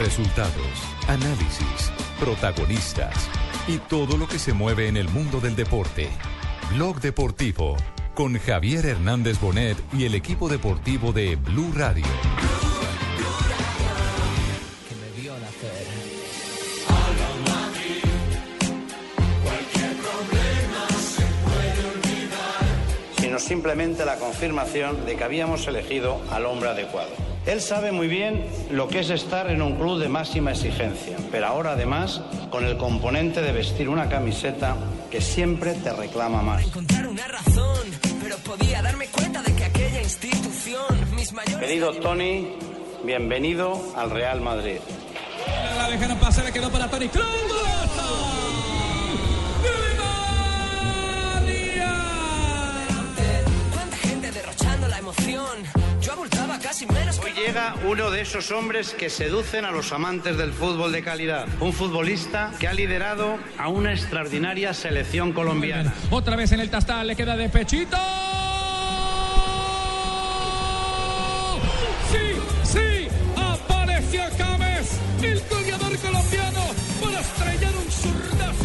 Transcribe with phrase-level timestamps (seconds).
[0.00, 0.54] Resultados,
[1.08, 3.28] análisis, protagonistas
[3.68, 6.08] y todo lo que se mueve en el mundo del deporte.
[6.72, 7.76] Blog Deportivo
[8.14, 12.06] con Javier Hernández Bonet y el equipo deportivo de Blue Radio.
[14.88, 15.86] que me vio nacer.
[23.18, 27.29] sino simplemente la confirmación de que habíamos elegido al hombre adecuado.
[27.46, 31.46] Él sabe muy bien lo que es estar en un club de máxima exigencia, pero
[31.46, 34.76] ahora además con el componente de vestir una camiseta
[35.10, 36.64] que siempre te reclama más.
[41.58, 42.52] Querido Tony,
[43.04, 44.78] bienvenido al Real Madrid.
[45.78, 47.08] La dejaron pasar, le quedó para Tony.
[57.22, 61.46] Hoy llega uno de esos hombres que seducen a los amantes del fútbol de calidad.
[61.58, 65.94] Un futbolista que ha liderado a una extraordinaria selección colombiana.
[66.10, 67.96] Otra vez en el tastal, le queda de pechito.
[72.12, 76.60] Sí, sí, apareció James, el goleador colombiano,
[77.02, 78.64] para estrellar un zurdazo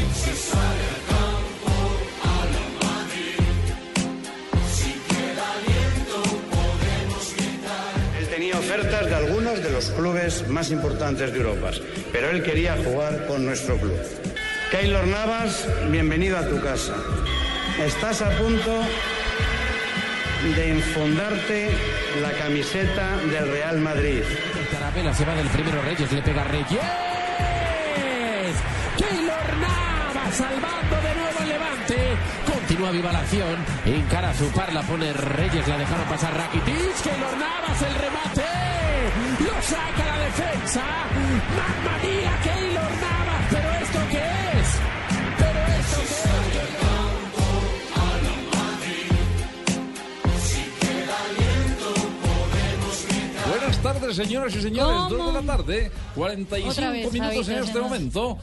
[9.61, 11.71] de los clubes más importantes de Europa,
[12.11, 13.97] pero él quería jugar con nuestro club.
[14.69, 16.95] Keylor Navas, bienvenido a tu casa.
[17.79, 18.81] Estás a punto
[20.55, 21.69] de enfundarte
[22.21, 24.23] la camiseta del Real Madrid.
[24.71, 26.81] Carapela se va del primero Reyes, le pega Reyes.
[28.97, 31.95] Keylor Navas salvando de nuevo el levante.
[32.51, 33.55] Continúa viva la acción.
[33.85, 37.01] Encara a su par, la pone Reyes, la dejaron pasar Rakitic.
[37.03, 38.64] Keylor Navas el remate.
[39.39, 40.83] Lo saca la defensa.
[41.57, 43.45] Mamma mía, Keylor Navas.
[43.49, 44.17] ¿Pero esto qué
[44.59, 44.69] es?
[45.37, 46.01] ¿Pero esto
[46.51, 47.09] qué es?
[53.49, 54.95] Buenas tardes, señoras y señores.
[54.95, 55.09] ¿Cómo?
[55.09, 58.37] Dos de la tarde, 45 Otra vez, minutos en este momento.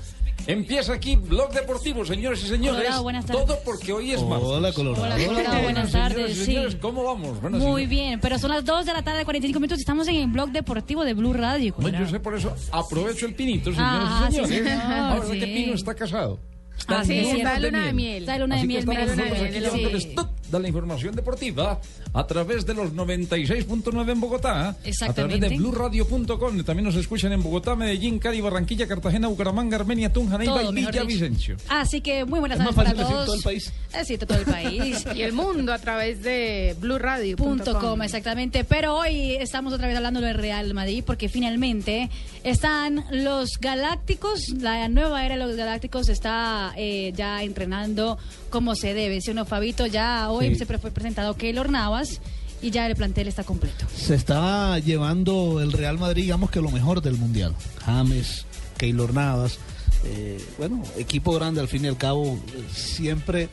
[0.47, 2.79] Empieza aquí Blog Deportivo, señores y señores.
[2.81, 3.45] Colorado, buenas tardes.
[3.47, 4.49] Todo porque hoy es martes.
[4.49, 5.05] Hola, Colorado.
[5.05, 6.37] Hola, Colorado, buenas tardes.
[6.37, 6.45] Sí.
[6.47, 7.41] señores, ¿cómo vamos?
[7.41, 7.89] Bueno, Muy sí.
[7.89, 10.51] bien, pero son las 2 de la tarde, 45 minutos y estamos en el blog
[10.51, 11.75] deportivo de Blue Radio.
[11.79, 14.59] No, yo sé por eso aprovecho el pinito, señores Ah, y sí, señores.
[14.59, 15.39] señor, Ahora sí.
[15.39, 16.39] que Pino está casado.
[16.77, 17.95] Está Ah, sí, sí, luna está de luna de miel.
[17.95, 18.23] miel.
[18.23, 20.09] Está de luna de miel, estamos mira, nosotros sí.
[20.19, 21.81] aquí toda la información deportiva
[22.13, 26.63] a través de los 96.9 en Bogotá, a través de blueradio.com.
[26.63, 30.73] También nos escuchan en Bogotá, Medellín, Cali, Barranquilla, Cartagena, Bucaramanga, Armenia, Tunja, Neiva y.
[30.73, 31.57] Villavicencio.
[31.71, 33.27] Así que muy buenas Es tardes más para fácil decir todos.
[33.27, 33.73] todo el país.
[33.99, 35.07] Es cierto, todo el país.
[35.15, 37.49] y el mundo a través de blueradio.com.
[37.49, 38.65] Punto com, exactamente.
[38.65, 42.11] Pero hoy estamos otra vez hablando del Real Madrid porque finalmente
[42.45, 48.19] están los Galácticos, la nueva era de los Galácticos está eh, ya entrenando
[48.51, 49.23] como se debe.
[49.23, 50.55] Si uno, Fabito, ya hoy Sí.
[50.57, 52.21] se fue presentado Keylor Navas
[52.61, 53.87] y ya el plantel está completo.
[53.95, 57.55] Se está llevando el Real Madrid, digamos que lo mejor del Mundial.
[57.85, 58.47] James,
[58.79, 59.59] Keylor Navas,
[60.05, 63.49] eh, bueno, equipo grande al fin y al cabo, eh, siempre,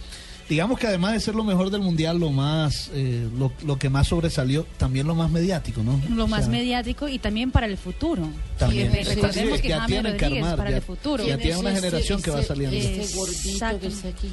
[0.50, 3.90] digamos que además de ser lo mejor del Mundial, lo más, eh, lo, lo que
[3.90, 6.02] más sobresalió, también lo más mediático, ¿no?
[6.10, 8.28] Lo O más sea, mediático y también para el futuro.
[8.58, 8.92] También.
[8.92, 11.26] Sí, Sí, recordemos sí, que ya James tienen que armar, para ya- el futuro.
[11.26, 12.76] ya tiene una generación que va saliendo.
[12.76, 14.32] Ese gordito que está aquí.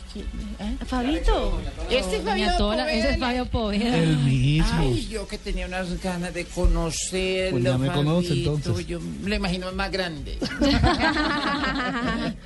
[0.87, 1.61] Fabito.
[1.91, 3.19] Este es Fabio ese es Poveda.
[3.19, 3.97] Fabio Poveda.
[3.99, 4.67] El mismo.
[4.81, 7.53] Ay, yo que tenía unas ganas de conocerlo.
[7.53, 8.87] Pues ya me conoce, Fabito, entonces.
[8.87, 10.39] Yo lo imagino más grande.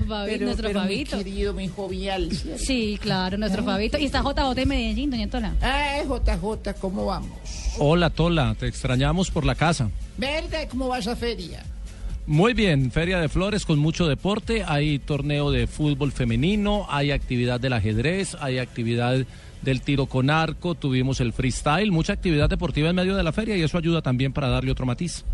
[0.08, 1.18] Fabito, nuestro pero Fabito.
[1.18, 2.28] querido, muy jovial.
[2.58, 3.98] Sí, claro, nuestro Fabito.
[3.98, 5.54] Y está JJ en Medellín, doña Tola.
[5.60, 7.30] Ay, JJ, ¿cómo vamos?
[7.78, 9.90] Hola Tola, te extrañamos por la casa.
[10.16, 10.68] ¿Verdad?
[10.70, 11.62] ¿Cómo va esa feria?
[12.26, 17.58] Muy bien, Feria de Flores con mucho deporte, hay torneo de fútbol femenino, hay actividad
[17.58, 19.26] del ajedrez, hay actividad
[19.62, 23.56] del tiro con arco, tuvimos el freestyle, mucha actividad deportiva en medio de la feria
[23.56, 25.24] y eso ayuda también para darle otro matiz.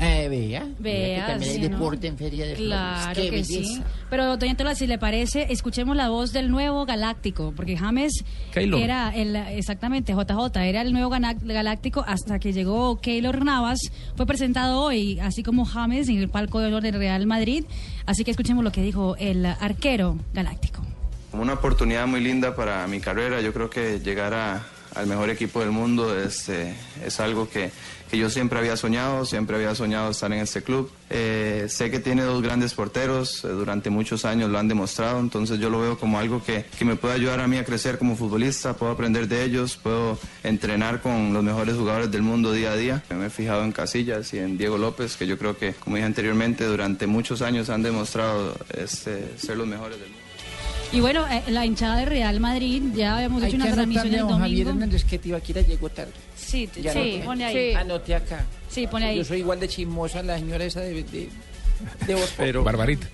[0.00, 0.66] Eh, vea.
[0.78, 1.76] Vea, que también sí, hay ¿no?
[1.76, 3.30] deporte en feria de Claro Flores.
[3.30, 3.56] Qué que sí.
[3.56, 3.82] belleza.
[4.10, 8.80] Pero, doña Tola, si le parece, escuchemos la voz del nuevo Galáctico, porque James Keylor.
[8.80, 13.80] era el, exactamente, JJ, era el nuevo Galáctico hasta que llegó Keylor Navas,
[14.16, 17.64] fue presentado hoy, así como James en el palco de honor del Real Madrid,
[18.06, 20.82] así que escuchemos lo que dijo el arquero Galáctico.
[21.30, 25.30] Como una oportunidad muy linda para mi carrera, yo creo que llegar a, al mejor
[25.30, 26.74] equipo del mundo es, eh,
[27.04, 27.70] es algo que,
[28.10, 30.90] que yo siempre había soñado, siempre había soñado estar en este club.
[31.10, 35.58] Eh, sé que tiene dos grandes porteros, eh, durante muchos años lo han demostrado, entonces
[35.58, 38.16] yo lo veo como algo que, que me puede ayudar a mí a crecer como
[38.16, 42.76] futbolista, puedo aprender de ellos, puedo entrenar con los mejores jugadores del mundo día a
[42.76, 43.02] día.
[43.10, 46.06] Me he fijado en Casillas y en Diego López, que yo creo que, como dije
[46.06, 50.27] anteriormente, durante muchos años han demostrado este, ser los mejores del mundo.
[50.90, 54.06] Y bueno, eh, la hinchada de Real Madrid, ya habíamos Hay hecho una que transmisión
[54.06, 54.84] anotarle el a don Javier domingo.
[54.84, 56.12] Hernández que Tibaquira llegó tarde.
[56.36, 57.22] Sí, Ya sí, anoté.
[57.24, 57.70] pone ahí.
[57.72, 57.76] Sí.
[57.76, 58.44] Anoté acá.
[58.70, 59.16] Sí, pone ahí.
[59.18, 61.28] Yo soy igual de chismosa la señora esa de, de,
[62.06, 62.36] de Voz Populi.
[62.38, 63.06] Pero, Barbarita.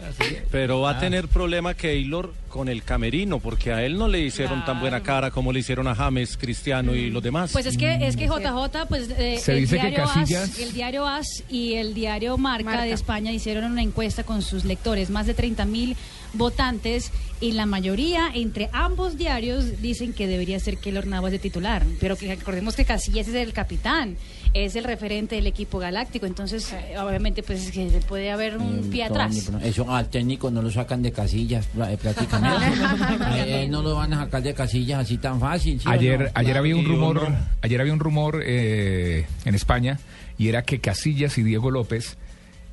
[0.53, 0.97] Pero va Ah.
[0.99, 5.03] a tener problema Keylor con el camerino, porque a él no le hicieron tan buena
[5.03, 7.51] cara como le hicieron a James, Cristiano y los demás.
[7.53, 10.59] Pues es que es que JJ, pues eh, Se el, dice que diario Casillas- AS,
[10.61, 12.83] el diario AS y el diario Marca, Marca.
[12.85, 15.97] de España hicieron una encuesta con sus lectores, más de 30 mil
[16.35, 17.11] votantes
[17.41, 22.17] y la mayoría entre ambos diarios dicen que debería ser Keylor Navas de titular, pero
[22.17, 24.17] que recordemos que Casillas es el capitán,
[24.55, 28.89] es el referente del equipo galáctico, entonces eh, obviamente pues es que puede haber un
[28.91, 29.51] pie atrás.
[29.63, 33.69] Eso al técnico no lo sacan de casillas eh, prácticamente.
[33.69, 35.81] No lo van a sacar de casillas así tan fácil.
[35.81, 36.27] ¿sí o Ayer, no?
[36.35, 36.59] ayer Claro.
[36.61, 37.29] había un rumor,
[37.63, 39.99] ayer había un rumor eh, en España
[40.39, 42.17] y era que Casillas y Diego López,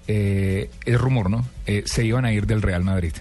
[0.07, 1.46] eh, es rumor, ¿no?
[1.66, 3.14] Eh, se iban a ir del Real Madrid.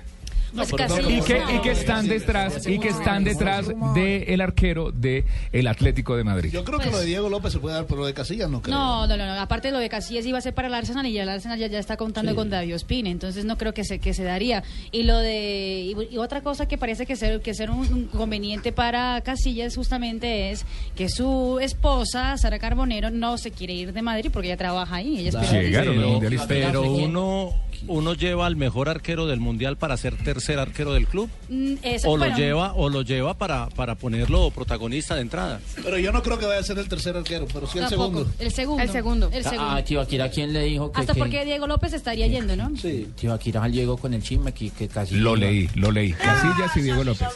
[0.54, 1.56] Pues y, que, no.
[1.56, 6.50] y que están detrás y que están detrás del arquero de el Atlético de Madrid.
[6.52, 8.60] Yo creo que lo de Diego López se puede dar, pero lo de Casillas no
[8.62, 8.76] creo.
[8.76, 9.40] No, no, no, no.
[9.40, 11.66] Aparte lo de Casillas iba a ser para el Arsenal y ya el Arsenal ya,
[11.68, 12.36] ya está contando Sí.
[12.36, 14.62] con David Ospina, entonces no creo que se que se daría.
[14.92, 18.04] Y lo de y, y otra cosa que parece que ser que ser un, un
[18.06, 20.64] conveniente para Casillas justamente es
[20.96, 25.18] que su esposa Sara Carbonero no se quiere ir de Madrid porque ella trabaja ahí,
[25.18, 27.52] ella es pero, pero uno,
[27.86, 31.28] uno lleva al mejor arquero del mundial para ser tercer arquero del club.
[31.48, 31.74] Mm,
[32.04, 35.60] O lo lleva, o lo lleva para, para ponerlo protagonista de entrada.
[35.82, 38.18] Pero yo no creo que vaya a ser el tercer arquero, pero sí el tampoco.
[38.18, 38.32] segundo.
[38.38, 38.82] El segundo.
[38.82, 39.30] El segundo.
[39.32, 39.64] El segundo.
[39.70, 42.70] Ah, Tibaquira, ¿quién le dijo que, Hasta que porque Diego López estaría yendo, ¿no?
[42.76, 43.08] Sí.
[43.18, 45.16] Tibaquira llegó con el chisme que, que casi...
[45.16, 46.12] Lo leí, lo leí.
[46.12, 47.28] Casillas y Diego López.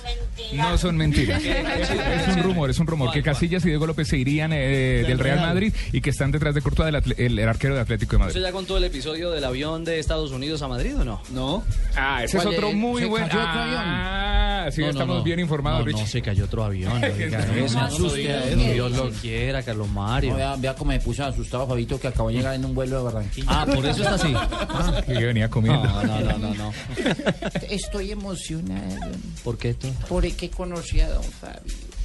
[0.55, 1.43] No son mentiras.
[1.75, 1.91] Es,
[2.29, 3.13] es un rumor, es un rumor.
[3.13, 6.55] Que Casillas y Diego López se irían eh, del Real Madrid y que están detrás
[6.55, 8.43] de Courtois, del atle- el, el arquero de Atlético de ¿Usted Madrid.
[8.47, 11.21] ya contó el episodio del avión de Estados Unidos a Madrid o no?
[11.31, 11.63] No.
[11.97, 13.29] Ah, ese es ¿Cuál otro muy ¿Se buen.
[13.29, 13.83] cayó otro avión?
[13.85, 15.23] Ah, sí, No, no, estamos no.
[15.23, 16.01] bien informados, No, Richie.
[16.03, 17.01] no, se cayó otro avión.
[17.75, 18.47] no asuste a.
[18.47, 20.31] Dios lo quiera, Carlos Mario.
[20.33, 22.99] No, vea, vea cómo me puso asustado Fabito que acabó de llegar en un vuelo
[22.99, 23.47] de Barranquilla.
[23.49, 24.35] Ah, por eso está así.
[24.77, 25.85] Ah, que venía comiendo.
[25.85, 26.73] No, no, no, no, no.
[27.71, 29.07] Estoy emocionado
[29.45, 29.89] ¿Por qué tú?
[30.09, 31.61] porque conocí a don Fabio.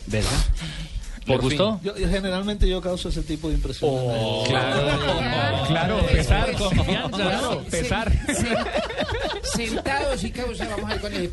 [0.08, 0.30] ¿Verdad?
[1.30, 1.80] ¿Le ¿Le gustó?
[1.84, 3.92] Yo, yo generalmente yo causo ese tipo de impresión.
[3.94, 4.88] Oh, Claro,
[5.68, 8.12] claro, pesar, Confianza, pesar.
[9.44, 11.30] Sentado sí causa, vamos a ver con el un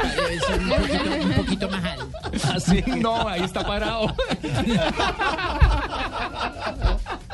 [0.69, 2.09] poquito, un poquito más alto.
[2.55, 4.15] Así, no, ahí está parado.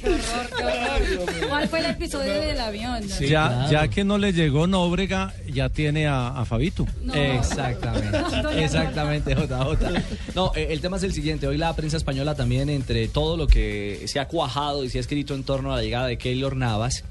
[0.00, 1.48] Qué horror, qué horror.
[1.48, 3.06] ¿Cuál fue el episodio del avión?
[3.06, 3.26] no?
[3.26, 6.86] ya, ya que no le llegó Nóbrega, ya tiene a, a Fabito.
[7.02, 7.14] No.
[7.14, 8.18] Exactamente,
[8.64, 10.34] exactamente, JJ.
[10.34, 11.46] No, eh, el tema es el siguiente.
[11.46, 15.00] Hoy la prensa española también, entre todo lo que se ha cuajado y se ha
[15.00, 17.04] escrito en torno a la llegada de Keylor Navas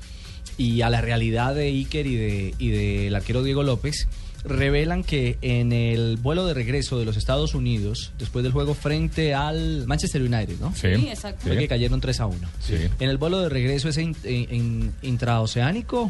[0.57, 4.07] y a la realidad de Iker y de y del arquero Diego López,
[4.43, 9.33] revelan que en el vuelo de regreso de los Estados Unidos, después del juego frente
[9.33, 10.73] al Manchester United, ¿no?
[10.75, 11.41] Sí, Sí, exacto.
[11.47, 12.47] Fue que cayeron 3 a 1.
[12.59, 12.75] Sí.
[12.99, 16.09] En el vuelo de regreso ese in- intraoceánico,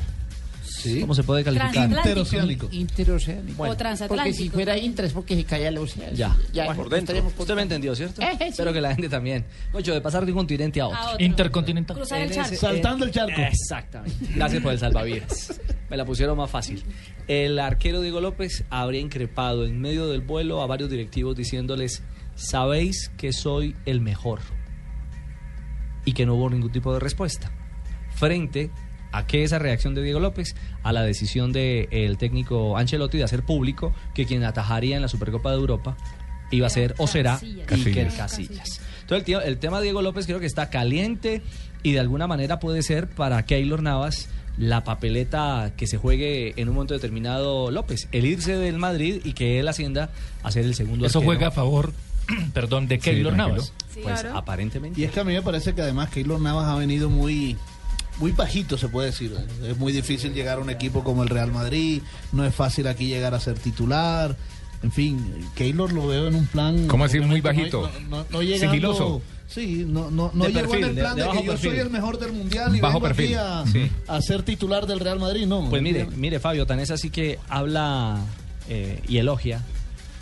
[1.02, 1.90] ¿cómo se puede calificar?
[1.90, 2.70] Interoceánico.
[2.72, 3.64] Interoceánico.
[3.64, 4.24] O transatlántico.
[4.24, 6.14] Porque si fuera intra es porque se cae al océano.
[6.16, 7.16] Ya, ya Bueno, por dentro.
[7.38, 8.22] Usted me entendió, ¿cierto?
[8.22, 8.44] Eh, sí.
[8.46, 9.46] Espero que la gente también.
[9.74, 10.98] Mucho de pasar de un continente a otro.
[10.98, 11.26] A otro.
[11.26, 11.98] Intercontinental.
[11.98, 12.56] Cruzar el charco.
[12.56, 13.42] Saltando el charco.
[13.42, 14.28] Exactamente.
[14.36, 15.60] Gracias por el salvavidas.
[15.90, 16.84] Me la pusieron más fácil.
[17.28, 22.04] El arquero Diego López habría increpado en medio del vuelo a varios directivos diciéndoles,
[22.36, 24.40] sabéis que soy el mejor.
[26.06, 27.52] Y que no hubo ningún tipo de respuesta.
[28.16, 28.72] Frente
[29.12, 33.44] a que esa reacción de Diego López a la decisión del técnico Ancelotti de hacer
[33.44, 35.98] público que quien atajaría en la Supercopa de Europa
[36.52, 37.72] iba a ser o será Casillas.
[37.72, 38.16] Iker Casillas.
[38.18, 38.82] Casillas.
[39.02, 41.42] Entonces el, tío- el tema de Diego López creo que está caliente
[41.84, 46.68] y de alguna manera puede ser para Keylor Navas la papeleta que se juegue en
[46.68, 50.10] un momento determinado López, el irse del Madrid y que él ascienda
[50.44, 51.30] a ser el segundo Eso arquero.
[51.34, 51.94] juega a favor,
[52.54, 53.34] perdón, de Keylor.
[53.36, 53.72] Navas.
[54.04, 54.38] Pues Claro.
[54.38, 55.00] aparentemente.
[55.00, 57.56] Y es que a mí me parece que además Keylor Navas ha venido muy
[58.20, 59.36] muy bajito, se puede decir.
[59.64, 63.08] Es muy difícil llegar a un equipo como el Real Madrid, no es fácil aquí
[63.08, 64.36] llegar a ser titular.
[64.84, 66.88] En fin, Keylor lo veo en un plan...
[66.88, 67.90] ¿Cómo así, muy bajito?
[68.10, 69.22] No, no- no llegando- Sigiloso.
[69.48, 71.72] Sí, no, no, no llegó perfil, en el plan de que yo perfil.
[71.72, 73.92] soy el mejor del mundial y Bajo vengo aquí perfil, a, sí.
[74.08, 75.68] a ser titular del Real Madrid, no.
[75.72, 78.20] Pues mire, mire Fabio, tan es así que habla
[78.70, 79.64] eh, y elogia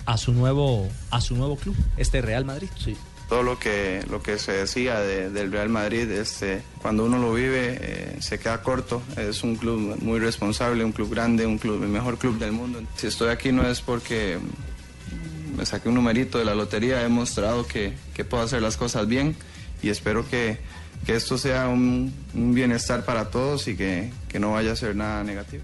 [0.06, 2.70] a su nuevo a su nuevo club, este Real Madrid.
[2.84, 2.96] Sí.
[3.30, 7.34] Todo lo que, lo que se decía de- del Real Madrid, este, cuando uno lo
[7.34, 9.02] vive eh, se queda corto.
[9.18, 12.82] Es un club muy responsable, un club grande, un club, el mejor club del mundo.
[12.96, 14.38] Si estoy aquí no es porque
[15.58, 19.08] me saqué un numerito de la lotería, he demostrado que, que puedo hacer las cosas
[19.08, 19.36] bien
[19.84, 20.58] y espero que,
[21.06, 24.96] que esto sea un, un bienestar para todos y que, que no vaya a ser
[24.96, 25.64] nada negativo.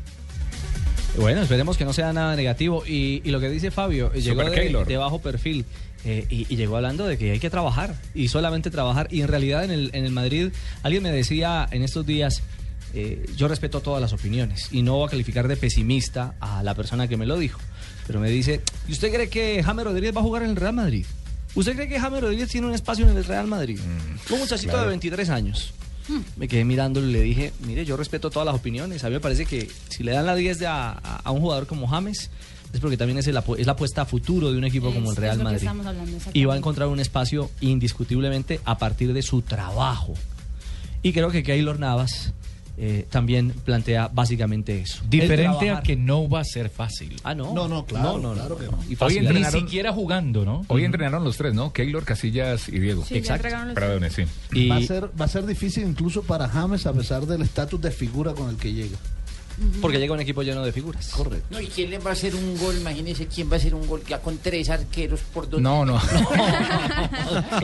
[1.15, 2.83] Bueno, esperemos que no sea nada negativo.
[2.87, 5.63] Y, y lo que dice Fabio, eh, llegó de, de bajo perfil
[6.05, 9.07] eh, y, y llegó hablando de que hay que trabajar y solamente trabajar.
[9.11, 10.49] Y en realidad en el, en el Madrid,
[10.83, 12.41] alguien me decía en estos días,
[12.93, 16.75] eh, yo respeto todas las opiniones y no voy a calificar de pesimista a la
[16.75, 17.59] persona que me lo dijo.
[18.05, 20.73] Pero me dice, ¿y usted cree que James Rodríguez va a jugar en el Real
[20.73, 21.05] Madrid?
[21.55, 23.79] ¿Usted cree que James Rodríguez tiene un espacio en el Real Madrid?
[24.31, 24.83] un muchachito claro.
[24.85, 25.73] de 23 años.
[26.35, 29.03] Me quedé mirándolo y le dije, mire, yo respeto todas las opiniones.
[29.05, 31.39] A mí me parece que si le dan la 10 de a, a- a un
[31.39, 32.29] jugador como James,
[32.73, 35.11] es porque también es, el apu- es la apuesta a futuro de un equipo como
[35.11, 35.57] el Es- Real es lo que Madrid.
[35.59, 40.13] estamos hablando, Y va a encontrar un espacio indiscutiblemente a partir de su trabajo.
[41.01, 42.33] Y creo que Keylor Navas
[42.75, 45.03] eh, también plantea básicamente eso.
[45.07, 47.15] Diferente a que no va a ser fácil.
[47.23, 47.53] Ah, no.
[47.53, 48.79] No, no, claro, No, no, no, claro que no.
[48.89, 50.65] Y Hoy Ni siquiera jugando, ¿no?
[50.69, 51.71] Hoy entrenaron los tres, ¿no?
[51.71, 53.05] Keylor, Casillas y Diego.
[53.05, 53.47] Sí, Exacto.
[53.75, 54.23] Perdón, sí.
[54.53, 57.79] Y- Va, a ser, va a ser difícil incluso para James a pesar del estatus
[57.79, 58.97] de figura con el que llega.
[59.81, 61.09] Porque llega un equipo lleno de figuras.
[61.09, 61.45] Correcto.
[61.51, 62.75] No, ¿y quién le va a hacer un gol?
[62.77, 65.61] Imagínese quién va a hacer un gol ya con tres arqueros por dos.
[65.61, 65.99] No, no.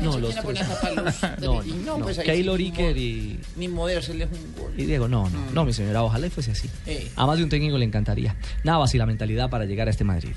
[0.00, 0.34] No, los
[1.40, 4.72] No, no, pues ahí Keylor Iker y, Ni modo hacerles un gol.
[4.76, 6.68] y Diego, no, no, no, mi señora, ojalá y fuese así.
[6.86, 7.10] Eh.
[7.16, 8.36] A más de un técnico le encantaría.
[8.64, 10.32] Navas y la mentalidad para llegar a este Madrid.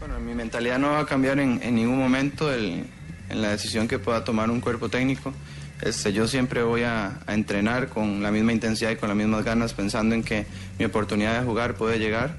[0.00, 2.84] Bueno, mi mentalidad no va a cambiar en, en ningún momento el-
[3.30, 5.32] en la decisión que pueda tomar un cuerpo técnico.
[5.82, 9.44] Este, yo siempre voy a, a entrenar con la misma intensidad y con las mismas
[9.44, 10.46] ganas, pensando en que
[10.78, 12.36] mi oportunidad de jugar puede llegar.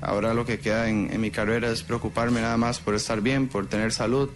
[0.00, 3.48] Ahora lo que queda en, en mi carrera es preocuparme nada más por estar bien,
[3.48, 4.30] por tener salud,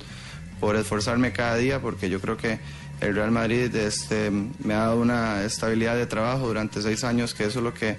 [0.60, 2.58] por esforzarme cada día, porque yo creo que
[3.00, 7.44] el Real Madrid este, me ha dado una estabilidad de trabajo durante seis años, que
[7.44, 7.96] eso es lo que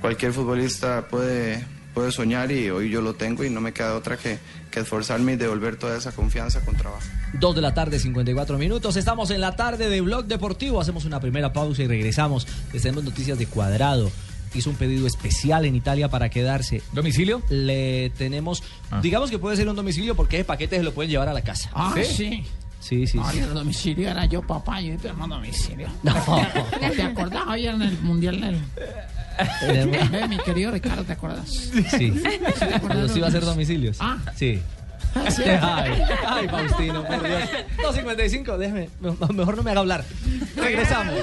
[0.00, 1.64] cualquier futbolista puede,
[1.94, 4.38] puede soñar y hoy yo lo tengo y no me queda otra que,
[4.70, 7.02] que esforzarme y devolver toda esa confianza con trabajo.
[7.34, 8.96] Dos de la tarde, 54 minutos.
[8.96, 10.80] Estamos en la tarde de Blog Deportivo.
[10.80, 12.46] Hacemos una primera pausa y regresamos.
[12.72, 14.10] Les tenemos noticias de Cuadrado.
[14.54, 16.82] Hizo un pedido especial en Italia para quedarse.
[16.92, 17.40] ¿Domicilio?
[17.50, 18.62] Le tenemos,
[19.00, 21.42] digamos que puede ser un domicilio porque ese paquete se lo pueden llevar a la
[21.42, 21.70] casa.
[21.72, 22.44] Ah, sí.
[22.80, 23.38] Sí, sí, Ay, sí.
[23.40, 25.86] el domicilio era yo, papá, yo te hermano domicilio.
[26.02, 26.14] No.
[26.80, 28.58] ¿Te, te acordás ayer en el mundial del...
[30.28, 31.48] Mi querido Ricardo, ¿te acuerdas?
[31.48, 32.12] Sí.
[33.12, 33.96] Sí va a ser domicilios.
[34.00, 34.18] Ah.
[34.36, 34.60] Sí.
[35.30, 35.42] Sí.
[35.46, 37.42] Ay, ay, Faustino, por Dios.
[37.84, 38.88] 2.55, déjeme.
[39.00, 40.04] me- Mejor no me haga hablar.
[40.56, 41.14] Regresamos.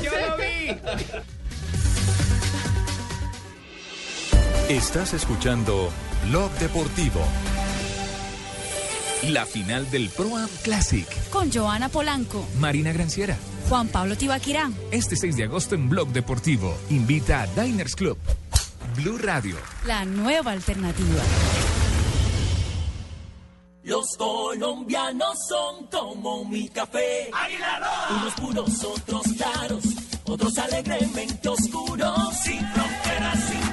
[4.70, 5.90] Estás escuchando
[6.28, 7.22] Blog Deportivo.
[9.24, 11.08] La final del Pro Am Classic.
[11.32, 13.36] Con Joana Polanco, Marina Granciera.
[13.68, 14.70] Juan Pablo Tibaquirá.
[14.92, 16.78] Este 6 de agosto en Blog Deportivo.
[16.92, 18.18] Invita a Diners Club.
[18.96, 19.58] Blue Radio.
[19.86, 21.22] La nueva alternativa.
[23.84, 27.32] Los colombianos son como mi café.
[28.12, 29.84] Unos puros, otros claros,
[30.26, 32.38] otros alegremente oscuros.
[32.44, 33.67] Sin fronteras, sin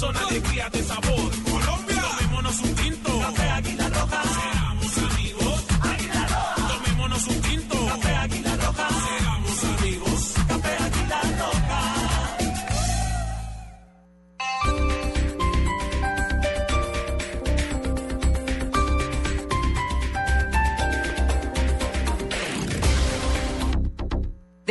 [0.00, 1.49] Son alegría de sabor.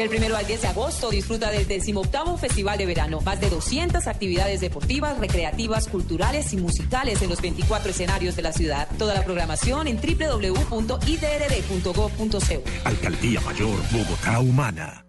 [0.10, 3.22] Del primero al 10 de agosto disfruta del 18 Festival de Verano.
[3.22, 8.51] Más de 200 actividades deportivas, recreativas, culturales y musicales en los 24 escenarios de la
[8.51, 8.88] ciudad.
[8.98, 12.63] Toda la programación en www.idrd.gov.co.
[12.86, 15.06] Alcaldía Mayor Bogotá Humana.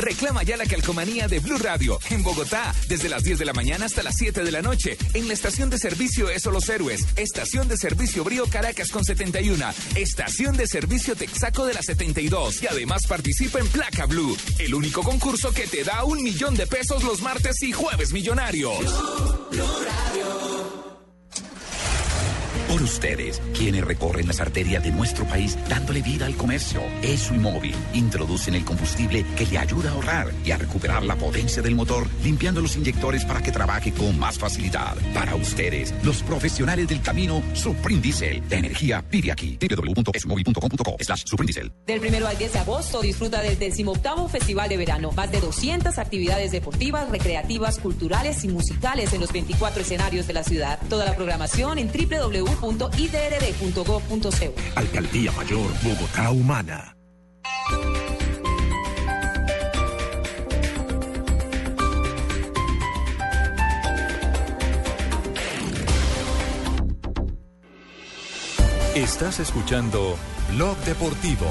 [0.00, 3.86] Reclama ya la calcomanía de Blue Radio en Bogotá, desde las 10 de la mañana
[3.86, 4.96] hasta las 7 de la noche.
[5.14, 9.64] En la estación de servicio Eso Los Héroes, estación de servicio Brío Caracas con 71,
[9.96, 12.62] estación de servicio Texaco de la 72.
[12.62, 16.66] Y además participa en Placa Blue, el único concurso que te da un millón de
[16.66, 18.78] pesos los martes y jueves millonarios.
[19.50, 20.79] Por
[22.70, 26.80] Por ustedes, quienes recorren las arterias de nuestro país dándole vida al comercio.
[27.02, 31.16] ESO y móvil introducen el combustible que le ayuda a ahorrar y a recuperar la
[31.16, 34.94] potencia del motor, limpiando los inyectores para que trabaje con más facilidad.
[35.12, 38.40] Para ustedes, los profesionales del camino, Supreme Diesel.
[38.48, 39.58] La energía vive aquí.
[39.60, 41.24] www.esomóvil.com.co slash.
[41.86, 45.10] Del primero al 10 de agosto disfruta del 18 Festival de Verano.
[45.10, 50.44] Más de 200 actividades deportivas, recreativas, culturales y musicales en los 24 escenarios de la
[50.44, 50.78] ciudad.
[50.88, 51.88] Toda la programación en
[52.60, 54.54] www.idrd.gov.co.
[54.74, 56.96] Alcaldía Mayor Bogotá Humana.
[68.94, 70.16] Estás escuchando
[70.50, 71.46] Blog Deportivo.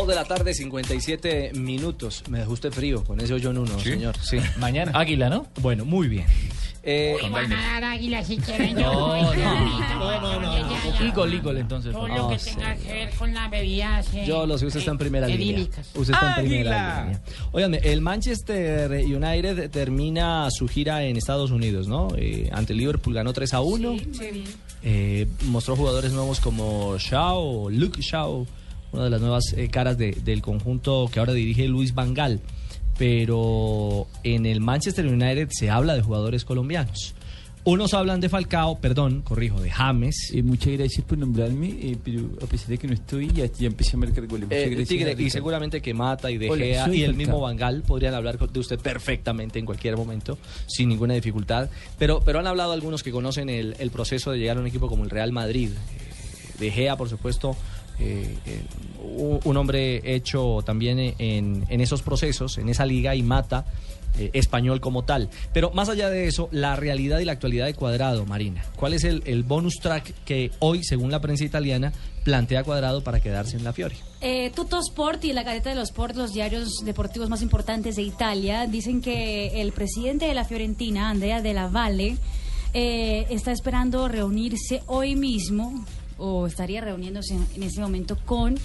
[0.00, 2.24] Dos de la tarde, 57 minutos.
[2.30, 4.16] Me dejó usted frío con ese hoyo en uno, señor.
[4.22, 4.38] Sí.
[4.58, 4.92] Mañana.
[4.94, 5.46] Águila, ¿no?
[5.60, 6.24] Bueno, muy bien.
[6.82, 8.74] Eh, Van a dar águila si quieren.
[8.76, 8.80] No,
[9.18, 11.92] yo voy, no, no, no, Eagle, Eagle, entonces.
[11.92, 14.06] Todo lo que tenga que ver con las bebidas.
[14.14, 15.56] eh, Yo lo sé, usted está en primera eh, línea.
[15.56, 15.86] edílicas.
[15.94, 17.22] Usted está en primera línea.
[17.52, 22.08] Óigame, el Manchester United termina su gira en Estados Unidos, ¿no?
[22.16, 23.96] Eh, ante Liverpool ganó 3 a 1.
[24.82, 28.46] Eh, mostró jugadores nuevos como Shaw, Luke Shaw,
[28.92, 32.40] una de las nuevas eh, caras de- del conjunto que ahora dirige Luis Vangal.
[32.98, 37.14] Pero en el Manchester United se habla de jugadores colombianos.
[37.64, 40.16] Unos hablan de Falcao, perdón, corrijo, de James.
[40.44, 43.96] muchas gracias por nombrarme, eh, pero a pesar de que no estoy, ya, ya empecé
[43.96, 44.48] a marcar goles.
[44.48, 47.14] Muchas Eh, gracias, Tigre, y seguramente que Mata y De Gea y el Falcao.
[47.16, 51.68] mismo Bangal podrían hablar de usted perfectamente en cualquier momento, sin ninguna dificultad.
[51.98, 54.88] Pero, pero han hablado algunos que conocen el, el proceso de llegar a un equipo
[54.88, 55.70] como el Real Madrid.
[55.70, 57.56] Eh, De Gea, por supuesto,
[58.00, 58.62] eh, eh,
[59.44, 63.64] un, hombre hecho también en, en esos procesos, en esa liga, y Mata.
[64.18, 65.30] eh, español como tal.
[65.52, 68.64] Pero más allá de eso, la realidad y la actualidad de Cuadrado, Marina.
[68.76, 71.92] ¿Cuál es el, el bonus track que hoy, según la prensa italiana,
[72.24, 73.94] plantea Cuadrado para quedarse en la Fiore?
[74.20, 78.02] Eh, Tutto Sport y la Gaceta de los Sport, los diarios deportivos más importantes de
[78.02, 82.16] Italia, dicen que el presidente de la Fiorentina, Andrea Della Valle,
[82.74, 85.84] eh, está esperando reunirse hoy mismo,
[86.20, 88.56] o estaría reuniéndose en ese momento con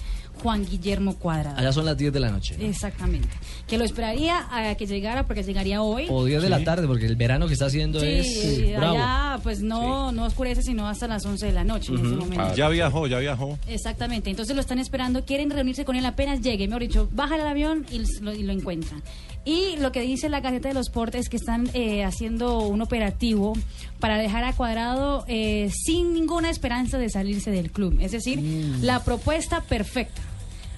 [0.42, 1.56] Juan Guillermo Cuadrado.
[1.58, 2.56] Allá son las 10 de la noche.
[2.58, 2.64] ¿no?
[2.66, 3.28] Exactamente.
[3.66, 6.06] Que lo esperaría a que llegara, porque llegaría hoy.
[6.10, 8.96] O 10 de la tarde, porque el verano que está haciendo Sí, es eh, bravo.
[8.96, 12.54] allá pues no, no oscurece sino hasta las 11 de la noche en ese momento.
[12.54, 13.58] Ya viajó, ya viajó.
[13.66, 17.40] Exactamente, entonces lo están esperando, quieren reunirse con él apenas llegue, mejor dicho, baja el
[17.46, 19.02] avión y lo, y lo encuentran.
[19.46, 22.82] Y lo que dice la Gaceta de los Sport es que están eh, haciendo un
[22.82, 23.52] operativo
[24.00, 27.96] para dejar a Cuadrado eh, sin ninguna esperanza de salirse del club.
[28.00, 28.42] Es decir,
[28.82, 30.20] la propuesta perfecta.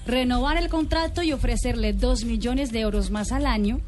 [0.05, 3.81] Renovar el contrato y ofrecerle dos millones de euros más al año.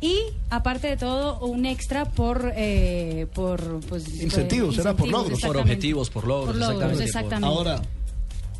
[0.00, 0.16] Y
[0.50, 2.52] aparte de todo, un extra por...
[2.54, 5.40] eh, por pues, Incentivos, era por logros.
[5.40, 7.04] Por objetivos, por logros, Por logros, exactamente.
[7.04, 7.46] exactamente.
[7.46, 7.82] Ahora,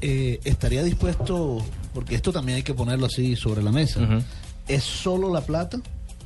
[0.01, 4.01] eh, estaría dispuesto, porque esto también hay que ponerlo así sobre la mesa,
[4.69, 5.79] ¿es solo la plata?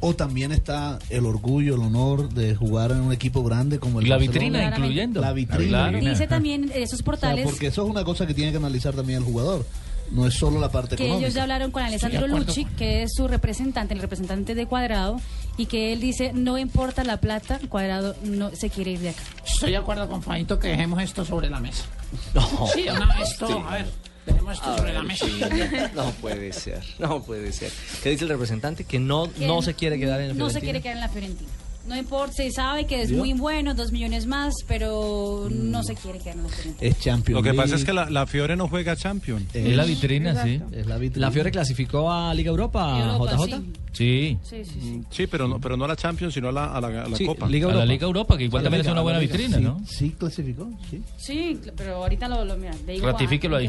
[0.04, 4.06] ¿O también está el orgullo, el honor de jugar en un equipo grande como el
[4.06, 4.32] Y la Barcelona?
[4.40, 4.86] vitrina Claramente.
[4.86, 5.20] incluyendo.
[5.20, 5.88] La vitrina.
[6.10, 8.94] Dice también esos O sea, portales porque eso es una cosa que tiene que analizar
[8.94, 9.64] también el jugador.
[10.10, 11.26] No es solo la parte que económica.
[11.26, 12.26] ellos ya hablaron con Alessandro.
[12.26, 15.18] Lucci, que es su representante, el representante de Cuadrado,
[15.56, 19.22] y que él dice, no importa la plata, Cuadrado no se quiere ir de acá.
[19.46, 21.84] Estoy de acuerdo con Fabito que dejemos esto sobre la mesa.
[22.34, 22.42] No.
[22.74, 23.54] Sí, una, esto, Sí.
[23.66, 23.86] a ver,
[24.26, 25.26] dejemos esto A sobre ver, la mesa.
[25.26, 25.40] sí.
[25.94, 27.70] No puede ser, no puede ser.
[28.02, 28.84] ¿Qué dice el representante?
[28.84, 31.08] Que no, Que no se quiere quedar en el No se quiere quedar en la
[31.08, 31.50] Fiorentina.
[31.86, 36.20] No importa, se sabe que es muy bueno, dos millones más, pero no se quiere
[36.20, 36.88] quedar en la Fiorentina.
[36.90, 39.44] Es Champions Lo que pasa es que la, la Fiore no juega Champion.
[39.52, 40.60] Es la vitrina, sí.
[40.70, 41.26] Es la vitrina.
[41.26, 43.56] ¿La Fiore clasificó a Liga Europa, Europa, JJ?
[43.56, 43.72] sí.
[43.92, 44.38] Sí.
[44.42, 45.00] Sí, sí, sí.
[45.10, 47.16] Sí, pero no, pero no a la Champions, sino a la, a la, a la
[47.16, 47.46] Sí, Copa.
[47.46, 47.84] Liga A la.
[47.86, 49.80] Liga Europa, que igual Sí, también es una buena vitrina, Sí, ¿no?
[49.86, 51.02] sí clasificó, sí.
[51.18, 53.68] Sí, pero ahorita lo, lo mira, le digo a- Ratifíquelo ahí.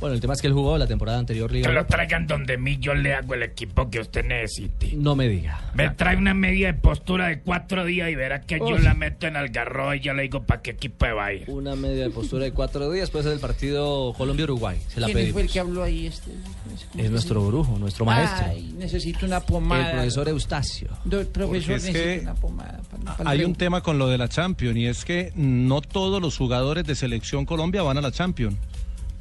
[0.00, 2.56] Bueno, el tema es que él jugó la temporada anterior Liga Que lo traigan donde
[2.58, 4.92] mí, yo le hago el equipo que usted necesite.
[4.96, 5.60] No me diga.
[5.74, 9.26] Me trae una media de postura de cuatro días y verá que yo la meto
[9.26, 11.44] en Algarrobo y yo le digo para qué equipo va a ir.
[11.48, 14.78] Una media de postura de cuatro días después del partido Colombia-Uruguay.
[14.88, 15.52] Se la ¿Quién fue el pedimos.
[15.52, 16.06] que habló ahí?
[16.06, 16.30] Este?
[16.92, 18.46] ¿Cómo Es nuestro brujo, nuestro maestro.
[18.48, 19.86] Ay, necesito una pomada.
[19.90, 20.88] El profesor Eustacio.
[21.32, 22.80] Profesor, es que una pomada.
[23.24, 26.84] Hay un tema con lo de la Champions y es que no todos los jugadores
[26.84, 28.56] de selección Colombia van a la Champions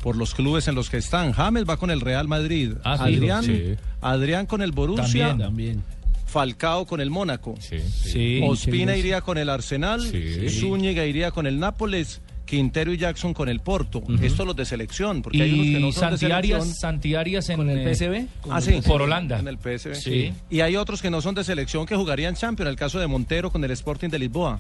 [0.02, 1.34] por los clubes en los que están.
[1.34, 3.76] James va con el Real Madrid, Ah, sí, Adrián, sí.
[4.02, 5.84] Adrián con el Borussia, También, También.
[6.26, 8.42] Falcao con el Mónaco, Sí.
[8.44, 10.50] Ospina iría con el Arsenal, Sí.
[10.50, 12.22] Zúñiga iría con el Nápoles.
[12.50, 14.02] Quintero y Jackson con el Porto.
[14.22, 16.76] Estos los de selección, porque hay unos que Y no son de Santiarias, selección.
[16.80, 18.50] Santiarias en ¿Con el eh, PSV?
[18.52, 18.80] Ah, sí.
[18.86, 19.38] Por Holanda.
[19.40, 19.94] En el PSV.
[19.96, 20.34] Sí.
[20.50, 22.70] Y hay otros que no son de selección que jugarían Champions.
[22.70, 24.60] El caso de Montero con el Sporting de Lisboa.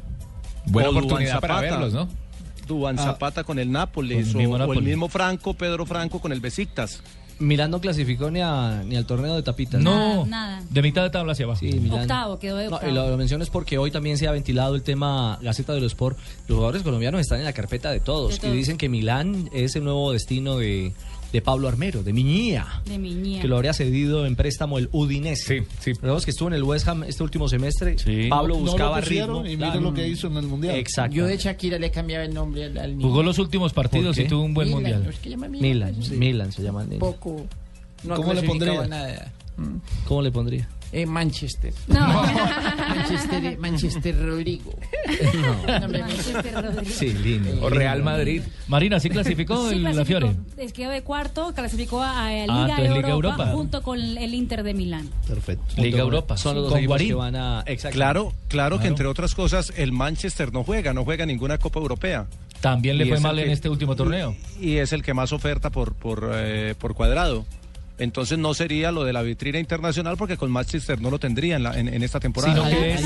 [0.65, 1.71] Buena O oportunidad para Zapata.
[1.77, 2.07] verlos, ¿no?
[2.67, 3.03] Duván Ah.
[3.03, 4.33] Zapata con el Nápoles.
[4.33, 7.01] Con el o, o el mismo Franco, Pedro Franco con el Besiktas.
[7.39, 9.81] Milán no clasificó ni, a- ni al torneo de tapitas.
[9.81, 10.61] No, Nada.
[10.69, 11.59] de mitad de tabla hacia abajo.
[11.61, 12.01] Sí, Milán.
[12.01, 12.91] Octavo, quedó de No, octavo.
[12.91, 15.79] y lo, lo menciono es porque hoy también se ha ventilado el tema Gaceta de
[15.81, 16.17] los Sport.
[16.47, 18.53] Los jugadores colombianos están en la carpeta de todos, De todos.
[18.53, 20.93] y dicen que Milán es el nuevo destino de,
[21.31, 22.81] de Pablo Armero, de Miñía.
[22.85, 23.41] De Miñía.
[23.41, 25.59] Que lo habría cedido en préstamo el Udinese.
[25.59, 25.93] Sí, sí.
[25.93, 27.95] Recordemos que estuvo en el West Ham este último semestre.
[28.29, 29.45] Pablo No- no buscaba lo ritmo.
[29.45, 29.79] y Claro.
[29.81, 30.75] lo que hizo en el Mundial.
[30.75, 31.15] Exacto.
[31.15, 33.07] Yo de Shakira le cambiaba el nombre al, al niño.
[33.09, 35.03] Jugó los últimos partidos ¿Por y tuvo un buen Milan, mundial.
[35.03, 35.61] ¿no es que llama Milan?
[35.69, 36.15] Milan, Sí.
[36.15, 36.85] Milan se llama.
[36.99, 37.45] Poco.
[38.03, 38.87] No ¿Cómo le pondría?
[38.87, 39.31] Nada.
[40.07, 40.69] ¿Cómo le pondría?
[40.91, 41.73] Eh, Manchester.
[41.87, 42.23] No.
[42.89, 44.73] Manchester, Manchester Rodrigo.
[45.67, 45.79] No.
[45.79, 46.91] Nombre Manchester Rodrigo.
[46.95, 47.63] Sí, lindo.
[47.65, 48.41] O Real Madrid.
[48.67, 50.03] Marina, ¿sí clasificó Sí, el- la.
[50.05, 50.31] Fiore?
[50.57, 53.51] Es quedó de cuarto, clasificó a, a Liga, Ah, entonces Liga Europa, Europa.
[53.51, 55.09] junto con el Inter de Milán.
[55.27, 55.81] Perfecto.
[55.81, 56.37] Liga Europa.
[56.37, 57.07] Son los dos Con equipos Guarín.
[57.09, 57.63] que van a.
[57.91, 62.27] Claro, claro, que entre otras cosas el Manchester no juega, no juega ninguna Copa Europea.
[62.61, 64.35] También le Y fue mal en este último torneo.
[64.59, 67.45] Y, y es el que más oferta por, por, eh, por cuadrado.
[67.99, 71.63] Entonces no sería lo de la vitrina internacional porque con Manchester no lo tendría en,
[71.63, 72.53] la- en, en esta temporada.
[72.55, 73.01] Sino que, es,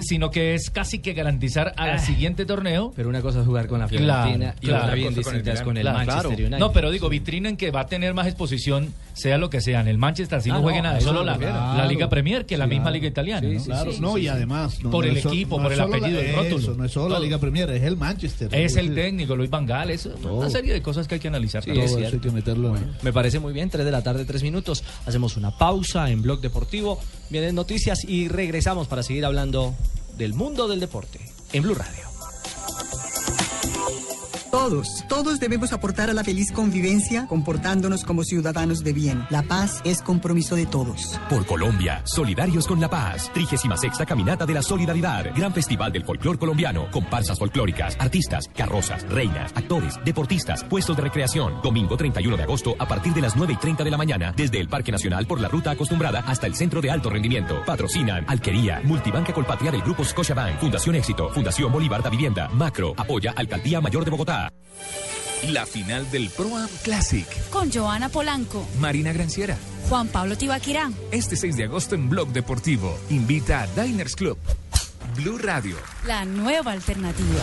[0.00, 2.92] sino que es casi que garantizar al siguiente torneo.
[2.96, 5.84] Pero una cosa es jugar con la Fiorentina y otra bien distinta es con el
[5.84, 6.58] Manchester United.
[6.58, 9.80] No, pero digo, vitrina en que va a tener más exposición, sea lo que sea.
[9.80, 12.46] En el Manchester, si Ah, no no, juegue nada, eso solo la, la Liga Premier,
[12.46, 13.46] que la misma Liga Italiana.
[13.48, 13.64] ¿no?
[13.64, 14.78] Claro, no, y además.
[14.82, 16.42] no- por no el es so- equipo, no por es el la- apellido, el eso,
[16.42, 16.74] rótulo.
[16.76, 17.20] No es solo la.
[17.20, 18.48] Liga Premier, es el Manchester.
[18.54, 21.28] Es el decir, técnico, Luis Van Gaal, es una serie de cosas que hay que
[21.28, 21.62] analizar.
[21.62, 24.24] Sí, Todo es eso hay que meterlo Me parece muy bien, 3 de la tarde,
[24.24, 24.82] 3 minutos.
[25.06, 26.98] Hacemos una pausa en Blog Deportivo.
[27.30, 29.74] Vienen noticias y regresamos para seguir hablando
[30.18, 31.18] del mundo del deporte
[31.52, 32.11] en Blue Radio.
[34.62, 39.26] Todos, todos debemos aportar a la feliz convivencia comportándonos como ciudadanos de bien.
[39.28, 41.18] La paz es compromiso de todos.
[41.28, 43.28] Por Colombia, solidarios con la paz.
[43.34, 45.34] 36 Caminata de la Solidaridad.
[45.34, 46.88] Gran Festival del Folclor Colombiano.
[46.92, 51.60] Comparsas folclóricas, artistas, carrozas, reinas, actores, deportistas, puestos de recreación.
[51.60, 54.32] Domingo 31 de agosto a partir de las 9 y 30 de la mañana.
[54.36, 57.64] Desde el Parque Nacional por la ruta acostumbrada hasta el Centro de Alto Rendimiento.
[57.66, 63.34] Patrocinan Alquería, Multibanca Colpatria del Grupo Scotiabank, Fundación Éxito, Fundación Bolívar da Vivienda, Macro, apoya
[63.36, 64.51] Alcaldía Mayor de Bogotá.
[65.48, 67.26] La final del Pro Am Classic.
[67.50, 69.56] Con Joana Polanco, Marina Granciera.
[69.88, 70.90] Juan Pablo Tibaquirá.
[71.10, 72.96] Este 6 de agosto en Blog Deportivo.
[73.10, 74.38] Invita a Diners Club.
[75.16, 75.76] Blue Radio.
[76.06, 77.42] La nueva alternativa.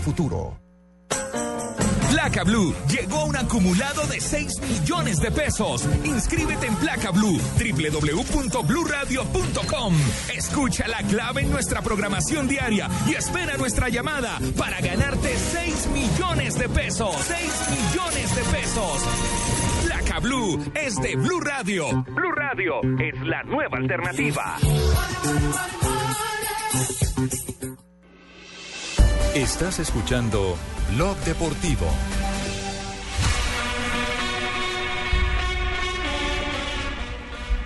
[0.00, 0.58] futuro.
[2.10, 5.86] Placa Blue llegó a un acumulado de 6 millones de pesos.
[6.04, 9.94] Inscríbete en Placa Blue, www.bluradio.com.
[10.34, 16.58] Escucha la clave en nuestra programación diaria y espera nuestra llamada para ganarte 6 millones
[16.58, 17.14] de pesos.
[17.14, 19.02] 6 millones de pesos.
[19.84, 22.02] Placa Blue es de Blue Radio.
[22.04, 24.56] Blue Radio es la nueva alternativa.
[29.34, 30.56] Estás escuchando
[30.94, 31.86] Blog Deportivo.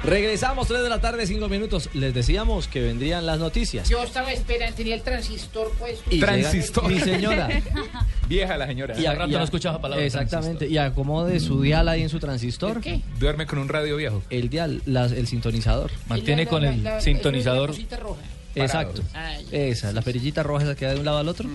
[0.05, 1.89] Regresamos 3 de la tarde, 5 minutos.
[1.95, 3.89] Les decíamos que vendrían las noticias.
[3.89, 6.03] Yo estaba esperando, tenía el transistor puesto.
[6.11, 6.51] Y llega
[6.89, 7.49] Mi señora.
[8.29, 8.99] Vieja la señora.
[8.99, 10.67] Y a- Hace rato y a- no escuchaba palabra Exactamente.
[10.67, 12.81] Y acomode su dial ahí en su transistor.
[12.81, 13.01] ¿Qué?
[13.21, 14.23] Duerme con un radio viejo.
[14.29, 15.93] El dial, las- el sintonizador.
[16.09, 17.69] Mantiene La- con la- el la- sintonizador.
[17.71, 18.21] la cosita roja.
[18.55, 19.03] Exacto.
[19.15, 19.35] Ah.
[19.51, 21.49] Esa, la perillita roja esa que da de un lado al otro.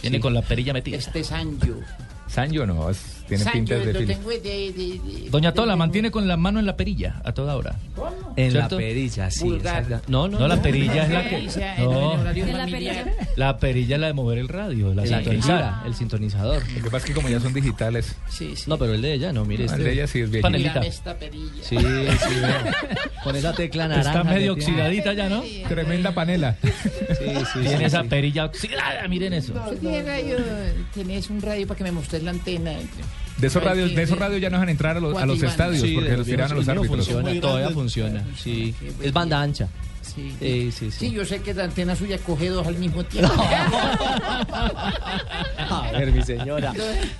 [0.00, 0.96] Tiene con la perilla metida.
[0.98, 1.78] Este Sancho.
[2.28, 5.72] Sancho no, es- tiene Sancho, pintas de lo fil- tengo de, de- de- Doña Tola
[5.72, 7.76] de- mantiene con la mano en la perilla a toda hora.
[8.36, 8.74] En ¿Cierto?
[8.78, 9.44] la perilla, sí.
[9.44, 10.02] Vulgar.
[10.08, 11.36] No, no, No, la perilla es la que.
[11.38, 15.86] El No, horario ¿De la perilla es la de mover el radio, la sintonizar.
[15.86, 16.62] el sintonizador.
[16.76, 18.14] Lo que pasa es que como ya son digitales.
[18.28, 18.64] Sí, sí.
[18.66, 19.64] No, pero el de ella no, mire.
[19.64, 19.82] El este.
[19.82, 20.42] de ella sí es viejito.
[20.48, 20.80] Panelita.
[20.80, 21.62] Esta perilla.
[21.62, 22.34] Sí, sí.
[23.24, 24.10] Con esa tecla naranja.
[24.10, 25.42] Está medio oxidadita ya, ¿no?
[25.68, 26.56] Tremenda panela.
[26.62, 26.68] Sí,
[27.52, 28.08] sí, Tiene sí, esa sí.
[28.08, 29.54] perilla oxidada, miren eso.
[29.80, 30.36] ¿Qué radio?
[30.94, 32.72] Tenés un radio para que me mostres la antena.
[33.38, 35.82] De esos radios, de esos radios ya no dejan entrar a los, a los estadios
[35.82, 37.06] Sí, porque los tiran a los árbitros.
[37.06, 38.24] funciona, todavía funciona.
[38.42, 38.74] Sí.
[39.02, 39.68] Es banda ancha.
[40.02, 40.98] Sí, Sí, sí, sí.
[41.08, 43.34] Sí, yo sé que la antena suya coge dos al mismo tiempo.
[45.68, 46.72] A ver, mi señora.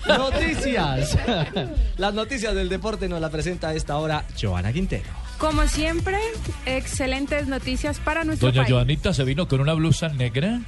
[0.06, 1.18] Noticias.
[1.98, 5.08] Las noticias del deporte nos la presenta a esta hora Joana Quintero.
[5.38, 6.16] Como siempre,
[6.64, 8.72] excelentes noticias para nuestro Doña país.
[8.72, 10.60] Joanita se vino con una blusa negra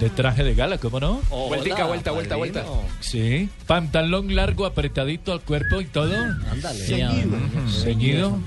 [0.00, 1.20] de traje de gala, ¿cómo no?
[1.30, 2.64] Vueltica, vuelta, vuelta, vuelta.
[3.00, 6.14] Sí, pantalón largo apretadito al cuerpo y todo.
[6.50, 6.78] Ándale.
[6.80, 7.38] Ceñido.
[7.82, 8.38] Ceñido.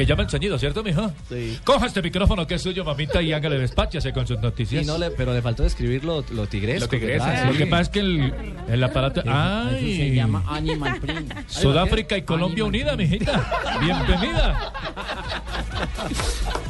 [0.00, 1.12] Que llaman ceñido, ¿cierto, mijo?
[1.28, 1.60] Sí.
[1.62, 4.82] Coja este micrófono que es suyo, mamita, y hágale despáchase con sus noticias.
[4.82, 6.86] Y no le, pero le faltó describir lo, lo tigresco.
[6.86, 7.42] Lo tigresco, trae.
[7.42, 7.52] sí.
[7.52, 8.34] Lo que pasa es que el,
[8.66, 9.20] el aparato...
[9.20, 9.96] Eso ¡Ay!
[9.98, 11.34] se llama Animal Print.
[11.48, 13.46] Sudáfrica y Colombia unida, mijita.
[13.78, 14.72] Bienvenida.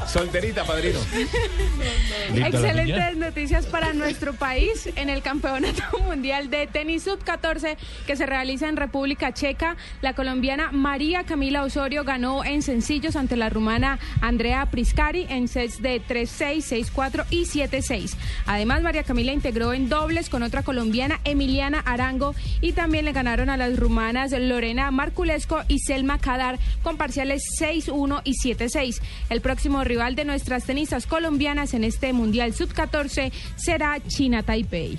[0.07, 0.99] Solterita, padrino.
[2.35, 7.77] Excelentes noticias para nuestro país en el Campeonato Mundial de Tenis Sub-14
[8.09, 9.77] que se realiza en República Checa.
[10.03, 15.81] La colombiana María Camila Osorio ganó en sencillos ante la rumana Andrea Priscari en sets
[15.83, 18.15] de 3-6, 6-4 y 7-6.
[18.47, 23.51] Además, María Camila integró en dobles con otra colombiana Emiliana Arango y también le ganaron
[23.51, 29.01] a las rumanas Lorena Marculesco y Selma Kadar con parciales 6-1 y 7-6.
[29.29, 34.99] El próximo rival de nuestras tenistas colombianas en este Mundial Sub-14 será China Taipei.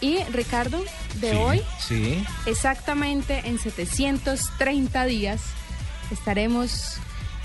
[0.00, 0.82] Y Ricardo,
[1.20, 2.24] de Sí, hoy, Sí.
[2.46, 5.42] exactamente en 730 días,
[6.10, 6.94] estaremos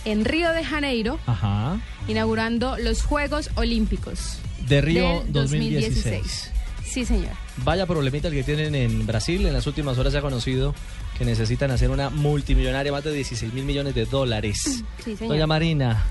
[0.06, 1.80] en Río de Janeiro Ajá.
[2.08, 6.52] inaugurando los Juegos Olímpicos De Río del 2016.
[6.84, 7.32] Sí, señor.
[7.58, 9.46] Vaya problemita el que tienen en Brasil.
[9.46, 10.74] En las últimas horas se ha conocido
[11.18, 14.58] que necesitan hacer una multimillonaria, más de 16 mil millones de dólares.
[15.04, 15.30] Sí, señor.
[15.34, 16.04] Doña Marina,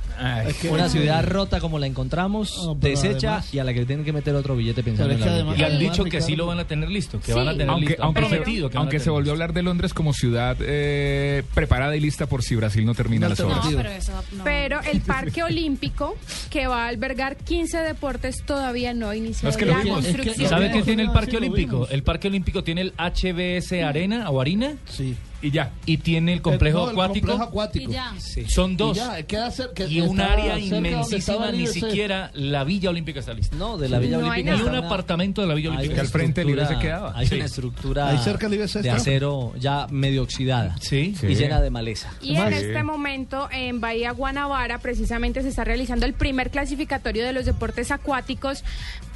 [0.70, 4.04] una ciudad rota como la encontramos, No, deshecha además- y a la que le tienen
[4.04, 6.58] que meter otro billete pensando en la además- Y han dicho que sí lo van
[6.60, 7.32] a tener listo, que Sí.
[7.32, 8.02] van a tener Aunque, listo.
[8.02, 12.00] Aunque, prometido que aunque se volvió a hablar de Londres como ciudad eh, preparada y
[12.00, 13.64] lista por si Brasil no termina las obras.
[13.64, 14.44] No, pero eso no.
[14.44, 16.16] Pero el Parque Olímpico,
[16.50, 19.98] que va a albergar 15 deportes, todavía no ha iniciado No, es que la vimos.
[20.00, 20.48] Es que- construcción.
[20.48, 21.88] ¿Sabe qué tiene el Parque sí, Olímpico?
[21.88, 25.16] El Parque Olímpico tiene el HBS Arena o Harina Sí.
[25.42, 25.72] y ya.
[25.84, 27.26] Y tiene el complejo No, el acuático.
[27.26, 27.90] complejo acuático.
[27.90, 28.14] Y ya.
[28.18, 28.44] Sí.
[28.48, 28.96] Son dos.
[28.96, 33.34] Y ya, queda cerca- Y un área inmensísima, el ni siquiera la Villa Olímpica está
[33.34, 33.54] lista.
[33.56, 34.56] No, de la Villa No hay Olímpica.
[34.56, 36.00] Ni un apartamento de la Villa hay Olímpica.
[36.00, 37.12] al frente estructura- IBC quedaba.
[37.14, 37.34] Hay Sí.
[37.34, 38.94] una estructura Ahí cerca de está.
[38.94, 41.14] acero ya medio oxidada Sí.
[41.22, 42.10] y llena de maleza.
[42.22, 47.32] Y en este momento en Bahía Guanabara precisamente se está realizando el primer clasificatorio de
[47.32, 48.64] los deportes acuáticos,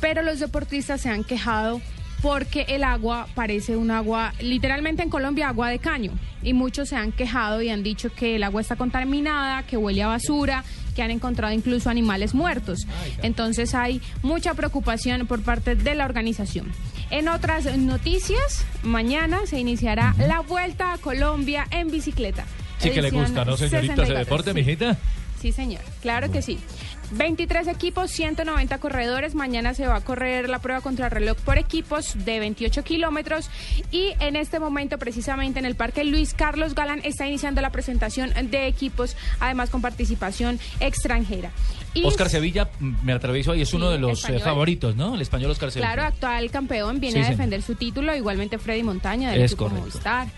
[0.00, 1.80] pero los deportistas se han quejado
[2.22, 6.12] porque el agua parece un agua, literalmente en Colombia, agua de caño.
[6.42, 10.02] Y muchos se han quejado y han dicho que el agua está contaminada, que huele
[10.02, 12.86] a basura, que han encontrado incluso animales muertos.
[13.22, 16.72] Entonces hay mucha preocupación por parte de la organización.
[17.10, 22.44] En otras noticias, mañana se iniciará la Vuelta a Colombia en bicicleta.
[22.78, 24.18] Sí que le gusta, ¿no, señorita, 64?
[24.18, 24.54] deporte, Sí.
[24.54, 24.96] mijita?
[25.40, 26.58] Sí, señor, claro que sí.
[27.10, 29.34] 23 equipos, 190 corredores.
[29.34, 33.50] Mañana se va a correr la prueba contra reloj por equipos de 28 kilómetros.
[33.90, 38.32] Y en este momento, precisamente en el Parque Luis Carlos Galán, está iniciando la presentación
[38.50, 41.50] de equipos, además con participación extranjera.
[41.98, 44.40] Y Oscar Sevilla, me atravieso ahí, es uno de los eh, español.
[44.42, 45.14] favoritos, ¿no?
[45.14, 45.92] El español Oscar Sevilla.
[45.92, 47.36] Claro, actual campeón, viene Sí, a señor.
[47.36, 49.86] defender su título, igualmente Freddy Montaña del Es equipo correcto.
[49.88, 50.28] Movistar.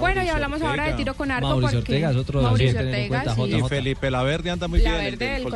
[0.00, 2.52] bueno, y hablamos ahora de tiro con arco Mauricio porque Ortega es otro de los
[2.52, 3.64] Mauricio que tener en Ortega, cuenta, sí.
[3.64, 5.18] Y Felipe Laverde anda muy La bien.
[5.20, 5.46] el.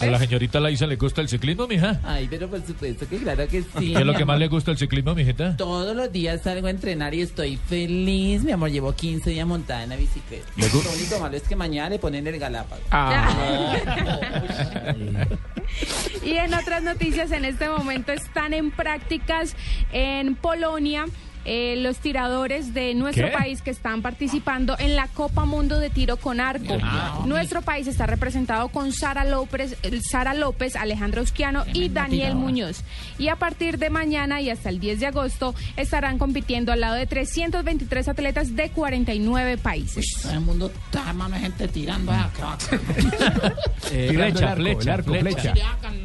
[0.00, 2.00] A la señorita Laisa le gusta el ciclismo, mija.
[2.04, 3.92] Ay, pero por supuesto que claro que sí.
[3.92, 5.56] ¿Qué es lo que más le gusta el ciclismo, mijita?
[5.56, 8.70] Todos los días salgo a entrenar y estoy feliz, mi amor.
[8.70, 10.46] Llevo 15 días montada en la bicicleta.
[10.56, 12.84] ¿Le gu- Lo único malo es que mañana le ponen el Galápagos.
[16.24, 19.56] Y en otras noticias, en este momento están en prácticas
[19.92, 21.06] en Polonia.
[21.46, 23.32] Eh, los tiradores de nuestro ¿Qué?
[23.32, 26.76] país que están participando en la Copa Mundo de Tiro con Arco.
[26.82, 27.22] Ah.
[27.24, 32.34] Nuestro país está representado con Sara López, Sara López, Alejandro Osquiano y Daniel tiradora.
[32.44, 32.82] Muñoz.
[33.18, 36.96] Y a partir de mañana y hasta el 10 de agosto estarán compitiendo al lado
[36.96, 40.04] de 323 atletas de 49 países.
[40.22, 42.10] Todo el mundo está mano de gente tirando.
[42.12, 43.54] ah, qué bacano.
[43.92, 45.52] Eh, flecha, flecha, flecha.
[45.52, 45.54] flecha.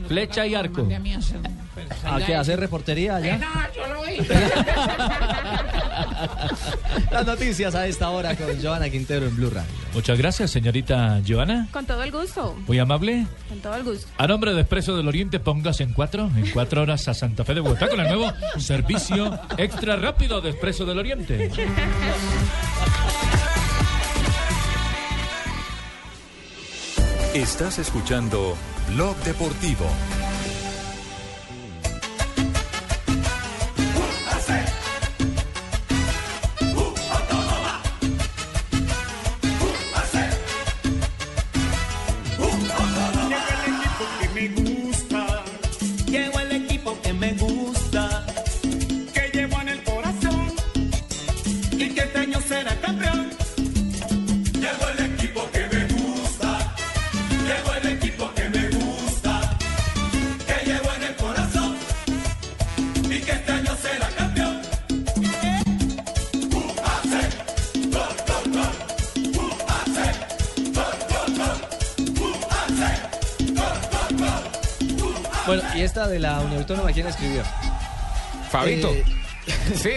[0.07, 0.87] Flecha y arco.
[1.73, 2.35] A mí a hacer- ¿A qué?
[2.35, 3.37] ¿Hacer reportería allá?
[3.37, 4.17] No, yo lo vi.
[7.11, 9.69] Las noticias a esta hora con Joana Quintero en Blue Radio.
[9.93, 11.67] Muchas gracias, señorita Joana.
[11.71, 12.55] Con todo el gusto.
[12.67, 13.25] Muy amable.
[13.49, 14.07] Con todo el gusto.
[14.17, 17.53] A nombre de Expreso del Oriente, póngase en cuatro, en cuatro horas a Santa Fe
[17.53, 21.49] de Bogotá con el nuevo servicio extra rápido de Expreso del Oriente.
[27.33, 28.55] Estás escuchando
[28.89, 29.85] Blog Deportivo.
[78.61, 78.89] Fabito.
[78.91, 79.03] Eh,
[79.75, 79.89] sí.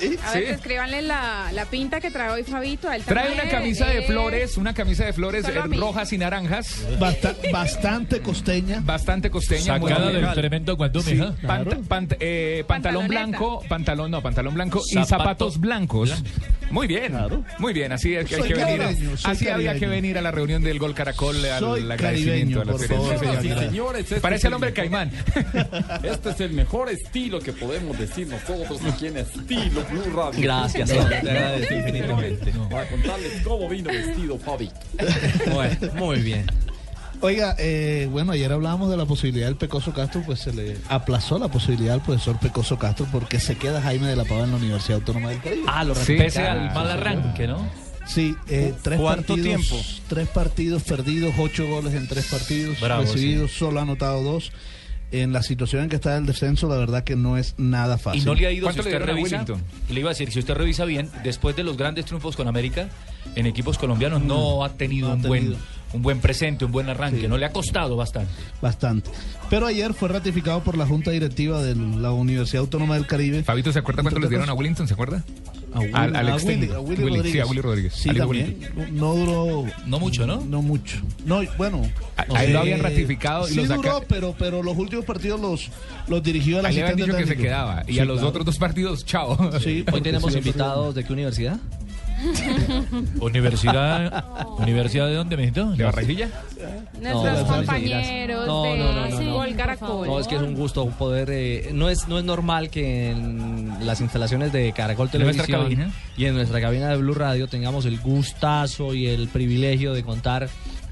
[0.00, 0.16] Sí.
[0.26, 2.90] A ver, escríbanle la, la pinta que trae hoy Fabito.
[2.90, 3.40] él Trae también.
[3.46, 6.84] una camisa de flores, una camisa de flores eh, rojas y naranjas.
[6.98, 8.80] Basta- bastante costeña.
[8.82, 9.78] Bastante costeña.
[9.78, 15.08] Sacada del tremendo Sí, pant- pant- eh, pantalón blanco, pantalón no, pantalón blanco y Zapato
[15.08, 16.22] zapatos blancos.
[16.70, 17.14] Muy bien,
[17.58, 18.78] muy bien, así es que hay Soy que venir.
[18.78, 22.60] caribeño, soy Así había que venir a la reunión del Gol Caracol al Soy agradecimiento
[22.60, 23.48] caribeño, a la favor, Sí.
[23.48, 25.10] Señores, este Parece el hombre caimán.
[26.02, 30.40] Este es el mejor estilo que podemos decir nosotros aquí en Estilo Blue Radio.
[30.40, 30.90] Gracias,
[32.70, 34.70] Para contarles cómo vino vestido Fabi.
[35.52, 36.46] Bueno, muy bien.
[37.20, 41.38] Oiga, eh, bueno, ayer hablábamos de la posibilidad del Pecoso Castro, pues se le aplazó
[41.38, 44.56] la posibilidad al profesor Pecoso Castro porque se queda Jaime de la Pava en la
[44.56, 45.64] Universidad Autónoma del Caribe.
[45.66, 47.68] Ah, lo Sí, pese al mal arranque, ¿no?
[48.06, 49.86] Sí, eh, tres ¿Cuánto partidos, tiempo?
[50.08, 54.52] Tres partidos perdidos, ocho goles en tres partidos Bravo, recibidos, solo ha anotado dos.
[55.10, 58.22] En la situación en que está el descenso, la verdad que no es nada fácil.
[58.22, 59.62] Y no le ha ido, si ¿Cuánto le usted a revisa, Wellington?
[59.90, 62.88] le iba a decir, si usted revisa bien, después de los grandes triunfos con América,
[63.34, 65.56] en equipos colombianos no ha tenido, no ha un, buen.
[65.92, 67.28] Un buen presente, un buen arranque, Sí.
[67.28, 68.30] no le ha costado bastante.
[68.60, 69.10] Bastante.
[69.48, 73.42] Pero ayer fue ratificado por la Junta Directiva de la Universidad Autónoma del Caribe.
[73.42, 74.86] Fabito, ¿se acuerda cuánto les dieron a Wellington?
[74.86, 75.24] ¿Se acuerda?
[75.72, 77.32] A Willy, Al- al a Willy, a Willy Willy, Rodríguez.
[77.32, 77.92] sí, a Willy Rodríguez.
[77.94, 78.58] Sí, también.
[78.92, 79.64] No duró.
[79.86, 80.40] No mucho, ¿no?
[80.44, 80.98] No mucho.
[81.26, 81.82] No, bueno.
[82.16, 85.04] A- a él lo habían ratificado y sí lo saca- duró, pero, pero los últimos
[85.04, 85.70] partidos los,
[86.08, 87.82] los dirigió el Ahí le habían dicho que se quedaba.
[87.86, 88.28] Y Sí, a los claro.
[88.28, 89.50] otros dos partidos, chao.
[89.60, 91.58] Sí, Hoy tenemos sí, invitados de qué universidad?
[93.20, 94.24] Universidad,
[94.58, 95.70] ¿Universidad de dónde, mijito?
[95.72, 96.28] ¿De Barranquilla?
[97.00, 99.32] Nuestros no, compañeros no, de no, no, no, no.
[99.34, 100.06] Gol Caracol.
[100.06, 101.30] No, es que es un gusto poder.
[101.30, 105.76] eh, no es no es normal que en las instalaciones de Caracol ¿En nuestra Televisión
[105.84, 105.92] cabina?
[106.16, 110.48] y en nuestra cabina de Blue Radio tengamos el gustazo y el privilegio de contar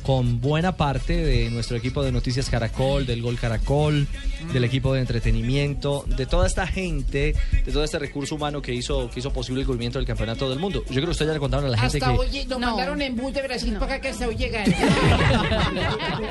[0.06, 4.06] con buena parte de nuestro equipo de Noticias Caracol, del Gol Caracol,
[4.52, 9.10] del equipo de entretenimiento, de toda esta gente, de todo este recurso humano que hizo
[9.10, 10.84] que hizo posible el cubrimiento del campeonato del mundo.
[10.86, 12.68] Yo creo que usted ya le contaron a la gente Hasta que hoy lo No.
[12.68, 14.36] mandaron en bus de Brasil para acá que hasta hoy.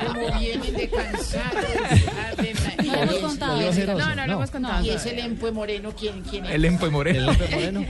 [0.06, 1.64] Como vienen de cansados.
[2.96, 3.60] Lo hemos contado.
[3.98, 4.84] No, no, lo hemos contado.
[4.84, 6.52] Y ese Lempo Moreno, ¿quién, quién es?
[6.52, 7.30] El Empo el Moreno.
[7.30, 7.84] hombre moreno,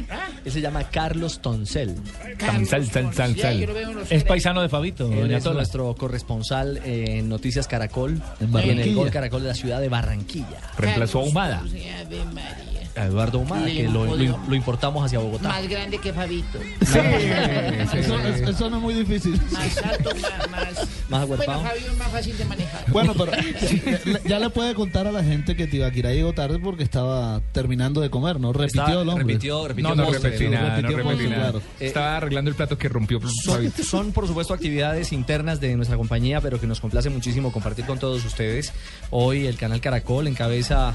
[0.45, 1.95] él se llama Carlos Toncel.
[2.39, 8.95] En los Es paisano de Fabito, es nuestro corresponsal en Noticias Caracol En el.
[8.95, 10.61] Gol Caracol de la ciudad de Barranquilla.
[10.79, 11.59] Reemplazó a Humada.
[11.61, 12.86] Ave María.
[12.97, 15.49] A Eduardo Humada, que lo, lo- lo importamos hacia Bogotá.
[15.49, 16.59] Más grande que Fabito.
[16.81, 18.27] Sí, Eso, sí.
[18.43, 19.41] es- eso no es muy difícil.
[19.51, 20.51] Más alto, más.
[20.51, 20.89] más...
[21.09, 21.63] Más Bueno, aguerpado.
[21.63, 22.85] Fabio es más fácil de manejar.
[22.91, 23.33] Bueno, pero
[24.27, 28.11] ya, le puede contar a la gente que Tibaquirá llegó tarde porque estaba terminando de
[28.11, 28.53] comer, ¿no?
[28.53, 29.25] Repitió Estaba- el hombre.
[29.27, 31.51] repitió, repitió No, no postre, repetí nada, no repitió repetí postre, nada.
[31.53, 31.63] claro.
[31.81, 36.41] Estaba arreglando el plato que rompió Son, son, por supuesto, actividades internas de nuestra compañía,
[36.41, 38.73] pero que nos complace muchísimo compartir con todos ustedes.
[39.11, 40.95] Hoy el canal Caracol, en cabeza,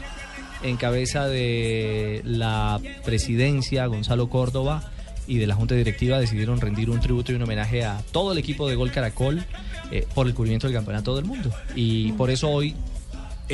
[0.63, 4.91] en cabeza de la presidencia, Gonzalo Córdoba,
[5.28, 8.38] y de la Junta Directiva, decidieron rendir un tributo y un homenaje a todo el
[8.38, 9.43] equipo de Gol Caracol
[9.91, 11.52] eh, por el cubrimiento del Campeonato del Mundo.
[11.76, 12.76] Y por eso hoy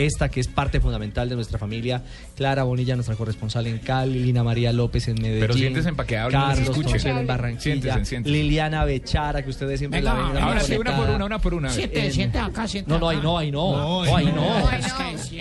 [0.05, 2.03] esta que es parte fundamental de nuestra familia,
[2.35, 5.39] Clara Bonilla, nuestra corresponsal en Cali, Lina María López en Medellín.
[5.41, 6.71] Pero siéntese para que hable Carlos.
[6.81, 8.35] Toncel en Barranquilla, Siéntese, siéntese.
[8.35, 10.37] Liliana Bechara, que ustedes siempre la ven.
[10.37, 11.69] Ahora sí, una por una, una por una.
[11.69, 13.71] Siente, En- siente acá, siente No, no, ahí no, ahí no.
[13.71, 14.43] No, No, ahí no.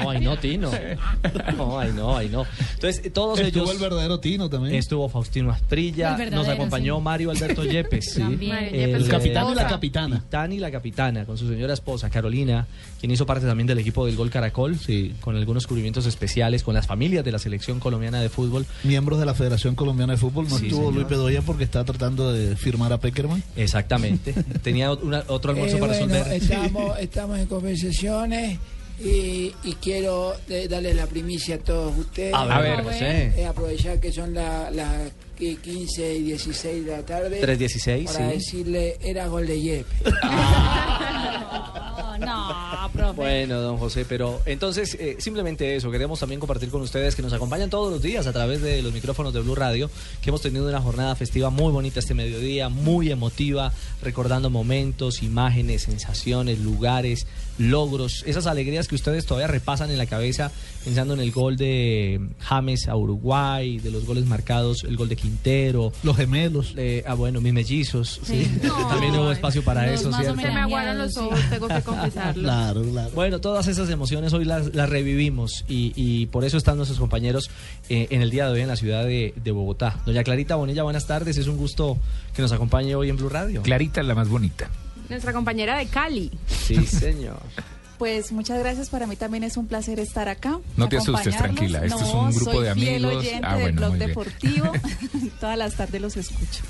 [0.05, 0.71] No, ahí no, Tino.
[1.57, 2.45] No, ahí no, ahí no.
[2.75, 3.75] Entonces, todos Estuvo ellos.
[3.77, 4.75] el verdadero Tino también.
[4.75, 7.03] Estuvo Faustino Asprilla, nos acompañó sí.
[7.03, 8.15] Mario Alberto Yepes.
[8.15, 8.57] También.
[8.73, 10.17] El, El capitán y la eh, capitana.
[10.17, 12.67] capitán y la capitana, con su señora esposa, Carolina,
[13.01, 14.46] quien hizo parte también del equipo del Gol Caracol,
[14.79, 15.15] Sí.
[15.21, 18.67] con algunos cubrimientos especiales, con las familias de la selección colombiana de fútbol.
[18.85, 20.49] Miembros de la Federación Colombiana de Fútbol.
[20.49, 20.95] No Sí, estuvo señor.
[20.95, 23.43] Luis Bedoya porque está tratando de firmar a Peckerman.
[23.57, 24.33] Exactamente.
[24.63, 26.43] Tenía una- otro almuerzo Eh, para bueno, resolver.
[26.43, 28.59] estamos, estamos en conversaciones
[29.05, 32.33] y, y quiero eh, darle la primicia a todos ustedes.
[32.35, 33.33] A ver, José.
[33.37, 34.91] Eh, aprovechar que son las la,
[35.37, 37.41] 15 y 16 de la tarde.
[37.43, 38.35] 3:16, Para sí.
[38.37, 39.87] decirle, era gol de Yep.
[42.17, 42.49] No, no,
[42.89, 43.17] profe.
[43.17, 47.33] Bueno, don José, pero entonces eh, simplemente eso, queremos también compartir con ustedes que nos
[47.33, 50.69] acompañan todos los días a través de los micrófonos de Blue Radio, que hemos tenido
[50.69, 53.73] una jornada festiva muy bonita este mediodía, muy emotiva,
[54.03, 57.27] recordando momentos, imágenes, sensaciones, lugares,
[57.59, 60.51] logros, esas alegrías que ustedes todavía repasan en la cabeza
[60.85, 65.17] pensando en el gol de James a Uruguay, de los goles marcados, el gol de
[65.17, 66.75] Quintero, Los gemelos.
[66.77, 68.45] eh, ah bueno, mis mellizos, sí.
[68.45, 68.61] Sí.
[68.89, 70.41] también hubo espacio para eso, más ¿cierto?
[70.41, 72.43] Se me aguaron los ojos, tengo que confesarlo.
[72.43, 73.11] Claro, claro.
[73.15, 77.51] Bueno, todas esas emociones hoy las, las revivimos y, y por eso están nuestros compañeros
[77.89, 79.99] eh, en el día de hoy en la ciudad de, de Bogotá.
[80.07, 81.37] Doña Clarita Bonilla, buenas tardes.
[81.37, 81.97] Es un gusto
[82.35, 83.63] que nos acompañe hoy en Blue Radio.
[83.63, 84.71] Clarita es la más bonita.
[85.09, 86.31] Nuestra compañera de Cali.
[86.47, 87.41] Sí, señor.
[87.99, 90.59] Pues muchas gracias, para mí también es un placer estar acá.
[90.77, 93.25] No te asustes, tranquila, esto es No, un grupo soy de fiel amigos.
[93.25, 94.09] oyente Ah, del bueno, blog muy bien.
[94.09, 94.73] deportivo.
[95.41, 96.63] Todas las tardes los escucho.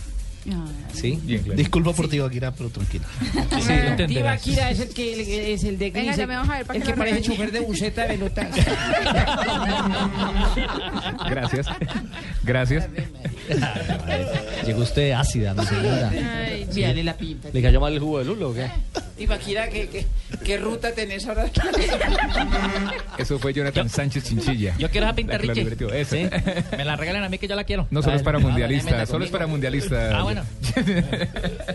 [0.92, 1.18] Sí,
[1.54, 3.04] Disculpa por ti, Akira, pero tranquila.
[3.60, 3.72] Sí,
[4.06, 6.78] Tibaquira es el que es el de Venga, gris, ya me vamos a ver para
[6.78, 8.48] el que parece chofer de buseta de velotas.
[11.28, 11.66] Gracias.
[12.42, 12.88] Gracias.
[14.64, 16.10] Llegó usted ácida, mi señora.
[16.10, 17.48] Ay, mírale la pinta.
[17.52, 18.66] ¿Le cayó mal el jugo de lulo o qué?
[19.16, 20.06] Tibaquira, ¿qué, qué,
[20.44, 21.46] qué ruta tenés ahora?
[23.18, 24.74] Eso fue Jonathan Sánchez Chinchilla.
[24.78, 26.04] Yo quiero esa pinta, Richie.
[26.04, 26.28] Sí.
[26.76, 27.86] Me la regalan a mí que yo la quiero.
[27.90, 30.12] No solo es para Ah, mundialistas, tremenda solo es para mundialistas.
[30.14, 30.35] Ah, bueno.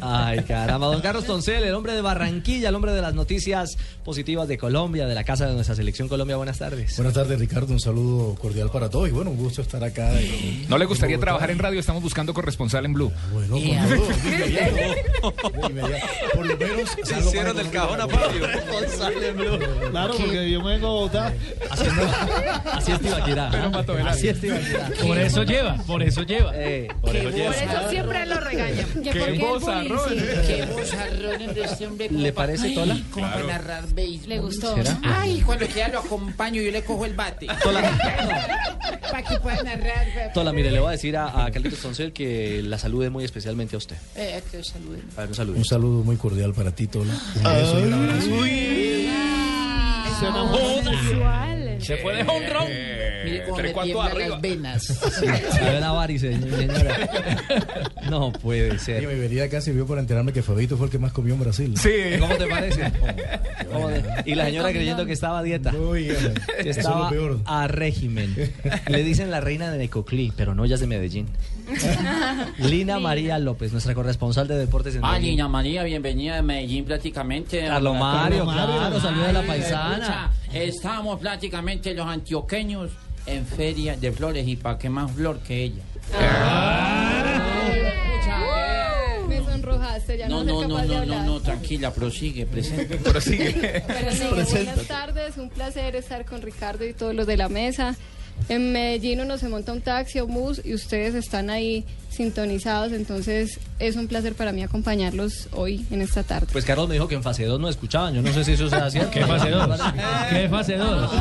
[0.02, 0.88] Ay, caramba.
[0.88, 5.06] Don Carlos Toncel, el hombre de Barranquilla, el hombre de las noticias positivas de Colombia,
[5.08, 6.36] de la casa de nuestra selección Colombia.
[6.38, 6.96] Buenas tardes.
[6.98, 7.74] Buenas tardes, Ricardo.
[7.74, 10.20] Un saludo cordial para todos y bueno, un gusto estar acá.
[10.20, 11.80] en- ¿No le gustaría en trabajar en radio?
[11.80, 13.12] Estamos buscando corresponsal en Blue.
[13.32, 14.08] Bueno, todo, inmediato.
[14.24, 16.08] De inmediato.
[16.34, 16.90] Por lo menos.
[17.04, 18.48] Se hicieron del cajón a Fabio.
[19.92, 21.34] Claro, porque yo me vengo a Bogotá.
[21.70, 23.50] Así es Tibaquira.
[24.10, 24.90] Así es Tibaquira.
[25.06, 26.52] Por eso lleva, por eso lleva.
[26.56, 27.56] Eh, por Por eso lleva.
[27.56, 28.86] eso siempre lo regañan.
[29.04, 30.00] ¿Qué ¿Por qué bozarrón?
[30.48, 32.10] Qué bozarrón de este hombre.
[32.12, 32.98] ¿Le pa- parece, Ay, Tola?
[33.12, 33.46] Como Claro.
[33.48, 34.30] para narrar béisbol.
[34.30, 34.76] Le gustó.
[34.76, 35.00] ¿Será?
[35.04, 37.48] Ay, cuando quiera lo acompaño, yo le cojo el bate.
[37.48, 40.32] Para que pueda narrar.
[40.34, 43.76] Tola, mire, le voy a decir a, a Carlitos Toncel que la salude muy especialmente
[43.76, 43.96] a usted.
[44.16, 45.04] Eh, que saluden.
[45.16, 45.58] A ver, un saludo.
[45.58, 47.14] Un saludo muy cordial para ti, Tola.
[47.36, 48.30] Un beso y un abrazo.
[51.82, 52.68] Se fue de home run.
[53.24, 54.28] Mire cómo Tres me cuartos arriba.
[54.30, 54.84] las venas.
[54.84, 57.10] Sí, a ver la varice, señora.
[58.10, 59.08] No puede Y ser.
[59.08, 61.74] mi venida acá sirvió para enterarme que Fabito fue el que más comió en Brasil.
[61.78, 61.90] Sí.
[62.20, 62.92] ¿Cómo te parece?
[63.72, 65.72] ¿Cómo te- Y la señora creyendo que estaba a dieta.
[65.72, 67.40] Que es estaba peor.
[67.46, 68.36] a régimen.
[68.88, 71.28] Le dicen la reina de Necoclí, pero no, ella es de Medellín.
[72.58, 75.32] Lina María López, nuestra corresponsal de deportes en Ah, Medellín.
[75.32, 77.66] Lina María, bienvenida de Medellín prácticamente.
[77.66, 79.94] Carlos Mario, Carlos claro, saluda a la paisana.
[79.98, 82.92] escucha, Estábamos prácticamente los antioqueños
[83.26, 85.84] en feria de flores y para qué más flor que ella.
[89.28, 92.98] Me sonrojaste, ya no, No, no, no, no, no, tranquila, prosigue, presente.
[92.98, 93.84] Prosigue.
[93.88, 97.96] Pero sí, buenas tardes, un placer estar con Ricardo y todos los de la mesa.
[98.50, 103.60] En Medellín uno se monta un taxi o bus y ustedes están ahí sintonizados, entonces
[103.80, 106.48] es un placer para mí acompañarlos hoy en esta tarde.
[106.52, 108.14] Pues Carlos me dijo que en fase 2 no escuchaban.
[108.14, 109.12] Yo no sé si eso sea cierto.
[109.14, 109.80] ¿Qué fase 2?
[110.30, 111.12] ¿Qué fase 2?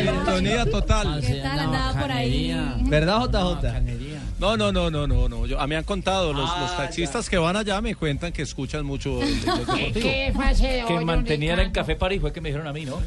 [0.00, 1.20] Sintonía total.
[1.20, 2.56] ¿Qué tal andaba por ahí?
[2.82, 4.28] ¿Verdad, JJ?
[4.38, 5.46] No, no, no, no, no, no.
[5.46, 8.32] Yo, a mí me han contado, los, Ah, los taxistas que van allá me cuentan
[8.32, 9.92] que escuchan mucho el, el deportivo.
[9.94, 12.98] ¿Qué fase Que dos, mantenían en Café París fue que me dijeron a mí, ¿no?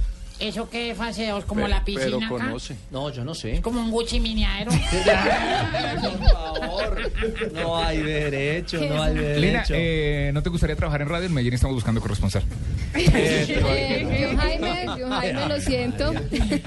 [0.41, 1.45] ¿Eso qué fase dos?
[1.45, 2.45] ¿Como Pero- la piscina pero acá?
[2.45, 2.75] conoce.
[2.89, 3.61] No, yo no sé.
[3.61, 4.71] ¿Como un Gucci miniadero?
[6.01, 7.11] Por favor.
[7.53, 9.73] No hay derecho, no hay Lina, derecho.
[9.77, 11.27] eh, ¿no te gustaría trabajar en radio?
[11.27, 12.43] En Medellín estamos buscando corresponsal.
[12.95, 13.45] Eh,
[14.21, 16.13] yo Jaime, yo Jaime, lo siento.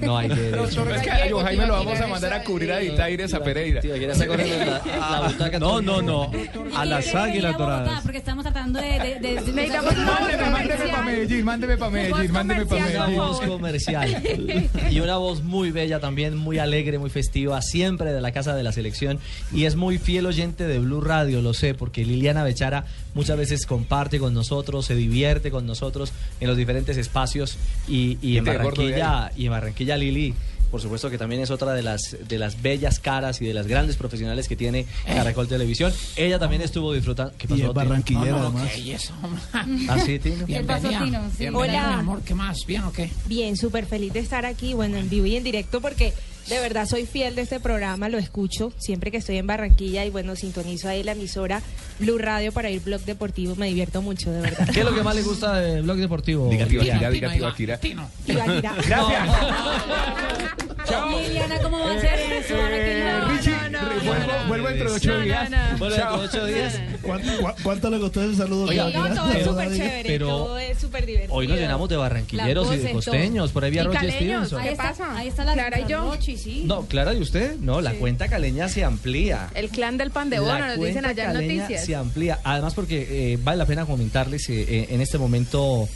[0.03, 0.89] No hay derecho.
[0.95, 3.81] Es que a Joe Jaime lo vamos a mandar a cubrir a Ditaires a Pereira.
[3.81, 5.59] Tío, está corriendo la, la butaca.
[5.59, 6.31] No, no, no.
[6.77, 8.03] A ¿Y las águilas doradas.
[8.03, 8.87] Porque estamos tratando de...
[8.99, 13.64] de, de, de- Necesitamos un Mándeme, mándeme para Medellín, mándeme para Medellín, mándeme para Medellín.
[13.65, 14.23] Comercial.
[14.91, 18.63] Y una voz muy bella también, muy alegre, muy festiva, siempre de la casa de
[18.63, 19.19] la selección.
[19.53, 22.85] Y es muy fiel oyente de Blue Radio, lo sé, porque Liliana Bechara
[23.15, 27.57] muchas veces comparte con nosotros, se divierte con nosotros en los diferentes espacios.
[27.89, 30.35] Y, y Y en Barranquilla y en Barranquilla Lili.
[30.75, 33.69] Por supuesto que también es otra de las de las bellas caras y de las
[33.69, 35.93] grandes profesionales que tiene Caracol Televisión.
[36.17, 37.33] Ella también estuvo disfrutando.
[37.39, 37.73] ¿Qué Y pasó, es Tino?
[37.75, 38.73] barranquillera, No, no, además.
[38.75, 38.81] ¿qué?
[38.81, 39.15] ¿Y eso?
[39.53, 40.45] ¿Ah, sí, Tino?
[40.47, 40.89] ¿Qué pasó.
[40.89, 41.31] Tino?
[41.39, 41.47] Sí.
[41.47, 41.73] Hola.
[41.91, 42.67] mi amor, ¿qué más?
[42.67, 43.09] ¿Bien o qué?
[43.27, 46.13] Bien, súper feliz de estar aquí, bueno, en vivo y en directo porque
[46.49, 50.11] de verdad soy fiel de este programa, lo escucho siempre que estoy en Barranquilla y
[50.11, 51.63] bueno, sintonizo ahí la emisora
[51.99, 54.69] Blue Radio para ir blog deportivo, me divierto mucho, de verdad.
[54.73, 56.49] ¿Qué es lo que más le gusta del blog deportivo?
[56.49, 57.09] Diga, tío, Liliana?
[57.09, 58.09] Akira, diga, tío,
[60.89, 61.29] Gracias.
[61.29, 62.55] Liliana, ¿cómo va a ser eso?
[62.55, 64.05] Ahora que no, Richie, no, no.
[64.05, 65.51] vuelvo, vuelvo dentro de ocho días.
[65.79, 66.81] Bueno, dentro de ocho días.
[67.63, 68.65] ¿Cuánto, le costó ese saludo?
[68.65, 68.91] Oiga?
[68.91, 71.35] No, todo es Pero- súper chévere, pero todo es súper divertido.
[71.35, 73.53] Hoy nos llenamos de barranquilleros y de costeños.
[73.53, 74.19] Por ahí vi a Y Roger caleños,
[74.49, 74.63] Stevenson.
[74.63, 75.17] ¿qué Ahí está, pasa?
[75.17, 76.11] ahí está la Clara y yo.
[76.11, 76.63] Rochi, sí.
[76.67, 77.57] No, Clara, ¿y usted?
[77.57, 79.51] No, la cuenta caleña se amplía.
[79.55, 81.85] El clan del pan de bono, nos dicen allá en noticias.
[81.85, 82.39] se amplía.
[82.45, 85.89] Además, porque eh, vale la pena comentarles eh, eh, en este momento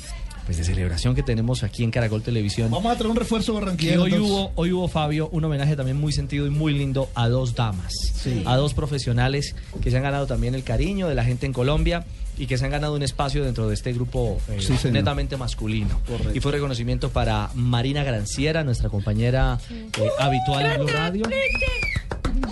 [0.49, 2.71] pues, de celebración que tenemos aquí en Caracol Televisión.
[2.71, 4.05] Vamos a traer un refuerzo barranquillero.
[4.05, 7.55] hoy hubo, hoy hubo, Fabio, un homenaje también muy sentido y muy lindo a dos
[7.55, 8.43] damas, Sí.
[8.47, 12.07] a dos profesionales que se han ganado también el cariño de la gente en Colombia
[12.39, 16.01] y que se han ganado un espacio dentro de este grupo eh, Sí, netamente masculino.
[16.33, 21.25] Y fue reconocimiento para Marina Granciera, nuestra compañera eh, habitual en Blue Radio.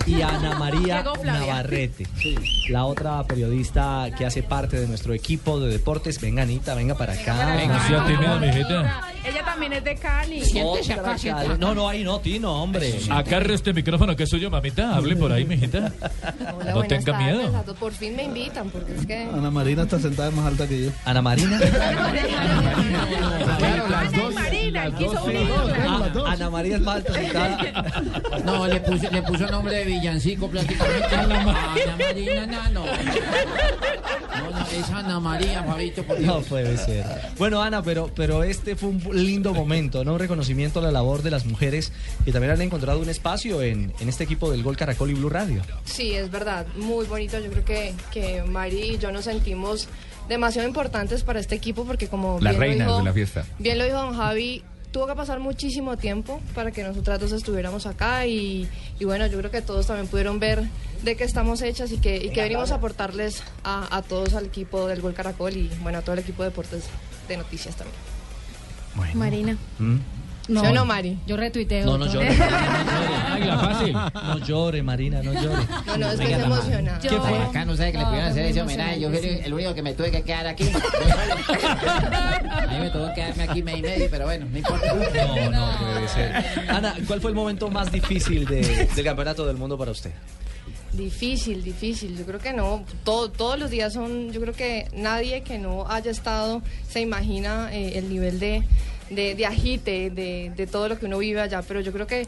[0.07, 1.05] Y Ana María.
[1.25, 2.07] Navarrete,
[2.69, 6.21] la otra periodista que hace parte de nuestro equipo de deportes.
[6.21, 7.57] Venga, Anita, venga para acá.
[7.57, 9.03] Venga, sea tímida, mijita.
[9.25, 10.43] Ella también es de Cali.
[11.59, 13.01] No, no, ahí no, Tino, hombre.
[13.11, 14.95] Agarre este micrófono que es suyo, mamita.
[14.95, 15.93] Hable por ahí, mijita.
[16.55, 17.75] Hola, No tenga tardes miedo.
[17.81, 19.23] Por fin me invitan, porque es que...
[19.23, 20.91] Ana Marina está sentada más alta que yo.
[21.05, 21.59] Ana Marina.
[23.59, 24.35] Claro, las dos.
[24.35, 26.27] Marina, quiso unirlo.
[26.27, 27.57] Ana María es más alta sentada.
[28.45, 31.05] No, le puso, le puso nombre de villancico prácticamente.
[31.17, 32.87] Ana Marina, no, no.
[32.87, 36.27] No, no, es Ana María, Fabito, por Dios.
[36.29, 37.05] No puede ser.
[37.39, 40.15] Bueno, Ana, pero, pero este fue un lindo momento, ¿no?
[40.15, 41.93] Un reconocimiento a la labor de las mujeres
[42.25, 45.31] que también han encontrado un espacio en, en este equipo del Gol Caracol y Blue
[45.31, 45.63] Radio.
[45.85, 47.39] Sí, es verdad, muy bonito.
[47.41, 49.89] Yo creo que, que Mari y yo nos sentimos
[50.29, 53.45] demasiado importantes para este equipo porque como Las bien lo reinas dijo- de la fiesta.
[53.59, 54.63] Bien lo dijo don Javi,
[54.97, 58.67] tuvo que pasar muchísimo tiempo para que nosotras dos estuviéramos acá y,
[58.99, 60.65] y bueno, yo creo que todos también pudieron ver
[61.03, 64.47] de qué estamos hechas y que, y que venimos a aportarles a, a todos al
[64.47, 66.85] equipo del Gol Caracol y bueno, a todo el equipo de deportes
[67.29, 67.99] de noticias también.
[69.19, 69.59] Marina.
[70.47, 71.19] ¿Sí o no, Mari?
[71.27, 71.85] Yo retuiteo.
[71.87, 72.15] No, no todo.
[72.23, 72.29] llore.
[72.29, 73.93] Águila, fácil.
[73.93, 75.63] No llore, Marina, no llore.
[75.87, 76.99] No, no, es que se emociona.
[77.01, 77.39] ¿Qué fue?
[77.39, 79.01] Acá no sabe que le pudieron hacer ese homenaje.
[79.01, 80.69] Yo fui el único que me tuve que quedar aquí.
[81.71, 84.87] A mí me tuvo que quedarme aquí mes y medio, pero bueno, no importa.
[84.95, 86.33] No, no puede ser.
[86.71, 90.13] Ana, ¿cuál fue el momento más difícil de- del campeonato del mundo para usted?
[90.93, 92.17] Difícil, difícil.
[92.17, 92.85] Yo creo que no.
[93.05, 94.33] Todo, todos los días son.
[94.33, 98.63] Yo creo que nadie que no haya estado se imagina eh, el nivel de,
[99.11, 101.63] de, de agite, de, de todo lo que uno vive allá.
[101.63, 102.27] Pero yo creo que.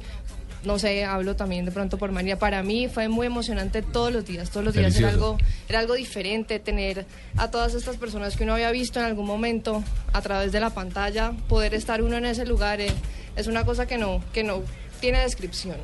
[0.64, 2.36] No sé, hablo también de pronto por María.
[2.36, 4.50] Para mí fue muy emocionante todos los días.
[4.50, 7.06] Todos los días era algo, era algo diferente tener
[7.36, 10.70] a todas estas personas que uno había visto en algún momento a través de la
[10.70, 12.92] pantalla, poder estar uno en ese lugar eh,
[13.36, 14.62] es una cosa que no, que no
[15.00, 15.76] tiene descripción.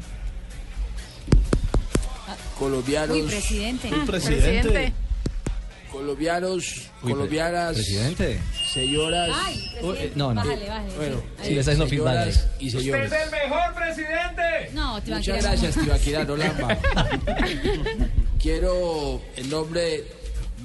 [2.58, 3.90] Colombianos, Uy, presidente.
[3.92, 4.92] Uy, presidente.
[6.08, 8.38] Colombianos, Uy, colombianas, Presidente.
[8.72, 9.30] señoras.
[9.32, 10.04] Ay, Uy, presidente.
[10.06, 10.42] eh, no, no.
[10.44, 10.96] Bájale, bájale.
[10.96, 11.54] Bueno, Sí, ahí.
[11.64, 13.12] señoras y señores.
[13.12, 14.70] el mejor presidente!
[14.74, 16.78] No, te Muchas gracias, Tibaquirá Nolamba.
[18.40, 20.04] Quiero, en nombre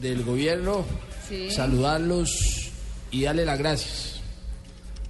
[0.02, 0.84] del gobierno,
[1.30, 1.50] Sí.
[1.52, 2.70] saludarlos
[3.12, 4.20] y darle las gracias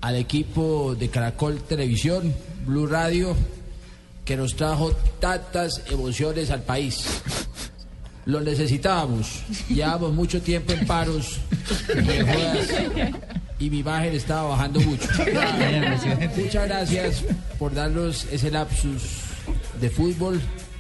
[0.02, 2.34] al equipo de Caracol Televisión,
[2.66, 3.36] Blue Radio,
[4.26, 7.04] que nos trajo tantas emociones al país.
[8.26, 9.44] Lo necesitábamos.
[9.70, 11.40] Llevamos mucho tiempo en paros,
[13.60, 15.08] y mi imagen estaba bajando mucho.
[16.38, 17.24] Muchas gracias
[17.58, 19.02] por darnos ese lapsus
[19.82, 20.40] de fútbol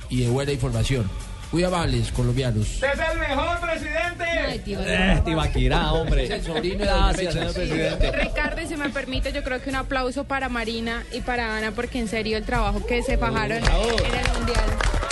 [0.09, 1.09] y de buena información.
[1.51, 2.67] Muy amables, colombianos.
[2.67, 4.23] ¡Es el mejor presidente!
[4.47, 6.25] Ay, tío, Eh, Tibaquirá, hombre.
[6.25, 8.11] Es el sobrino de Doña Gracias, señor presidente.
[8.11, 11.71] Ricardo, y si me permite, yo creo que un aplauso para Marina y para Ana,
[11.71, 14.65] porque en serio el trabajo que se fajaron en el Mundial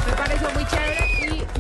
[0.06, 1.17] me pareció muy chévere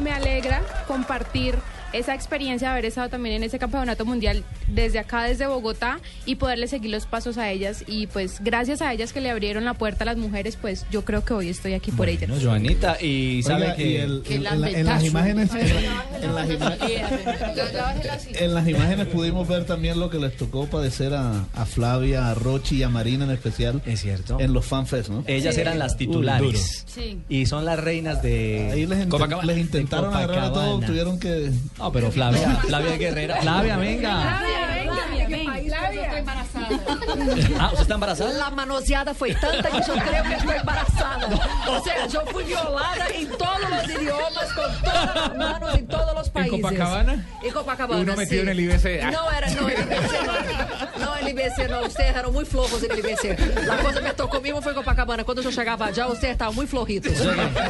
[0.07, 1.59] me alegra compartir
[1.97, 6.35] esa experiencia de haber estado también en ese campeonato mundial desde acá, desde Bogotá, y
[6.35, 7.83] poderle seguir los pasos a ellas.
[7.87, 11.03] Y pues gracias a ellas que le abrieron la puerta a las mujeres, pues yo
[11.05, 12.29] creo que hoy estoy aquí por ellas.
[12.29, 13.87] No, Joanita, y sabe Oiga, que...
[13.91, 16.47] y el- Que en, la en la- en las imágenes en, la-
[18.39, 22.33] en las imágenes pudimos ver también lo que les tocó padecer a, a Flavia, a
[22.33, 24.39] Rochi y a Marina en especial Es cierto.
[24.39, 25.23] en los fanfest, ¿no?
[25.27, 26.83] Ellas eran las titulares.
[26.87, 27.19] Sí.
[27.29, 28.69] Y son las reinas de...
[28.73, 29.47] Ahí les, inten- Copacabana.
[29.47, 30.87] les intentaron agarrar a todos, Copacabana.
[30.87, 31.51] tuvieron que...
[31.87, 33.37] No, pero Flavia, Flavia Guerrera.
[33.37, 34.41] Flavia, venga.
[37.59, 38.31] Ah, ¿usted está embarazada?
[38.33, 41.27] La manoseada foi tanta que eu creio que estou embaraçada.
[41.67, 46.21] Ou seja, eu fui violada em todos os idiomas, com todas as manos, em todos
[46.21, 46.51] os países.
[46.51, 47.25] Copacabana?
[47.43, 48.47] Em Copacabana, Uno metido sim.
[48.47, 49.01] en el IBC.
[49.11, 51.05] Não era, não, el IBC não.
[51.05, 51.87] Não, el IBC não.
[51.87, 53.37] Ustedes eram muito flojos en el IBC.
[53.71, 55.23] A coisa que tocou comigo foi Copacabana.
[55.23, 57.13] Quando eu chegava allá, ustedes estavam muito flojitos.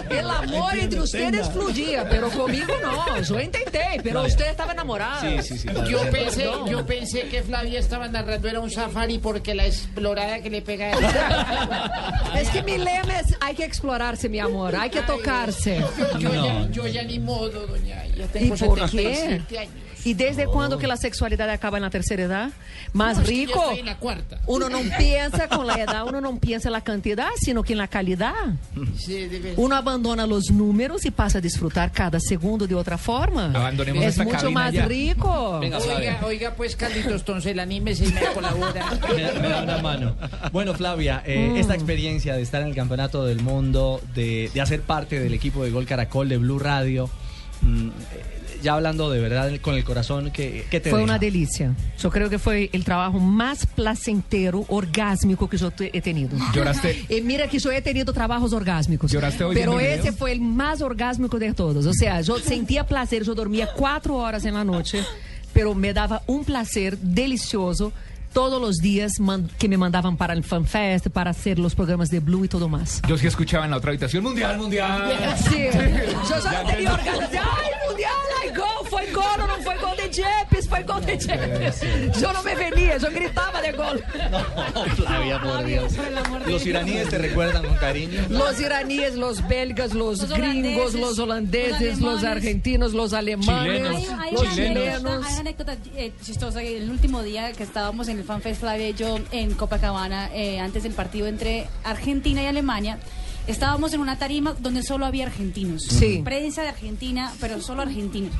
[0.09, 3.21] El amor entre ustedes fluía, pero comigo no.
[3.21, 5.45] Yo intenté, pero ustedes estaban enamorados.
[5.45, 5.67] Sí, sí, sí.
[5.89, 10.49] Yo pensé, yo pensé que Flavia estaba narrando era un safari porque la explorada que
[10.49, 10.91] le pega
[12.31, 12.39] a.
[12.39, 15.83] Es que mi lema es hay que explorarse, mi amor, hay que tocarse.
[16.19, 16.45] Yo, No.
[16.45, 18.03] ya, yo ya ni modo, doña.
[18.15, 19.15] Ya ¿Y tengo por qué?
[19.15, 19.73] 77 años.
[20.07, 22.49] ¿Y desde cuándo que la sexualidad acaba en la tercera edad?
[22.93, 23.71] Más No, es que rico.
[23.77, 24.39] en la cuarta.
[24.47, 27.79] Uno no piensa con la edad, uno no piensa en la cantidad, sino que en
[27.79, 28.33] la calidad.
[28.97, 29.27] Sí.
[29.57, 33.51] Uno abandona los números y pasa a disfrutar cada segundo de otra forma.
[33.53, 34.85] Abandonemos es esta mucho más ya.
[34.85, 35.59] rico.
[35.59, 35.77] Venga.
[35.79, 38.85] Oiga, oiga, pues Carlitos Toncel, anímese y me colabora.
[39.09, 40.15] Me, me da una mano.
[40.53, 44.81] Bueno, Flavia, eh, esta experiencia de estar en el Campeonato del Mundo, de, de hacer
[44.83, 47.09] parte del equipo de Gol Caracol de Blue Radio,
[47.61, 47.91] mm, eh,
[48.61, 51.11] ya hablando de verdad con el corazón, ¿qué, qué te Foi deja?
[51.13, 51.75] uma delícia.
[52.03, 56.35] Eu creio que foi o trabalho mais placentero, orgásmico que te- he tenido.
[56.53, 57.05] Lloraste.
[57.09, 59.11] E mira que eu he tenido trabalhos orgásmicos.
[59.11, 60.17] Lloraste hoy Pero viendo el esse video?
[60.17, 61.85] foi o mais orgásmico de todos.
[61.85, 65.03] Ou seja, eu sentia prazer, eu dormia quatro horas na noite,
[65.53, 67.91] pero me dava um prazer delicioso
[68.33, 72.19] todos os dias man- que me mandavam para o FanFest, para hacer os programas de
[72.19, 73.01] Blue e tudo mais.
[73.07, 75.03] Yo sí escuchaba en la otra habitación, mundial, mundial.
[76.67, 77.39] Teria orgasmo.
[77.39, 78.11] Ai, mundial,
[78.41, 78.76] ai, gol,
[79.21, 81.81] gol, não foi gol de Jepes, foi gol de Jepes.
[82.21, 83.95] Eu não me venia, eu gritava de gol.
[84.95, 85.93] Flavia, por Dios.
[86.45, 88.21] Los iraníes te recuerdan con cariño.
[88.29, 94.33] Los iraníes, los belgas, los, Los gringos, los holandeses, los argentinos, los alemanes, Hay, hay
[94.33, 95.25] los chilenos.
[95.25, 96.59] hay una anécdota eh, chistosa.
[96.61, 100.59] que El último día que estábamos en el FanFest Flavia y yo en Copacabana, eh,
[100.59, 102.97] antes del partido entre Argentina y Alemania,
[103.47, 105.83] estábamos en una tarima donde solo había argentinos.
[105.83, 106.21] Sí.
[106.23, 108.31] Prensa de Argentina, pero solo argentinos.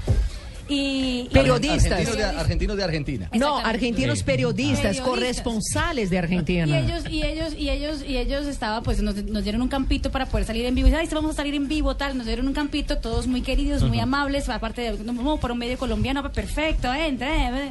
[0.70, 1.92] Y, y- Periodistas.
[1.92, 3.30] Argentinos de, argentinos de Argentina.
[3.34, 4.24] No, argentinos Sí.
[4.26, 5.06] periodistas, Periodistas.
[5.08, 6.80] corresponsales de Y Argentina.
[6.80, 10.26] ellos, y ellos, y ellos, y ellos estaban, pues nos, nos dieron un campito para
[10.26, 10.88] poder salir en vivo.
[10.88, 12.18] Y dice, "Ay, vamos a salir en vivo, tal.
[12.18, 15.78] Nos dieron un campito, todos muy queridos, muy amables, aparte de, no, por un medio
[15.78, 17.28] colombiano, perfecto, entra.
[17.50, 17.70] eh, eh".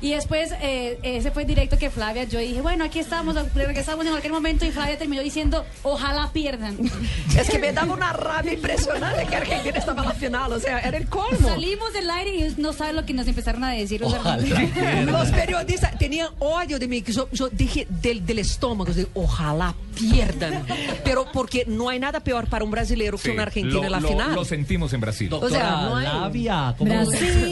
[0.00, 4.04] Y después, eh, ese fue el directo que Flavia, yo dije, bueno, aquí estamos, regresamos
[4.04, 4.64] en cualquier momento.
[4.66, 6.76] Y Flavia terminó diciendo, ojalá pierdan.
[7.36, 10.78] Es que me daba una rabia impresionante que Argentina estaba en la final, o sea,
[10.80, 11.48] era el colmo.
[11.48, 14.70] Salimos del aire y no saben lo que nos empezaron a decir los Ojalá argentinos.
[14.72, 15.06] pierdan.
[15.12, 19.74] Los periodistas tenían odio de mí, que yo, yo dije del, del estómago, de, ojalá
[19.94, 20.64] pierdan.
[21.04, 24.00] Pero porque no hay nada peor para un brasileño que un argentino lo, en la
[24.00, 24.34] lo- final.
[24.34, 25.32] Lo sentimos en Brasil.
[25.32, 27.10] O sea, no hay- Labia, ¿cómo- Eso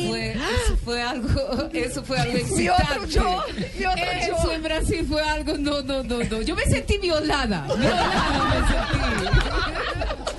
[0.09, 3.45] fue, eso fue algo, eso fue algo Mi otro yo,
[3.79, 4.53] mi otro Eso yo.
[4.53, 6.43] en Brasil fue algo, no, no, no, no.
[6.43, 10.34] Yo me sentí violada, violada me sentí.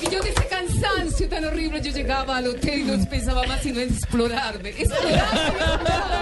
[0.00, 3.60] Y yo de ese cansancio tan horrible, yo llegaba al hotel y no pensaba más
[3.62, 4.70] sino en explorarme.
[4.70, 5.50] Explorarme.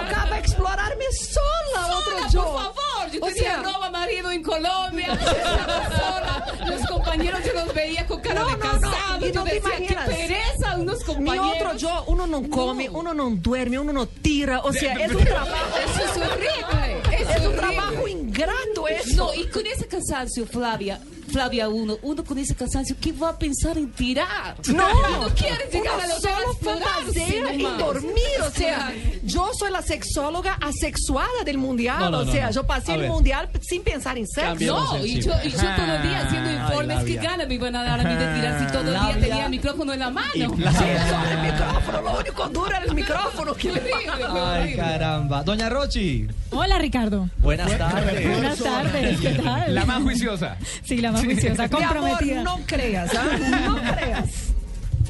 [0.09, 2.43] Tocaba explorarme sola, Sola, otro por yo.
[2.43, 3.11] favor.
[3.11, 5.17] Yo O tenía sea- nuevo marido en Colombia.
[5.19, 6.45] sola.
[6.67, 9.25] Los compañeros yo los veía con cara No, de no, no, casado.
[9.25, 10.09] y yo no te decía, qué imaginas.
[10.09, 11.51] pereza unos Mi compañeros.
[11.55, 15.23] otro yo, uno no come, uno no duerme, uno no tira, o sea, es un
[15.23, 15.77] trabajo.
[15.85, 17.01] Eso es horrible.
[17.17, 17.57] Eso Es un horrible.
[17.57, 19.15] trabajo ingrato eso.
[19.15, 20.99] No, y con ese cansancio, Flavia,
[21.29, 24.55] Flavia, uno, uno con ese cansancio, ¿qué va a pensar en tirar?
[24.67, 24.87] No,
[25.21, 28.91] no quiere llegar uno a los solo fantasea en dormir, o sea,
[29.23, 32.51] yo soy la sexóloga asexuada del mundial, No, no, o no, sea, no.
[32.51, 33.09] yo pasé A el ver.
[33.11, 34.65] mundial sin pensar en sexo.
[34.65, 37.29] No, y yo, y yo todo el día haciendo Ay, informes que Labia.
[37.31, 39.51] gana me iban a dar a mí de tirar si todo el día tenía el
[39.51, 40.29] micrófono en la mano.
[40.35, 40.47] Y Sí,
[41.09, 43.53] solo el micrófono, lo único duro era el micrófono.
[43.53, 43.81] ¿qué le?
[44.29, 45.43] Ay, caramba.
[45.43, 47.29] Doña Rochi, Hola, Ricardo.
[47.39, 48.27] buenas tardes.
[48.27, 49.75] Buenas tardes, ¿qué tal?
[49.75, 50.57] La más juiciosa.
[50.83, 52.43] Sí, la más juiciosa, Mi amor, comprometida.
[52.43, 53.25] no creas, ¿ah?
[53.65, 54.29] No creas.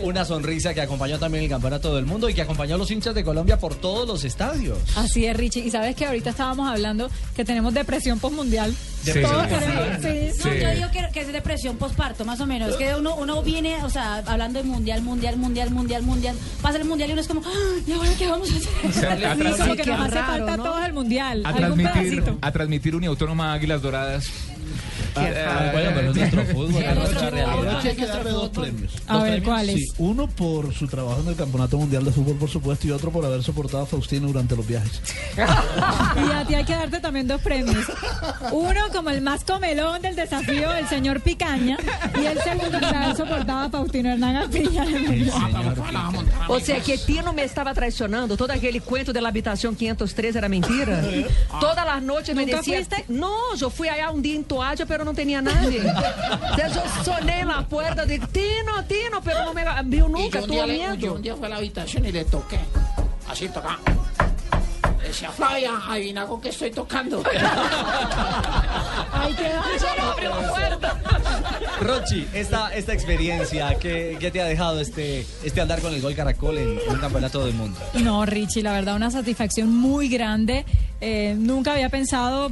[0.01, 3.13] Una sonrisa que acompañó también el campeonato del mundo y que acompañó a los hinchas
[3.13, 4.77] de Colombia por todos los estadios.
[4.95, 5.59] Así es, Richie.
[5.65, 8.73] Y sabes que ahorita estábamos hablando que tenemos depresión postmundial.
[9.03, 9.11] Sí.
[9.21, 9.55] Todos Sí.
[9.59, 10.47] tenemos- sí.
[10.47, 12.77] No, yo digo que, que es depresión posparto, más o menos.
[12.77, 16.35] Que uno, uno viene, o sea, hablando de mundial, mundial, mundial, mundial, mundial.
[16.61, 18.93] Pasa el mundial y uno es como, "Ah, ¿y ahora qué vamos a hacer?
[18.93, 20.63] sea, Sí, atrás- como que nos hace raro, falta ¿no?
[20.63, 21.43] a todos el mundial.
[21.45, 22.37] A transmitir, pedacito.
[22.39, 24.29] a transmitir Uniautónoma Águilas Doradas.
[25.15, 26.83] Ah, bueno, pero es nuestro fútbol.
[26.83, 27.53] Es nuestro nuestra realidad.
[27.53, 28.93] Ahora hay que darle dos premios.
[29.07, 29.75] A ver, ¿cuáles?
[29.75, 33.11] Sí, uno por su trabajo en el Campeonato Mundial de Fútbol, por supuesto, y otro
[33.11, 35.01] por haber soportado a Faustino durante los viajes.
[36.19, 37.85] Y a ti hay que darte también dos premios.
[38.51, 41.77] Uno como el más comelón del desafío, el señor Picaña.
[42.19, 44.85] Y el segundo por haber soportado a Faustino Hernán Apilla.
[46.47, 48.35] O sea, que Tino me estaba traicionando.
[48.35, 51.01] Todo aquele cuento de la habitación 503 era mentira.
[51.59, 52.77] Todas las noches me ¿Nunca decía...
[52.77, 53.05] fuiste?
[53.07, 55.79] No, yo fui allá un día en Toalla, pero no tenía nadie.
[55.81, 60.11] O sea, yo soné en la puerta de Tino, Tino, pero no me abrió Y
[60.11, 60.95] nunca, tuvo le- miedo.
[60.95, 62.59] yo un día fui a la habitación y le toqué.
[63.29, 63.77] Así tocaba.
[65.03, 67.23] Decía, Flavia, adivina con qué estoy tocando.
[69.11, 69.47] Ay, qué
[70.01, 70.97] abrió la puerta.
[71.81, 76.15] Rochi, esta, esta experiencia, ¿qué, qué te ha dejado este, este andar con el gol
[76.15, 77.79] Caracol en, en un campeonato del mundo?
[77.95, 80.65] No, Richie, la verdad, una satisfacción muy grande.
[81.01, 82.51] Eh, nunca había pensado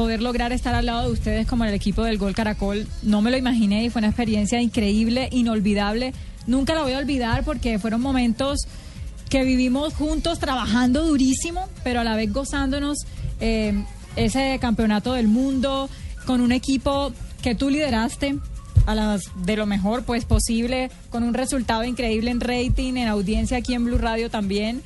[0.00, 2.86] poder lograr estar al lado de ustedes como el equipo del Gol Caracol.
[3.02, 6.14] No me lo imaginé y fue una experiencia increíble, inolvidable.
[6.46, 8.60] Nunca la voy a olvidar porque fueron momentos
[9.28, 12.96] que vivimos juntos trabajando durísimo, pero a la vez gozándonos
[13.40, 13.74] eh,
[14.16, 15.90] ese campeonato del mundo
[16.24, 18.38] con un equipo que tú lideraste
[18.86, 23.58] a las de lo mejor pues posible, con un resultado increíble en rating, en audiencia
[23.58, 24.80] aquí en Blue Radio también.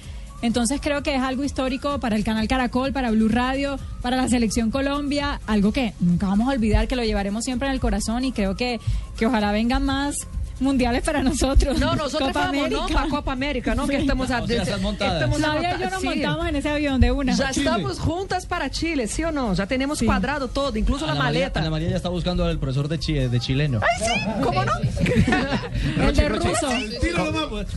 [0.45, 4.29] Entonces creo que es algo histórico para el canal Caracol, para Blue Radio, para la
[4.29, 8.27] selección Colombia, algo que nunca vamos a olvidar, que lo llevaremos siempre en el corazón
[8.27, 8.79] y creo que,
[9.17, 10.15] que ojalá vengan más
[10.61, 11.79] mundiales para nosotros.
[11.79, 12.81] No, nosotros Copa vamos, ¿no?
[12.83, 13.03] América.
[13.05, 13.87] La Copa América, ¿no?
[13.87, 14.43] Que estamos a...
[14.43, 14.97] O sea, estamos
[15.39, 17.35] Flavia y yo nos montamos en ese avión de una.
[17.35, 17.67] Ya Chile.
[17.67, 19.55] estamos juntas para Chile, ¿sí o no?
[19.55, 21.61] Ya tenemos cuadrado todo, incluso la Ana María, maleta.
[21.61, 23.81] Ana María ya está buscando al profesor de, chi- de chileno.
[23.83, 24.27] ¡Ay, sí!
[24.43, 24.73] ¿Cómo no?
[26.15, 26.69] De ruso.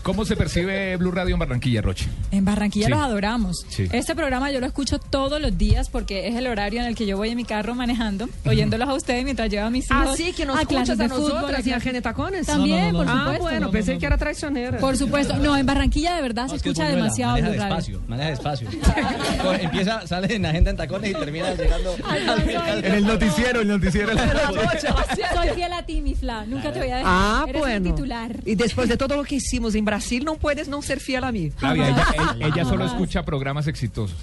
[0.03, 2.05] ¿Cómo se percibe Blue Radio en Barranquilla, Roche?
[2.31, 2.91] En Barranquilla Sí.
[2.91, 3.65] los adoramos.
[3.69, 3.87] Sí.
[3.91, 7.05] Este programa yo lo escucho todos los días porque es el horario en el que
[7.05, 10.07] yo voy en mi carro manejando, oyéndolos a ustedes mientras llevo a mis hijos.
[10.11, 12.45] Ah, sí, que nos a escuchas a de fútbol, nosotras y a clases- Gene Tacones.
[12.47, 13.43] También, por Ah, supuesto.
[13.43, 14.77] bueno, pensé que era traicionera.
[14.77, 15.35] Por supuesto.
[15.37, 18.69] No, en Barranquilla de verdad se escucha demasiado maneja despacio, maneja despacio.
[19.61, 24.11] Empieza, sale en agenda en tacones y termina llegando al- En el noticiero, el noticiero.
[24.13, 26.45] Soy fiel a ti, mi Fla.
[26.45, 27.13] Nunca te voy a dejar.
[27.15, 27.93] Ah, Eres bueno.
[27.95, 28.35] titular.
[28.45, 31.31] Y después de todo lo que hicimos en Brasil, no puedes no ser fiel a
[31.31, 31.51] mí.
[31.51, 31.95] Flavia,
[32.39, 34.17] ella, solo escucha programas exitosos.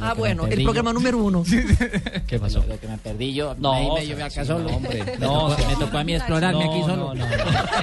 [0.00, 1.44] Ah, bueno, el programa número uno.
[2.26, 2.64] ¿Qué pasó?
[2.68, 3.54] Lo que me perdí yo.
[3.58, 4.68] No, ahí me llevé acá solo.
[4.68, 5.02] hombre.
[5.20, 7.14] Tocó, me tocó a mí explorarme No, aquí solo.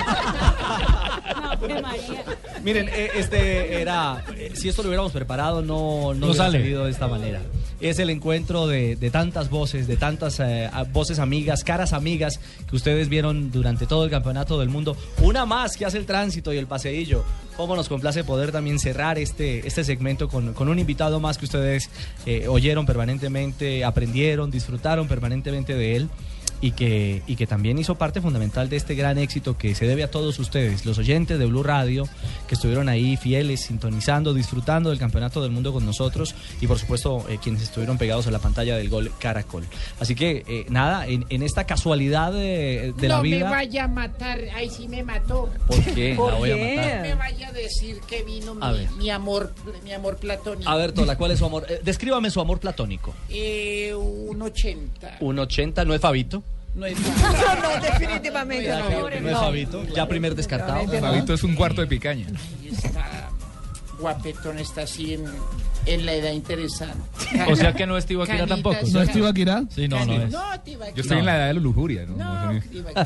[0.06, 2.62] No, no.
[2.64, 4.24] Miren, eh, este era.
[4.38, 6.60] eh, si esto lo hubiéramos preparado, no, no, No hubiera sale.
[6.60, 7.42] salido de esta manera.
[7.80, 12.40] Es el encuentro de, de tantas voces, de tantas eh, a- voces amigas, caras amigas
[12.70, 14.96] que ustedes vieron durante todo el campeonato del mundo.
[15.22, 17.24] Una más que hace el tránsito y el paseillo.
[17.58, 21.46] Cómo nos complace poder también cerrar este, este segmento con, con un invitado más que
[21.46, 21.90] ustedes
[22.28, 26.10] eh, oyeron permanentemente, aprendieron, disfrutaron permanentemente de él
[26.62, 30.04] y que, y que también hizo parte fundamental de este gran éxito que se debe
[30.04, 32.08] a todos ustedes, los oyentes de Blue Radio,
[32.48, 37.26] que estuvieron ahí fieles, sintonizando, disfrutando del Campeonato del Mundo con nosotros y por supuesto
[37.30, 39.66] eh, quienes estuvieron pegados a la pantalla del gol Caracol.
[40.00, 43.50] Así que eh, nada, en, en esta casualidad de, de no la me vida...
[43.50, 45.50] vaya a matar, ahí sí me mató.
[45.68, 46.14] ¿Por qué?
[46.16, 46.76] ¿Por La voy a qué?
[46.76, 46.96] matar.
[46.98, 49.54] No me vaya a decir que vino A mi amor,
[49.84, 50.70] mi amor platónico.
[50.70, 51.66] A ver, Tola, ¿cuál es su amor?
[51.70, 53.14] Eh, descríbame su amor platónico.
[53.30, 55.18] Eh, un 80.
[55.22, 56.44] Un 80, ¿no es Fabito?
[56.76, 58.90] No es no, definitivamente no.
[59.20, 60.88] No es Fabito, ya primer descartado.
[61.00, 62.28] Fabito es un cuarto de picaña.
[64.00, 65.26] Guapetón, está así en,
[65.86, 67.02] en la edad interesante.
[67.48, 68.92] O sea que no es Tibaquira Canitas, tampoco.
[68.92, 69.64] ¿No es Tibaquirá?
[69.70, 70.32] Sí, no, no es.
[70.32, 70.42] No.
[70.96, 72.16] Yo estoy en la edad de la lujuria, ¿no?
[72.18, 73.06] No, No, Tibaquira.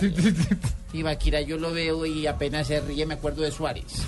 [0.93, 4.05] Tibaquira, yo lo veo y apenas se ríe, me acuerdo de Suárez.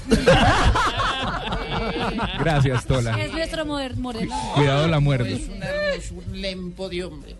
[2.40, 3.22] Gracias, Tola.
[3.22, 4.34] Es nuestro moder- moreno.
[4.56, 5.34] Cuidado la muerte.
[5.34, 7.36] Es una hermosura, un lempo de hombre.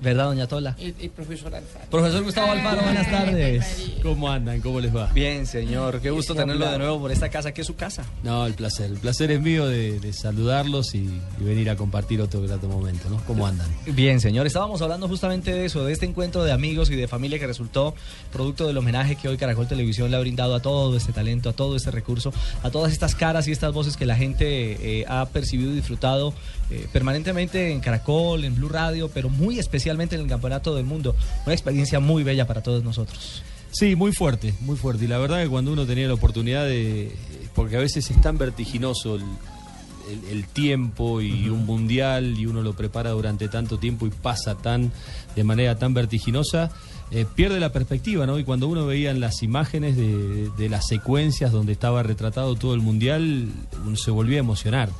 [0.00, 0.76] ¿Verdad, doña Tola?
[0.78, 1.84] El profesor Alfaro.
[1.90, 3.92] Profesor Gustavo Alfaro, buenas tardes.
[4.02, 4.60] ¿Cómo andan?
[4.62, 5.12] ¿Cómo les va?
[5.12, 6.00] Bien, señor.
[6.00, 8.04] Qué gusto tenerlo de nuevo por esta casa, que es su casa.
[8.22, 8.90] No, el placer.
[8.90, 13.10] El placer es mío de, de saludarlos y, y venir a compartir otro grato momento,
[13.10, 13.18] ¿no?
[13.26, 13.68] ¿Cómo andan?
[13.86, 14.46] Bien, señor.
[14.46, 17.94] Estábamos hablando justamente de eso, de este encuentro de amigos y de familia que resultó
[18.32, 21.52] producto del homenaje que hoy Caracol Televisión le ha brindado a todo este talento, a
[21.52, 22.32] todo este recurso,
[22.62, 26.32] a todas estas caras y estas voces que la gente eh, ha percibido y disfrutado
[26.70, 29.58] eh, permanentemente en Caracol, en Blue Radio, pero muy
[29.90, 31.16] especialmente en el Campeonato del Mundo.
[31.44, 33.42] Una experiencia muy bella para todos nosotros.
[33.72, 35.04] Sí, muy fuerte, muy fuerte.
[35.04, 37.12] Y la verdad que cuando uno tenía la oportunidad de...
[37.54, 42.62] Porque a veces es tan vertiginoso el, el- el tiempo y un mundial y uno
[42.62, 44.92] lo prepara durante tanto tiempo y pasa tan
[45.36, 46.70] de manera tan vertiginosa,
[47.12, 48.38] eh, pierde la perspectiva, ¿no?
[48.38, 52.74] Y cuando uno veía en las imágenes de, de las secuencias donde estaba retratado todo
[52.74, 53.48] el mundial,
[53.84, 54.90] uno se volvía a emocionar.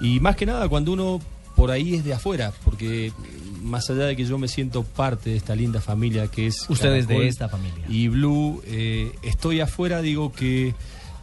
[0.00, 1.20] Y más que nada cuando uno
[1.56, 3.12] por ahí es de afuera, porque
[3.64, 6.68] más allá de que yo me siento parte de esta linda familia que es...
[6.68, 7.84] Ustedes de esta familia.
[7.88, 10.74] Y Blue, eh, estoy afuera, digo que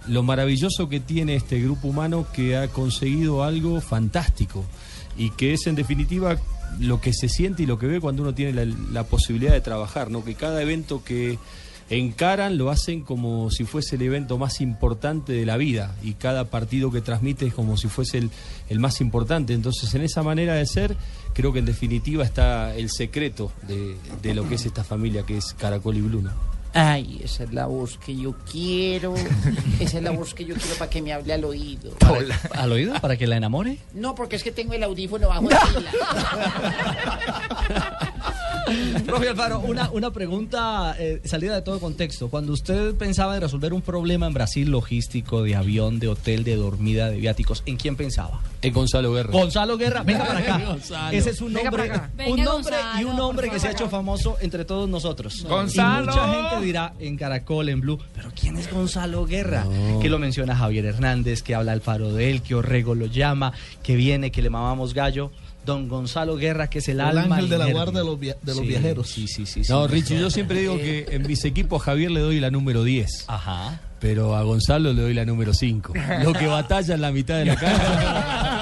[0.08, 4.66] lo maravilloso que tiene este grupo humano que ha conseguido algo fantástico
[5.16, 6.38] y que es en definitiva
[6.80, 9.62] lo que se siente y lo que ve cuando uno tiene la, la posibilidad de
[9.62, 10.24] trabajar, ¿no?
[10.24, 11.38] Que cada evento que
[11.98, 16.46] encaran lo hacen como si fuese el evento más importante de la vida y cada
[16.46, 18.32] partido que transmite es como si fuese el,
[18.70, 19.54] el más importante.
[19.54, 20.96] Entonces, en esa manera de ser,
[21.34, 25.38] creo que en definitiva está el secreto de, de lo que es esta familia que
[25.38, 26.22] es Caracol y Blue.
[26.22, 26.32] ¿no?
[26.74, 29.14] Ay, esa es la voz que yo quiero.
[29.80, 31.92] Esa es la voz que yo quiero para que me hable al oído.
[32.54, 32.94] ¿Al oído?
[33.02, 33.78] ¿Para que la enamore?
[33.94, 35.92] No, porque es que tengo el audífono bajo de pila.
[39.06, 42.30] Profe Alfaro, una, una pregunta eh, salida de todo contexto.
[42.30, 46.56] Cuando usted pensaba en resolver un problema en Brasil logístico, de avión, de hotel, de
[46.56, 48.42] dormida, de viáticos, ¿en quién pensaba?
[48.62, 49.32] En Gonzalo Guerra.
[49.32, 50.62] Gonzalo Guerra, venga para acá.
[50.68, 51.18] Gonzalo.
[51.18, 51.92] Ese es un nombre,
[52.28, 55.44] un nombre y un por que se ha hecho famoso entre todos nosotros.
[55.48, 56.04] Gonzalo.
[56.04, 59.66] Y mucha gente dirá en Caracol, en Blue, pero ¿quién es Gonzalo Guerra?
[60.02, 63.54] Que lo menciona Javier Hernández, que habla Alfaro de él, que Orrego lo llama,
[63.84, 65.32] que viene, que le mamamos gallo.
[65.66, 68.36] Don Gonzalo Guerra, que es el, El alma ángel de la guarda de los via-
[68.42, 69.08] de los Sí, viajeros.
[69.10, 69.64] Sí, sí, sí.
[69.64, 69.72] sí.
[69.72, 72.84] No, Richie, yo siempre digo que en mis equipos a Javier le doy la número
[72.84, 73.26] 10.
[73.28, 73.80] Ajá.
[74.00, 75.94] Pero a Gonzalo le doy la número 5.
[76.24, 78.56] Lo que batalla en la mitad de la cancha.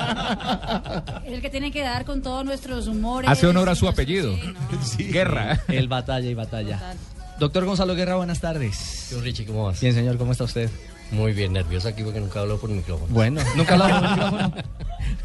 [1.26, 3.30] Es el que tiene que dar con todos nuestros humores.
[3.30, 4.36] Hace honor a su apellido.
[4.98, 5.62] Guerra.
[5.70, 6.96] El batalla y batalla.
[7.40, 9.08] Doctor Gonzalo Guerra, buenas tardes.
[9.12, 9.80] Yo, Richie, ¿cómo vas?
[9.80, 10.70] Bien, señor, ¿cómo está usted?
[11.12, 13.12] Muy bien, nervioso aquí porque nunca hablo por micrófono.
[13.14, 14.54] Bueno, ¿nunca hablamos por micrófono?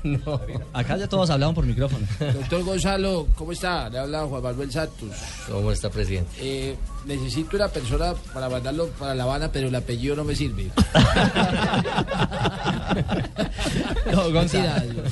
[0.05, 0.41] No.
[0.73, 2.07] Acá ya todos hablamos por micrófono.
[2.21, 3.89] Doctor Gonzalo, ¿cómo está?
[3.89, 5.11] Le habla Juan Manuel Santos.
[5.51, 6.31] ¿Cómo está, presidente?
[6.41, 6.77] Eh,
[7.07, 10.71] necesito una persona para mandarlo para La Habana, pero el apellido no me sirve.
[14.13, 15.03] No, Gonzalo,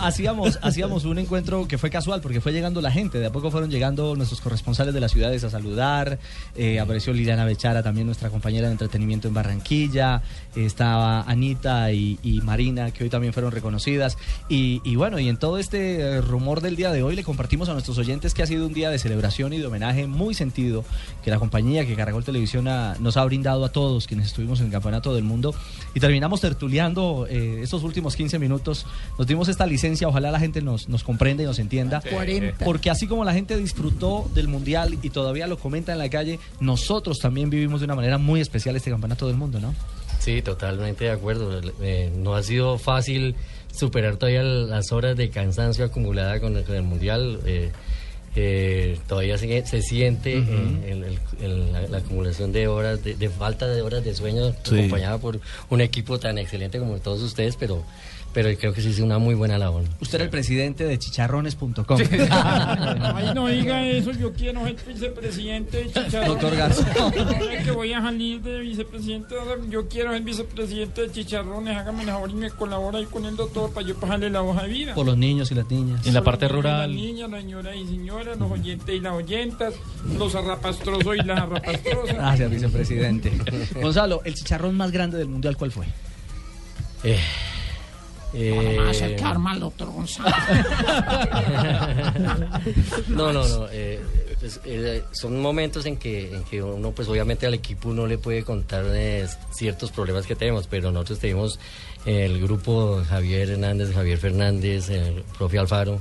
[0.00, 3.18] hacíamos, hacíamos un encuentro que fue casual porque fue llegando la gente.
[3.18, 6.18] De a poco fueron llegando nuestros corresponsales de las ciudades a saludar.
[6.56, 10.22] Eh, apareció Liliana Bechara, también nuestra compañera de entretenimiento en Barranquilla.
[10.54, 14.18] estaba Anita y, y Marina, que hoy también fueron reconocidas.
[14.48, 17.68] Y, y bueno, y en todo este eh, rumor del día de hoy le compartimos
[17.68, 20.84] a nuestros oyentes que ha sido un día de celebración y de homenaje muy sentido
[21.24, 24.66] que la compañía que Caracol Televisión ha- nos ha brindado a todos quienes estuvimos en
[24.66, 25.52] el Campeonato del Mundo.
[25.94, 28.86] Y terminamos tertuleando eh, estos últimos 15 minutos.
[29.18, 32.00] Nos dimos esta licencia, ojalá la gente nos, nos comprenda y nos entienda.
[32.08, 32.64] 40.
[32.64, 36.38] Porque así como la gente disfrutó del Mundial y todavía lo comenta en la calle,
[36.60, 39.74] nosotros también vivimos de una manera muy especial este Campeonato del Mundo, ¿no?
[40.20, 41.60] Sí, totalmente de acuerdo.
[41.80, 43.34] Eh, no ha sido fácil
[43.72, 47.40] superar todavía las horas de cansancio acumulada con el, con el Mundial.
[47.46, 47.72] Eh,
[48.36, 50.52] eh, todavía se, se siente Ujú.
[50.86, 54.52] el- el- el- la, la acumulación de horas, de, de falta de horas de sueño,
[54.62, 54.78] Sí.
[54.78, 57.82] acompañada por un equipo tan excelente como todos ustedes, pero,
[58.32, 59.84] pero creo que sí es una muy buena labor.
[60.00, 62.00] Usted era el presidente de chicharrones.com.
[62.30, 66.28] Ay, no diga eso, yo quiero ser vicepresidente de Chicharrones.
[66.28, 66.86] Doctor Garzón.
[67.64, 69.34] Que voy a salir de vicepresidente,
[69.68, 71.76] yo quiero ser vicepresidente de Chicharrones.
[71.76, 74.62] Hágame el favor y me colabora ahí con el doctor para yo pasarle la hoja
[74.62, 74.94] de vida.
[74.94, 76.00] Por los niños y las niñas.
[76.02, 79.74] Por los niños y Las niñas, las señoras y señoras, los oyentes y las oyentas,
[80.16, 82.14] los arrapastrosos y las arrapastrosas.
[82.14, 83.32] Gracias, vicepresidente.
[83.80, 85.86] Gonzalo, el chicharrón más grande del mundial, ¿cuál fue?
[87.02, 87.18] Eh,
[88.32, 90.30] No eh, acercar mal, doctor Gonzalo.
[93.08, 93.66] No, no, no.
[93.72, 94.00] eh,
[94.38, 98.18] pues, eh, son momentos en que, en que uno, pues obviamente al equipo no le
[98.18, 101.58] puede contar eh, ciertos problemas que tenemos, pero nosotros tenemos
[102.06, 106.00] el grupo Javier Hernández, Javier Fernández, el profe Alfaro.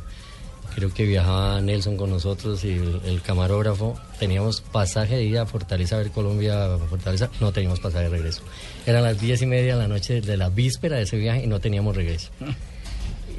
[0.75, 3.99] Creo que viajaba Nelson con nosotros y el, el camarógrafo.
[4.19, 7.29] Teníamos pasaje de ida a Fortaleza, a ver Colombia, a Fortaleza.
[7.41, 8.43] No teníamos pasaje de regreso.
[8.89, 11.47] Eran las diez y media de la noche de la víspera de ese viaje y
[11.47, 12.29] no teníamos regreso.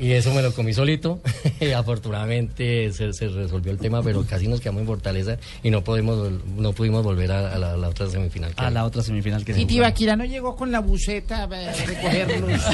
[0.00, 1.20] Y eso me lo comí solito.
[1.60, 5.82] y afortunadamente se, se resolvió el tema, pero casi nos quedamos en Fortaleza y no
[5.84, 8.54] podemos no pudimos volver a, a la, a la otra semifinal.
[8.54, 8.80] que A había.
[8.80, 9.66] la otra semifinal que Y.
[9.66, 11.46] Tibaquira no llegó con la buceta a
[11.84, 12.62] recogerlos.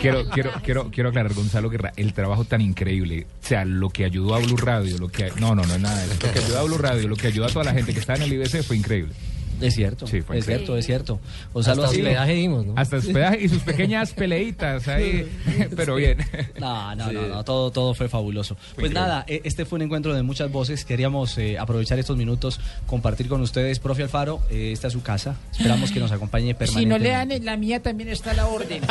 [0.00, 3.26] Quiero, quiero, quiero, quiero aclarar, Gonzalo Guerra, el trabajo tan increíble.
[3.42, 5.30] O sea, lo que ayudó a Blue Radio, lo que.
[5.40, 6.26] No, no, no es nada de eso.
[6.26, 8.18] Lo que ayudó a Blue Radio, lo que ayudó a toda la gente que estaba
[8.18, 9.12] en el IBC fue increíble.
[9.60, 11.18] Es cierto, Sí, fue es cierto, es cierto.
[11.54, 12.74] Gonzalo Hasta ha sido- hospedaje dimos, ¿no?
[12.76, 15.26] Hasta hospedaje y sus pequeñas peleitas ahí.
[15.76, 16.18] Pero bien.
[16.60, 17.14] No, no, Sí.
[17.14, 18.54] no, no, todo, todo fue fabuloso.
[18.54, 18.94] pues increíble.
[19.00, 20.84] nada, eh, este fue un encuentro de muchas voces.
[20.84, 23.78] Queríamos eh, aprovechar estos minutos, compartir con ustedes.
[23.78, 25.36] Profe Alfaro, eh, esta es su casa.
[25.52, 26.98] Esperamos que nos acompañe Si permanentemente.
[26.98, 28.82] no le dan en la mía, también está la orden.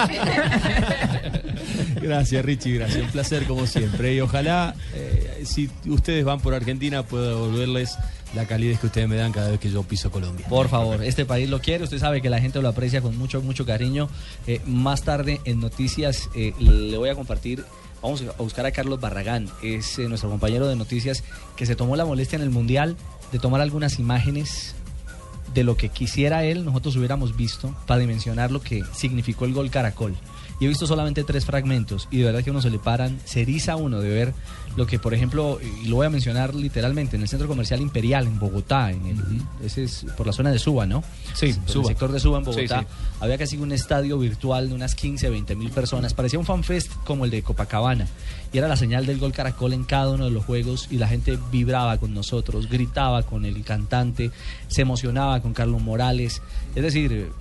[2.01, 3.03] Gracias, Richie, gracias.
[3.03, 4.13] Un placer como siempre.
[4.15, 7.97] Y ojalá, eh, si ustedes van por Argentina, pueda devolverles
[8.33, 10.45] la calidez que ustedes me dan cada vez que yo piso Colombia.
[10.47, 13.41] Por favor, este país lo quiere, usted sabe que la gente lo aprecia con mucho,
[13.41, 14.09] mucho cariño.
[14.47, 17.63] Eh, más tarde en noticias eh, le voy a compartir,
[18.01, 21.23] vamos a buscar a Carlos Barragán, es eh, nuestro compañero de noticias
[21.55, 22.97] que se tomó la molestia en el Mundial
[23.31, 24.75] de tomar algunas imágenes
[25.53, 29.69] de lo que quisiera él, nosotros hubiéramos visto para dimensionar lo que significó el gol
[29.69, 30.15] Caracol.
[30.59, 33.41] Y he visto solamente tres fragmentos y de verdad que uno se le paran, se
[33.41, 34.33] eriza uno de ver
[34.75, 38.27] lo que, por ejemplo, y lo voy a mencionar literalmente, en el Centro Comercial Imperial
[38.27, 39.17] en Bogotá, en el,
[39.65, 41.03] ese es por la zona de Suba, ¿no?
[41.33, 41.83] Sí, Por Suba.
[41.83, 42.81] El sector de Suba en Bogotá.
[42.81, 42.87] sí.
[43.21, 46.13] Había casi un estadio virtual de unas 15, 20 mil personas.
[46.13, 48.07] Parecía un fanfest como el de Copacabana.
[48.51, 51.07] Y era la señal del gol Caracol en cada uno de los juegos y la
[51.07, 54.31] gente vibraba con nosotros, gritaba con el cantante,
[54.67, 56.41] se emocionaba con Carlos Morales.
[56.75, 57.31] Es decir,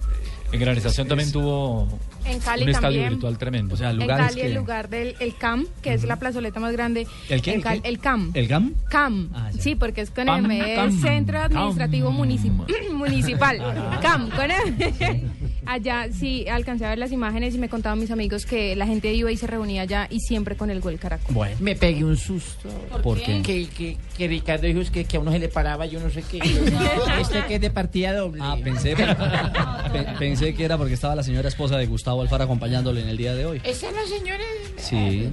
[0.53, 1.89] En Granización también tuvo
[2.27, 3.09] En Cali un estadio también.
[3.11, 3.75] virtual tremendo.
[3.75, 7.07] O sea, En Cali, el lugar del el CAM, que es la plazoleta más grande.
[7.29, 7.89] ¿El qué, En el Cali- qué?
[7.89, 8.31] el CAM.
[8.35, 8.75] ¿El GAM?
[8.89, 12.11] CAM, Ah, sí, porque es con Pam, M, es Centro Administrativo.
[12.11, 13.59] Municip- Municipal.
[13.61, 13.99] Ah.
[14.03, 15.25] CAM, con M.
[15.67, 19.12] Allá sí alcancé a ver las imágenes y me contaban mis amigos que la gente
[19.12, 21.35] iba y se reunía allá y siempre con el gol caracol.
[21.35, 21.57] Bueno.
[21.61, 22.69] Me pegué un susto.
[23.03, 23.43] ¿Por qué?
[23.43, 26.11] Que, que, que Ricardo dijo es que, que a uno se le paraba, yo no
[26.11, 26.39] sé qué.
[27.21, 28.41] este que es de partida doble.
[28.43, 28.95] Ah, pensé,
[29.93, 33.17] pe- pensé que era porque estaba la señora esposa de Gustavo Alfaro acompañándole en el
[33.17, 33.61] día de hoy.
[33.65, 34.45] Esa es la señora.
[34.77, 35.29] Sí.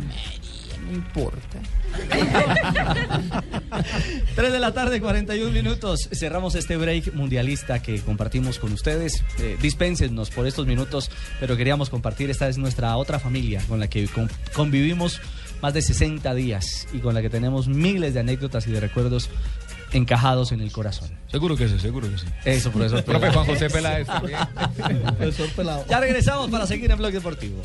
[0.88, 1.60] No importa.
[4.36, 6.10] 3 de la tarde, 41 minutos.
[6.12, 9.24] Cerramos este break mundialista que compartimos con ustedes.
[9.40, 12.30] Eh, dispénsenos por estos minutos, pero queríamos compartir.
[12.30, 15.20] Esta es nuestra otra familia con la que con- convivimos
[15.62, 19.30] más de 60 días y con la que tenemos miles de anécdotas y de recuerdos
[19.94, 21.10] encajados en el corazón.
[21.30, 22.26] Seguro que sí, seguro que sí.
[22.46, 23.04] Eso, profesor.
[23.04, 23.34] Profe Peláez.
[23.36, 24.08] Juan José Peláez.
[25.18, 25.86] Profesor Pelado.
[25.90, 27.62] Ya regresamos para seguir en Blog Deportivo.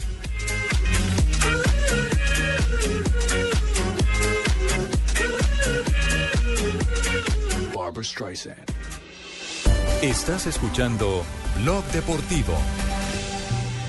[7.97, 8.57] Barbara Streisand.
[10.03, 11.24] Estás escuchando
[11.62, 12.55] Blog Deportivo.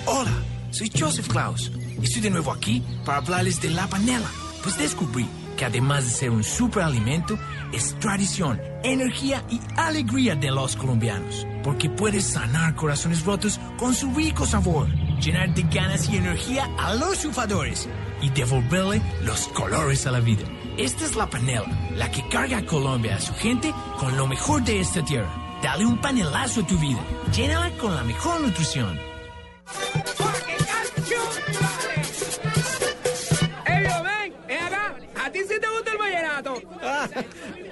[0.05, 0.31] Hola,
[0.71, 4.29] soy Joseph Klaus y estoy de nuevo aquí para hablarles de la panela.
[4.63, 5.27] Pues descubrí
[5.57, 7.37] que además de ser un superalimento,
[7.73, 11.45] es tradición, energía y alegría de los colombianos.
[11.63, 14.87] Porque puedes sanar corazones rotos con su rico sabor,
[15.19, 17.89] llenar de ganas y energía a los sufadores
[18.21, 20.45] y devolverle los colores a la vida.
[20.77, 21.65] Esta es la panela,
[21.95, 25.27] la que carga a Colombia a su gente con lo mejor de esta tierra.
[25.63, 26.99] Dale un panelazo a tu vida.
[27.35, 28.99] Llénala con la mejor nutrición.
[33.65, 34.33] ¡Ey, yo, ven!
[34.47, 34.95] ¡Ven acá!
[35.25, 36.61] ¿A ti sí te gusta el vallenato?
[36.83, 37.09] Ah,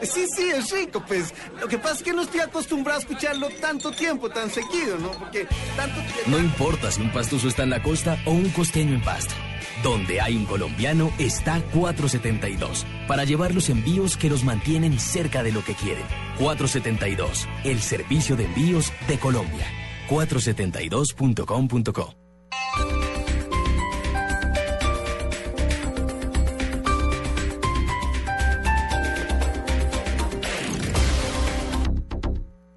[0.02, 1.32] sí, sí, es rico, pues.
[1.62, 5.12] Lo que pasa es que no estoy acostumbrado a escucharlo tanto tiempo, tan seguido, ¿no?
[5.12, 5.46] Porque
[5.78, 6.22] tanto tiempo...
[6.26, 9.36] No importa si un pastuso está en la costa o un costeño en Pasto.
[9.84, 15.52] Donde hay un colombiano está 472 para llevar los envíos que los mantienen cerca de
[15.52, 16.06] lo que quieren.
[16.40, 19.68] 472, el servicio de envíos de Colombia.
[20.10, 22.25] 472.com.co.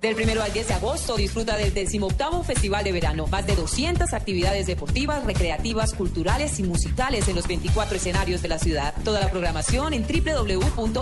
[0.08, 3.26] Del primero al 10 de agosto disfruta del 18 Festival de Verano.
[3.26, 8.58] Más de 200 actividades deportivas, recreativas, culturales y musicales en los 24 escenarios de la
[8.58, 8.94] ciudad.
[9.04, 10.96] Toda la programación en www.idrd.gov.co.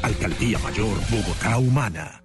[0.00, 2.22] Alcaldía Mayor Bogotá Humana.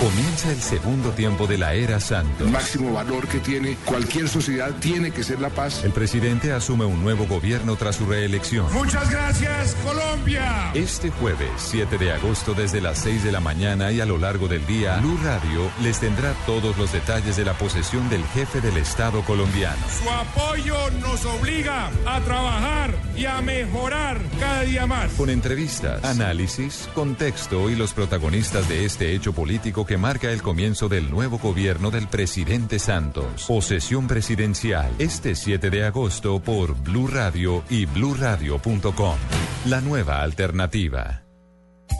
[0.00, 2.50] Comienza el segundo tiempo de la era Santos.
[2.50, 5.82] máximo valor que tiene cualquier sociedad tiene que ser la paz.
[5.84, 8.70] El presidente asume un nuevo gobierno tras su reelección.
[8.72, 10.70] Muchas gracias, Colombia.
[10.74, 14.46] Este jueves, 7 de agosto, desde las 6 de la mañana y a lo largo
[14.48, 18.76] del día, Blue Radio les tendrá todos los detalles de la posesión del jefe del
[18.76, 19.78] Estado colombiano.
[20.02, 25.12] Su apoyo nos obliga a trabajar y a mejorar cada día más.
[25.12, 30.88] Con entrevistas, análisis, contexto y los protagonistas de este hecho político que marca el comienzo
[30.88, 33.44] del nuevo gobierno del presidente Santos.
[33.46, 39.16] Posesión presidencial, este 7 de agosto por Blue Radio y bluradio.com.
[39.66, 41.23] La nueva alternativa.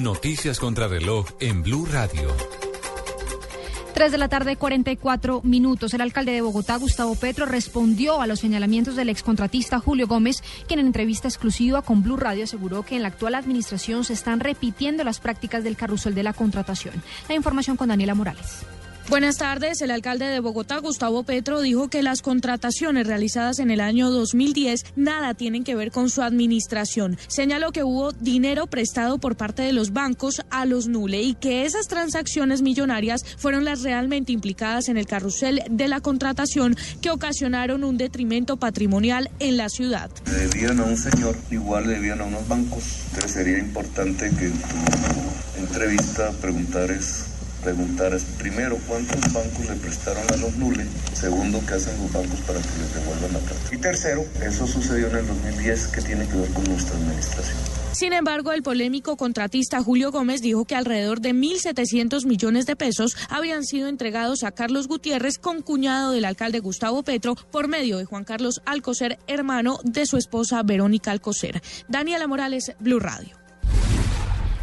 [0.00, 2.28] Noticias contra reloj en Blue Radio.
[3.92, 5.92] 3 de la tarde, 44 minutos.
[5.92, 10.80] El alcalde de Bogotá, Gustavo Petro, respondió a los señalamientos del excontratista Julio Gómez, quien
[10.80, 15.04] en entrevista exclusiva con Blue Radio aseguró que en la actual administración se están repitiendo
[15.04, 16.94] las prácticas del carrusel de la contratación.
[17.28, 18.64] La información con Daniela Morales.
[19.08, 19.80] Buenas tardes.
[19.82, 24.84] El alcalde de Bogotá, Gustavo Petro, dijo que las contrataciones realizadas en el año 2010
[24.94, 27.18] nada tienen que ver con su administración.
[27.26, 31.64] Señaló que hubo dinero prestado por parte de los bancos a los Nule y que
[31.64, 37.82] esas transacciones millonarias fueron las realmente implicadas en el carrusel de la contratación que ocasionaron
[37.82, 40.10] un detrimento patrimonial en la ciudad.
[40.26, 42.84] Le debían a un señor, igual le debían a unos bancos.
[43.26, 46.30] Sería importante que en tu entrevista
[47.62, 52.60] preguntaras primero cuántos bancos le prestaron a los nules, segundo qué hacen los bancos para
[52.60, 53.74] que les devuelvan la plata.
[53.74, 57.56] Y tercero, eso sucedió en el 2010, que tiene que ver con nuestra administración.
[57.92, 63.16] Sin embargo, el polémico contratista Julio Gómez dijo que alrededor de 1.700 millones de pesos
[63.28, 68.24] habían sido entregados a Carlos Gutiérrez, concuñado del alcalde Gustavo Petro, por medio de Juan
[68.24, 71.62] Carlos Alcocer, hermano de su esposa Verónica Alcocer.
[71.88, 73.39] Daniela Morales, Blue Radio.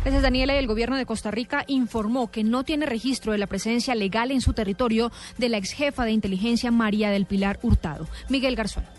[0.08, 0.56] Gracias, Daniela.
[0.58, 4.40] El gobierno de Costa Rica informó que no tiene registro de la presencia legal en
[4.40, 8.08] su territorio de la ex jefa de inteligencia María del Pilar Hurtado.
[8.30, 8.97] Miguel Garzón.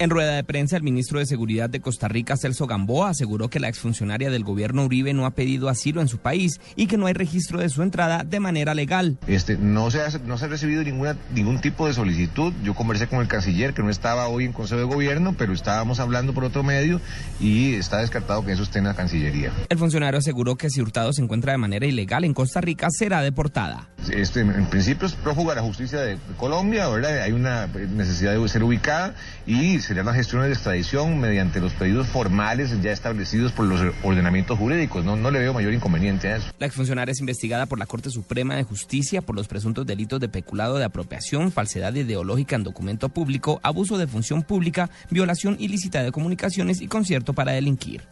[0.00, 3.60] En rueda de prensa, el ministro de Seguridad de Costa Rica, Celso Gamboa, aseguró que
[3.60, 7.04] la exfuncionaria del gobierno Uribe no ha pedido asilo en su país y que no
[7.04, 9.18] hay registro de su entrada de manera legal.
[9.26, 12.54] Este, no, se ha, no se ha recibido ninguna, ningún tipo de solicitud.
[12.64, 16.00] Yo conversé con el canciller, que no estaba hoy en Consejo de Gobierno, pero estábamos
[16.00, 16.98] hablando por otro medio
[17.38, 19.52] y está descartado que eso esté en la Cancillería.
[19.68, 23.20] El funcionario aseguró que si Hurtado se encuentra de manera ilegal en Costa Rica, será
[23.20, 23.90] deportada.
[24.10, 27.20] Este, en principio es prófuga de la justicia de Colombia, ¿verdad?
[27.20, 29.14] Hay una necesidad de ser ubicada
[29.46, 34.56] y serían las gestiones de extradición mediante los pedidos formales ya establecidos por los ordenamientos
[34.56, 35.04] jurídicos.
[35.04, 36.52] No, no le veo mayor inconveniente a eso.
[36.60, 40.28] La exfuncionaria es investigada por la Corte Suprema de Justicia por los presuntos delitos de
[40.28, 46.12] peculado de apropiación, falsedad ideológica en documento público, abuso de función pública, violación ilícita de
[46.12, 48.02] comunicaciones y concierto para delinquir.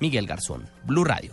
[0.00, 1.30] Miguel Garzón, Blue Radio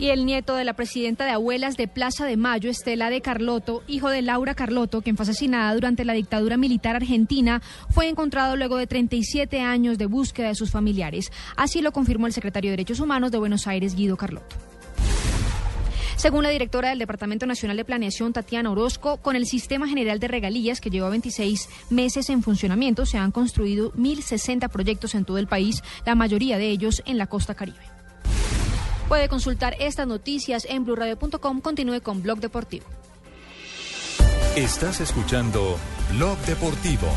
[0.00, 3.82] y el nieto de la presidenta de Abuelas de Plaza de Mayo, Estela de Carlotto,
[3.86, 8.78] hijo de Laura Carlotto, quien fue asesinada durante la dictadura militar argentina, fue encontrado luego
[8.78, 11.30] de 37 años de búsqueda de sus familiares.
[11.54, 14.56] Así lo confirmó el secretario de Derechos Humanos de Buenos Aires, Guido Carlotto.
[16.16, 20.28] Según la directora del Departamento Nacional de Planeación, Tatiana Orozco, con el Sistema General de
[20.28, 25.46] Regalías, que lleva 26 meses en funcionamiento, se han construido 1.060 proyectos en todo el
[25.46, 27.89] país, la mayoría de ellos en la costa caribe.
[29.10, 31.60] Puede consultar estas noticias en blurradio.com.
[31.60, 32.86] Continúe con Blog Deportivo.
[34.54, 35.76] Estás escuchando
[36.12, 37.08] Blog Deportivo.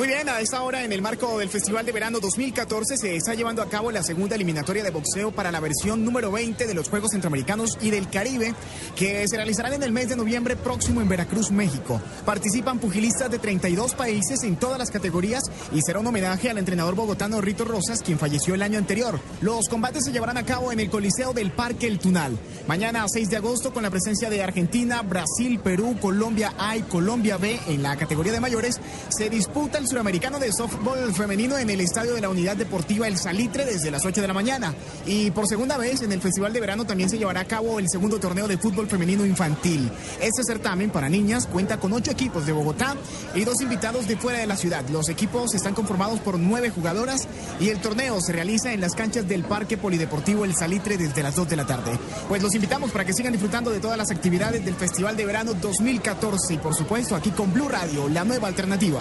[0.00, 3.34] Muy bien, a esta hora en el marco del Festival de Verano 2014 se está
[3.34, 6.88] llevando a cabo la segunda eliminatoria de boxeo para la versión número 20 de los
[6.88, 8.54] Juegos Centroamericanos y del Caribe
[8.96, 12.00] que se realizarán en el mes de noviembre próximo en Veracruz, México.
[12.24, 16.94] Participan pugilistas de 32 países en todas las categorías y será un homenaje al entrenador
[16.94, 19.20] bogotano Rito Rosas, quien falleció el año anterior.
[19.42, 22.38] Los combates se llevarán a cabo en el Coliseo del Parque El Tunal.
[22.66, 27.36] Mañana 6 de agosto con la presencia de Argentina, Brasil, Perú, Colombia A y Colombia
[27.36, 28.80] B en la categoría de mayores
[29.10, 33.18] se disputa el suramericano de softball femenino en el estadio de la Unidad Deportiva El
[33.18, 34.72] Salitre desde las 8 de la mañana.
[35.04, 37.88] Y por segunda vez en el Festival de Verano también se llevará a cabo el
[37.88, 39.90] segundo torneo de fútbol femenino infantil.
[40.20, 42.94] Este certamen para niñas cuenta con ocho equipos de Bogotá
[43.34, 44.88] y dos invitados de fuera de la ciudad.
[44.90, 47.26] Los equipos están conformados por nueve jugadoras
[47.58, 51.34] y el torneo se realiza en las canchas del Parque Polideportivo El Salitre desde las
[51.34, 51.98] 2 de la tarde.
[52.28, 55.54] Pues los invitamos para que sigan disfrutando de todas las actividades del Festival de Verano
[55.54, 59.00] 2014 y por supuesto aquí con Blue Radio, la nueva alternativa.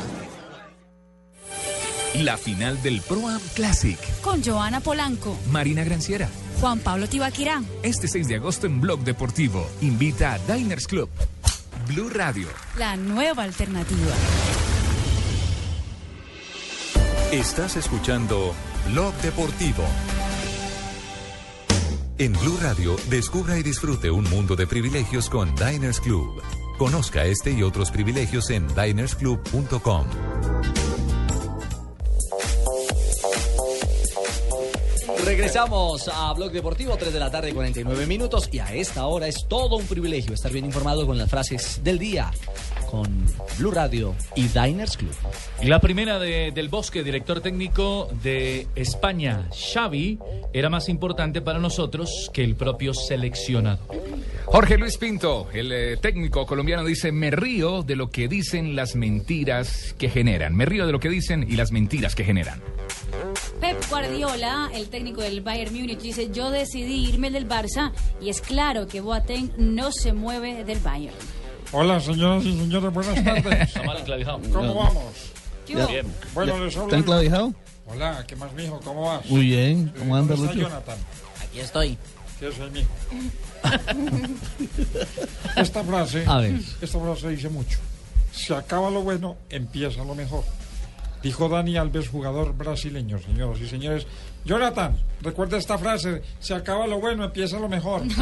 [2.15, 3.99] La final del Pro Am Classic.
[4.21, 5.37] Con Joana Polanco.
[5.51, 6.27] Marina Granciera.
[6.59, 7.61] Juan Pablo Tibaquirá.
[7.83, 9.65] Este 6 de agosto en Blog Deportivo.
[9.81, 11.09] Invita a Diners Club.
[11.87, 12.47] Blue Radio.
[12.77, 14.11] La nueva alternativa.
[17.31, 18.55] Estás escuchando
[18.91, 19.83] Blog Deportivo.
[22.17, 26.41] En Blue Radio, descubra y disfrute un mundo de privilegios con Diners Club.
[26.77, 30.05] Conozca este y otros privilegios en dinersclub.com.
[35.29, 38.49] Regresamos a Blog Deportivo, 3 de la tarde, 49 minutos.
[38.51, 41.99] Y a esta hora es todo un privilegio estar bien informado con las frases del
[41.99, 42.31] día
[42.89, 43.07] con
[43.57, 45.13] Blue Radio y Diners Club.
[45.63, 50.17] La primera de, del Bosque, director técnico de España, Xavi,
[50.53, 53.85] era más importante para nosotros que el propio seleccionado.
[54.45, 58.95] Jorge Luis Pinto, el eh, técnico colombiano, dice, me río de lo que dicen las
[58.95, 60.55] mentiras que generan.
[60.55, 62.59] Me río de lo que dicen y las mentiras que generan.
[63.61, 68.41] Pep Guardiola, el técnico del Bayern Múnich, dice, yo decidí irme del Barça y es
[68.41, 71.38] claro que Boateng no se mueve del Bayern.
[71.71, 73.73] Hola, señoras y señores, buenas tardes.
[74.51, 75.03] ¿Cómo vamos?
[75.67, 75.87] Bien.
[75.87, 76.05] Bien.
[76.33, 77.53] Bueno, les habla- ¿Está enclavijado?
[77.85, 78.79] Hola, ¿qué más, mijo?
[78.83, 79.25] ¿Cómo vas?
[79.27, 79.93] Muy bien.
[79.97, 80.59] ¿Cómo anda, está Lucho?
[80.61, 80.97] Jonathan?
[81.43, 81.97] Aquí estoy.
[82.39, 82.89] ¿Qué soy, mijo?
[85.57, 86.59] Esta frase, A ver.
[86.81, 87.77] esta frase dice mucho.
[88.31, 90.43] Se acaba lo bueno, empieza lo mejor.
[91.21, 94.07] Dijo Dani Alves, jugador brasileño, señoras y señores.
[94.45, 96.21] Jonathan, recuerda esta frase.
[96.39, 98.03] Se acaba lo bueno, empieza lo mejor.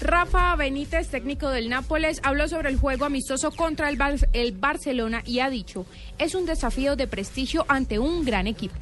[0.00, 5.22] Rafa Benítez, técnico del Nápoles, habló sobre el juego amistoso contra el, Bar- el Barcelona
[5.26, 5.86] y ha dicho,
[6.18, 8.76] es un desafío de prestigio ante un gran equipo.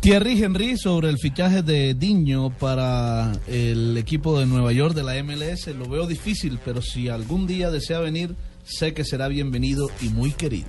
[0.00, 5.22] Thierry Henry sobre el fichaje de Diño para el equipo de Nueva York de la
[5.24, 5.66] MLS.
[5.68, 10.32] Lo veo difícil, pero si algún día desea venir, sé que será bienvenido y muy
[10.32, 10.68] querido.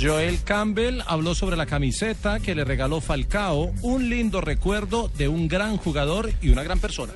[0.00, 5.46] Joel Campbell habló sobre la camiseta que le regaló Falcao, un lindo recuerdo de un
[5.48, 7.12] gran jugador y una gran persona.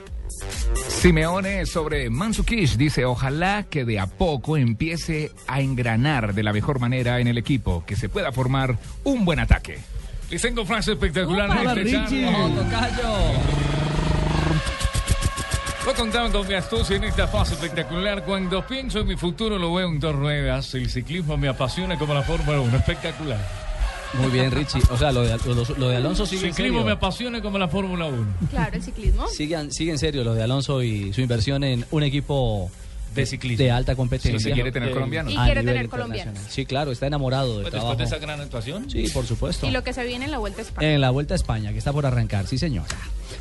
[0.88, 6.80] Simeone sobre Mansukish dice, ojalá que de a poco empiece a engranar de la mejor
[6.80, 9.78] manera en el equipo, que se pueda formar un buen ataque.
[10.30, 11.50] Les tengo frase espectacular.
[11.50, 12.26] Hola, este.
[15.84, 18.24] Voy contando con mi astucia en esta fase espectacular.
[18.24, 20.74] Cuando pienso en mi futuro lo veo en dos ruedas.
[20.74, 22.76] El ciclismo me apasiona como la Fórmula 1.
[22.78, 23.63] Espectacular.
[24.20, 24.80] Muy bien, Richie.
[24.90, 26.86] O sea, lo de, lo- lo de Alonso sigue El en ciclismo serio.
[26.86, 28.26] me apasiona como la Fórmula 1.
[28.50, 29.26] Claro, el ciclismo.
[29.28, 32.70] Sigue, sigue en serio lo de Alonso y su inversión en un equipo
[33.14, 33.64] de ciclismo.
[33.64, 34.38] de alta competencia.
[34.38, 35.32] Sí, sí, quiere tener colombianos.
[35.32, 36.38] Y quiere tener colombianos.
[36.48, 37.90] Sí, claro, está enamorado del Pues trabajo.
[37.96, 38.88] después de esa gran actuación.
[38.90, 39.66] Sí, por supuesto.
[39.66, 40.92] Y lo que se viene en la Vuelta a España.
[40.94, 42.88] En la Vuelta a España, que está por arrancar, sí señora.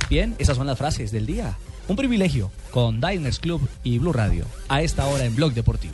[0.10, 1.56] Bien, esas son las frases del día.
[1.88, 4.46] Un privilegio con Diners Club y Blue Radio.
[4.70, 5.94] A esta hora en Blog Deportivo.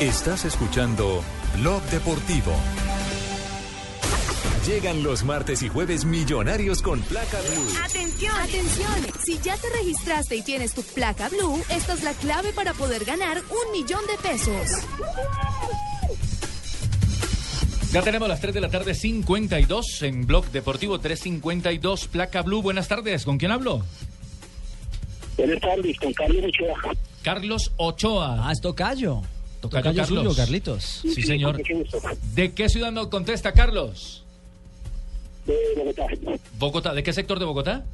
[0.00, 1.22] Estás escuchando
[1.58, 2.54] Blog Deportivo.
[4.66, 7.68] Llegan los martes y jueves millonarios con placa blue.
[7.84, 8.92] Atención, atención.
[9.22, 13.04] Si ya te registraste y tienes tu placa blue, esta es la clave para poder
[13.04, 14.70] ganar un millón de pesos.
[17.92, 22.62] Ya tenemos las 3 de la tarde, 52 en Blog Deportivo 352, Placa Blue.
[22.62, 23.84] Buenas tardes, ¿con quién hablo?
[25.36, 26.94] Buenas tardes, con Carlos Ochoa.
[27.22, 28.48] Carlos Ochoa.
[28.48, 29.20] Ah, es Tocayo.
[29.60, 30.24] Tocayo Tocayo Carlos.
[30.24, 30.84] suyo, Carlitos.
[31.02, 31.60] Sí, señor.
[32.34, 34.24] ¿De qué ciudad nos contesta, Carlos?
[35.46, 36.06] De Bogotá,
[36.58, 36.94] Bogotá.
[36.94, 37.84] ¿De qué sector de Bogotá?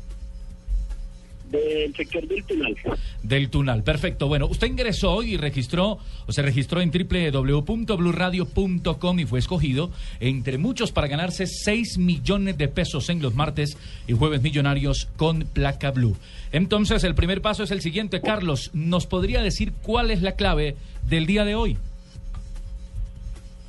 [1.50, 2.74] Del sector del Tunal.
[3.22, 3.82] Del Tunal.
[3.82, 4.28] Perfecto.
[4.28, 9.90] Bueno, usted ingresó y registró, o se registró en www.bluradio.com y fue escogido
[10.20, 15.40] entre muchos para ganarse 6 millones de pesos en los martes y jueves millonarios con
[15.40, 16.16] placa blue.
[16.52, 18.20] Entonces, el primer paso es el siguiente.
[18.20, 20.76] Carlos, ¿nos podría decir cuál es la clave
[21.08, 21.76] del día de hoy?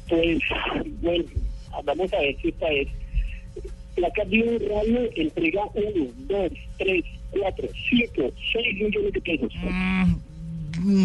[0.07, 0.39] Pues,
[1.01, 1.25] bueno,
[1.83, 2.87] vamos a ver si esta es.
[3.97, 9.53] La Blue Radio entrega 1, 2, 3, 4, 5, 6 millones de pesos.
[9.63, 10.15] Mm,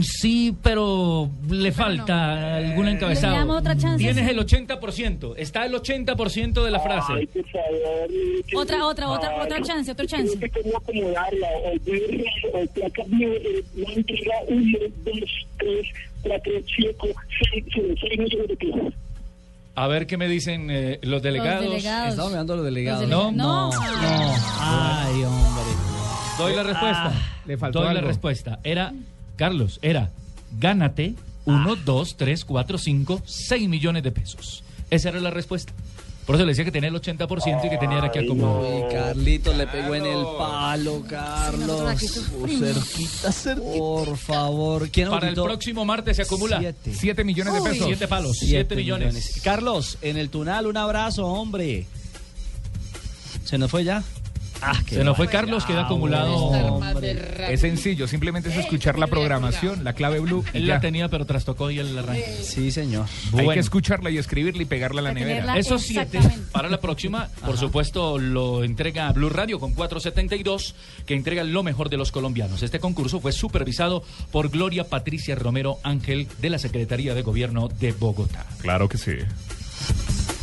[0.02, 3.32] Sí, pero le falta algún encabezado.
[3.32, 5.34] Le damos otra chance, Tienes el 80%.
[5.38, 7.12] Está el 80% de la frase.
[7.14, 8.62] Ay, por favor.
[8.62, 10.34] Otra, otra, otra, Ay, otra chance, otra chance.
[10.34, 11.48] No sé cómo acomodarla.
[11.64, 15.14] O Blue o Placa Blue eh, la entrega 1, 2,
[15.58, 15.86] 3,
[16.22, 17.08] 4, 5,
[17.52, 17.64] 6,
[17.98, 18.94] 6 millones de pesos.
[19.74, 21.82] A ver qué me dicen eh, los delegados.
[22.28, 23.08] mirando los delegados.
[23.08, 23.70] No, No.
[24.60, 25.91] Ay, hombre.
[26.38, 27.06] Doy la respuesta.
[27.14, 28.08] Ah, le faltó Doy la algo.
[28.08, 28.58] respuesta.
[28.64, 28.92] Era,
[29.36, 30.10] Carlos, era
[30.58, 31.14] gánate
[31.44, 34.62] 1, 2, 3, 4, 5, 6 millones de pesos.
[34.90, 35.72] Esa era la respuesta.
[36.26, 38.62] Por eso le decía que tenía el 80% y que tenía que acomodar.
[38.62, 42.00] Uy, Carlitos le pegó en el palo, Carlos.
[42.00, 43.76] Cerquita, cerquita.
[43.76, 44.88] Por favor.
[44.90, 46.94] ¿Quién Para el próximo martes se acumula Siete.
[46.94, 47.68] 7 millones de Uy.
[47.70, 47.86] pesos.
[47.88, 49.40] Siete palos, Siete 7 millones.
[49.42, 51.86] Carlos, en el Tunal, un abrazo, hombre.
[53.44, 54.04] ¿Se nos fue ya?
[54.62, 55.28] Ah, Se nos fue.
[55.28, 56.80] Carlos, queda Ah, acumulado.
[57.48, 60.44] Es sencillo, simplemente es escuchar la programación, la clave blue.
[60.52, 60.74] Él ya.
[60.74, 62.22] la tenía, pero trastocó y él la arranca.
[62.42, 63.06] Sí, señor.
[63.36, 65.56] Hay que escucharla y escribirla y pegarla a la nevera.
[65.58, 66.20] Esos siete
[66.52, 70.74] para la próxima, por supuesto, lo entrega Blue Radio con 472,
[71.06, 72.62] que entrega lo mejor de los colombianos.
[72.62, 77.92] Este concurso fue supervisado por Gloria Patricia Romero Ángel de la Secretaría de Gobierno de
[77.92, 78.46] Bogotá.
[78.60, 79.12] Claro que sí.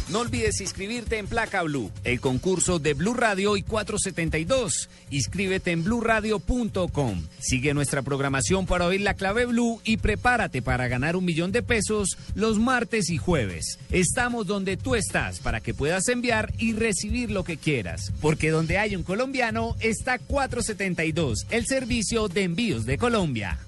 [0.10, 4.90] No olvides inscribirte en Placa Blue, el concurso de Blue Radio y 472.
[5.12, 7.24] Inscríbete en bluradio.com.
[7.40, 11.62] Sigue nuestra programación para oír la clave Blue y prepárate para ganar un millón de
[11.62, 13.78] pesos los martes y jueves.
[13.92, 18.12] Estamos donde tú estás para que puedas enviar y recibir lo que quieras.
[18.20, 23.60] Porque donde hay un colombiano está 472, el servicio de envíos de Colombia.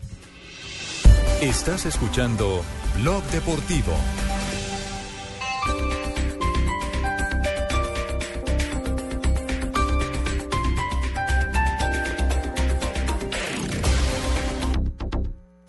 [1.39, 2.63] Estás escuchando
[2.97, 3.95] Blog Deportivo.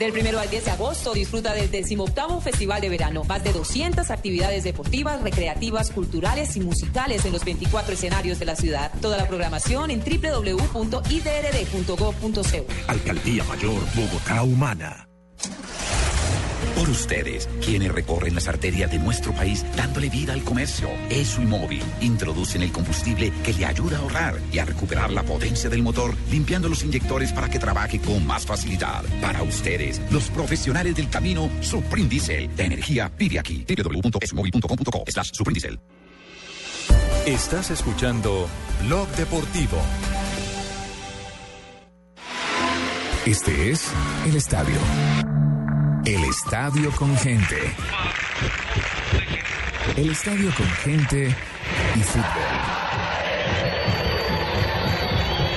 [0.02, 3.22] Del 1 al 10 de agosto disfruta del 18 Festival de Verano.
[3.22, 8.56] Más de 200 actividades deportivas, recreativas, culturales y musicales en los 24 escenarios de la
[8.56, 8.90] ciudad.
[9.00, 12.66] Toda la programación en www.idrd.gov.co.
[12.88, 15.11] Alcaldía Mayor Bogotá Humana.
[16.76, 20.88] Por ustedes, quienes recorren las arterias de nuestro país dándole vida al comercio.
[21.10, 25.22] ESO y Móvil introducen el combustible que le ayuda a ahorrar y a recuperar la
[25.22, 29.04] potencia del motor, limpiando los inyectores para que trabaje con más facilidad.
[29.20, 32.54] Para ustedes, los profesionales del camino, Supreme Diesel.
[32.56, 33.64] De energía, pide aquí.
[33.68, 35.78] www.esomóvil.com.co slash Supreme Diesel.
[37.26, 38.48] Estás escuchando
[38.84, 39.78] Blog Deportivo.
[43.24, 43.92] Este es
[44.26, 44.74] el estadio.
[46.04, 47.56] El estadio con gente.
[49.96, 51.28] El estadio con gente
[51.94, 52.24] y fútbol.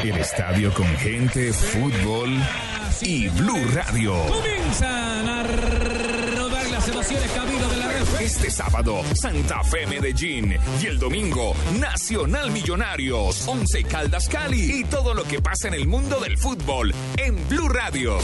[0.04, 2.30] El estadio con gente, fútbol
[3.02, 4.14] y Blue Radio.
[4.28, 8.22] Comienzan a rodar las emociones camino de la red.
[8.22, 10.56] Este sábado, Santa Fe Medellín.
[10.80, 14.80] Y el domingo, Nacional Millonarios, Once Caldas Cali.
[14.80, 18.20] Y todo lo que pasa en el mundo del fútbol en Blue Radio.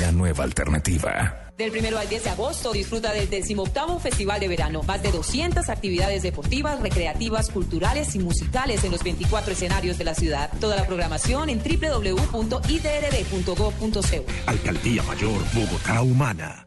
[0.00, 1.49] La nueva alternativa.
[1.60, 4.82] Del 1 al 10 de agosto disfruta del 18 Festival de Verano.
[4.82, 10.14] Más de 200 actividades deportivas, recreativas, culturales y musicales en los 24 escenarios de la
[10.14, 10.50] ciudad.
[10.58, 14.24] Toda la programación en www.idrd.gov.co.
[14.46, 16.66] Alcaldía Mayor Bogotá Humana.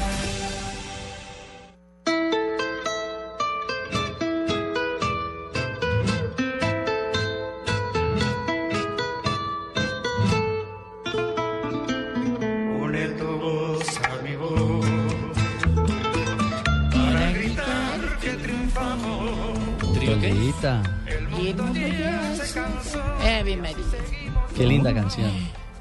[24.93, 25.31] Linda canción.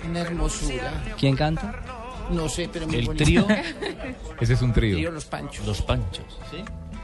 [0.09, 0.93] Una hermosura.
[1.19, 1.75] ¿Quién canta?
[2.31, 3.25] No sé, pero muy El bonito.
[3.25, 3.47] trío.
[4.41, 4.97] Ese es un trío.
[4.97, 5.67] Trío Los Panchos.
[5.67, 6.25] Los Panchos.
[6.51, 6.59] ¿Sí?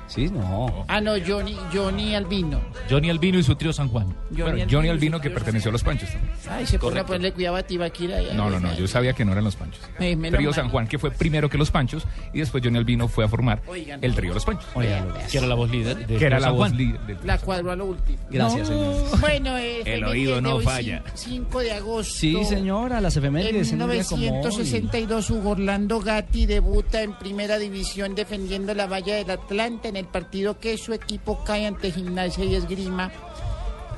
[0.06, 0.84] Sí, no.
[0.88, 2.60] Ah, no, Johnny, Johnny Albino.
[2.88, 4.06] Johnny Albino y su trío San Juan.
[4.30, 6.32] Johnny Bueno, Albino Johnny Albino que perteneció a los Panchos también.
[6.48, 8.18] Ay, se pone a ponerle cuidado a Tibaquira.
[8.34, 9.80] No, no, no, yo sabía que no eran los Panchos.
[9.98, 10.52] Eh, Trío.
[10.52, 13.62] San Juan, que fue primero que los Panchos, y después Johnny Albino fue a formar
[13.66, 13.98] Oigan.
[14.02, 14.66] el trío Los Panchos.
[14.74, 16.06] Oigan, que era la voz líder.
[16.06, 17.00] Que era la voz líder.
[17.24, 18.18] La cuadro a lo último.
[18.30, 18.92] Gracias, No.
[18.94, 19.20] señor.
[19.20, 21.02] Bueno, eh, El oído no falla.
[21.14, 22.14] 5 de agosto.
[22.14, 23.72] Sí, señora, las efemérides.
[23.72, 24.30] En en un día como hoy.
[24.30, 30.10] 1962, Hugo Orlando Gatti debuta en primera división defendiendo la valla del Atlanta en el
[30.10, 33.10] partido que su equipo cae ante Gimnasia y Esgrima.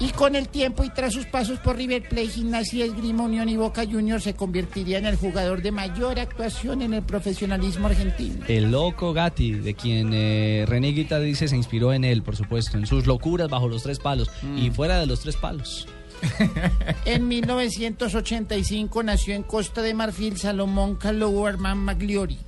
[0.01, 3.49] Y con el tiempo y tras sus pasos por River Plate, Gimnasia y Esgrima, Unión
[3.49, 8.45] y Boca Juniors se convertiría en el jugador de mayor actuación en el profesionalismo argentino.
[8.47, 12.79] El loco Gatti, de quien eh, René Guita dice se inspiró en él, por supuesto,
[12.79, 14.59] en sus locuras bajo los tres palos Mm.
[14.59, 15.89] y fuera de los tres palos.
[17.05, 22.39] En 1985 nació en Costa de Marfil Salomón Calou Armand Magliori.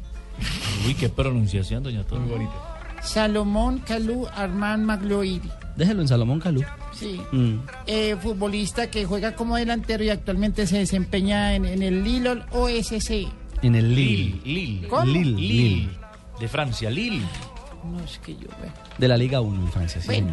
[0.86, 2.04] Uy, qué pronunciación, doña.
[2.10, 2.69] Muy bonita.
[3.02, 5.40] Salomón Calou Armand Magliori.
[5.76, 6.62] Déjelo en Salomón Calú.
[6.92, 7.20] Sí.
[7.32, 7.60] Mm.
[7.86, 13.28] eh, futbolista que juega como delantero y actualmente se desempeña en, en el Lille OSC.
[13.62, 14.40] En el Lille.
[14.44, 14.88] Lille.
[14.88, 15.04] ¿Cómo?
[15.04, 15.40] Lille.
[15.40, 15.88] Lille.
[16.38, 17.24] De Francia, Lille.
[17.84, 18.74] No es que yo vea.
[18.98, 20.32] De la Liga 1 en Francia, sí, Bueno.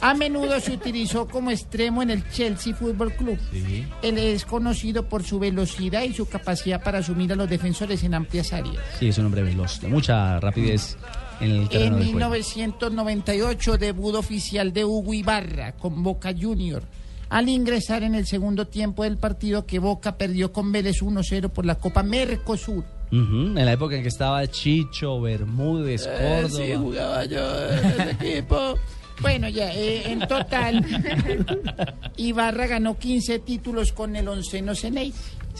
[0.00, 3.38] A menudo se utilizó como extremo en el Chelsea Football Club.
[3.52, 3.86] Sí.
[4.02, 8.14] Él es conocido por su velocidad y su capacidad para asumir a los defensores en
[8.14, 8.82] amplias áreas.
[8.98, 10.96] Sí, es un hombre veloz, de mucha rapidez
[11.40, 12.30] en el terreno En de juego.
[12.30, 16.82] 1998, debut oficial de Hugo Ibarra con Boca Junior.
[17.28, 21.64] Al ingresar en el segundo tiempo del partido que Boca perdió con Vélez 1-0 por
[21.64, 22.84] la Copa Mercosur.
[23.12, 26.64] En la época en que estaba Chicho, Bermúdez, Eh, Córdoba.
[26.64, 28.78] sí, jugaba yo en el equipo.
[29.20, 30.84] Bueno, ya, eh, en total,
[32.16, 35.12] Ibarra ganó 15 títulos con el onceno Ceney.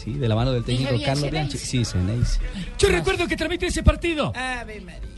[0.03, 1.29] Sí, de la mano del técnico Carlos.
[1.29, 1.57] Bianchi.
[1.57, 2.39] Sí, Ceneice.
[2.79, 4.33] Yo recuerdo que transmití ese partido.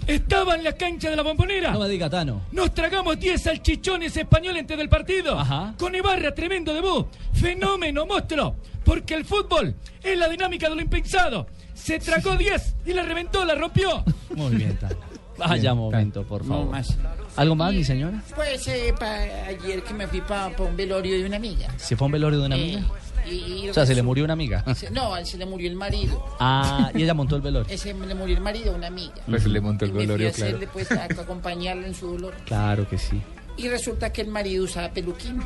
[0.08, 1.72] Estaba en la cancha de la bombonera.
[1.72, 2.42] No me diga, Tano.
[2.52, 5.38] Nos tragamos 10 salchichones españoles antes del partido.
[5.78, 7.08] Con Ibarra, tremendo debut.
[7.34, 8.56] Fenómeno, monstruo.
[8.84, 9.74] Porque el fútbol
[10.04, 11.48] es la dinámica de lo impensado.
[11.74, 14.04] Se tragó 10 y la reventó, la rompió.
[14.36, 14.96] Muy bien, Tano.
[15.38, 16.72] Vaya Bien, momento, por No favor.
[16.72, 16.96] más.
[17.38, 18.22] ¿Algo más, mi señora?
[18.36, 21.70] Pues eh, pa- ayer que me fui para un velorio de una amiga.
[21.78, 22.82] ¿Se fue a un velorio de una amiga?
[23.26, 24.64] Y- y O sea, se le murió una amiga.
[24.76, 26.24] se- no, se le murió el marido.
[26.40, 27.74] Ah, y ella montó el velorio.
[27.74, 29.14] Ese le murió el marido una amiga.
[29.26, 30.48] Pues le montó el Y me fui a velorio, claro.
[30.58, 32.34] hacerle, pues, a acompañarla en su dolor.
[32.46, 33.22] Claro que sí.
[33.58, 35.42] Y resulta que el marido usaba peluquín.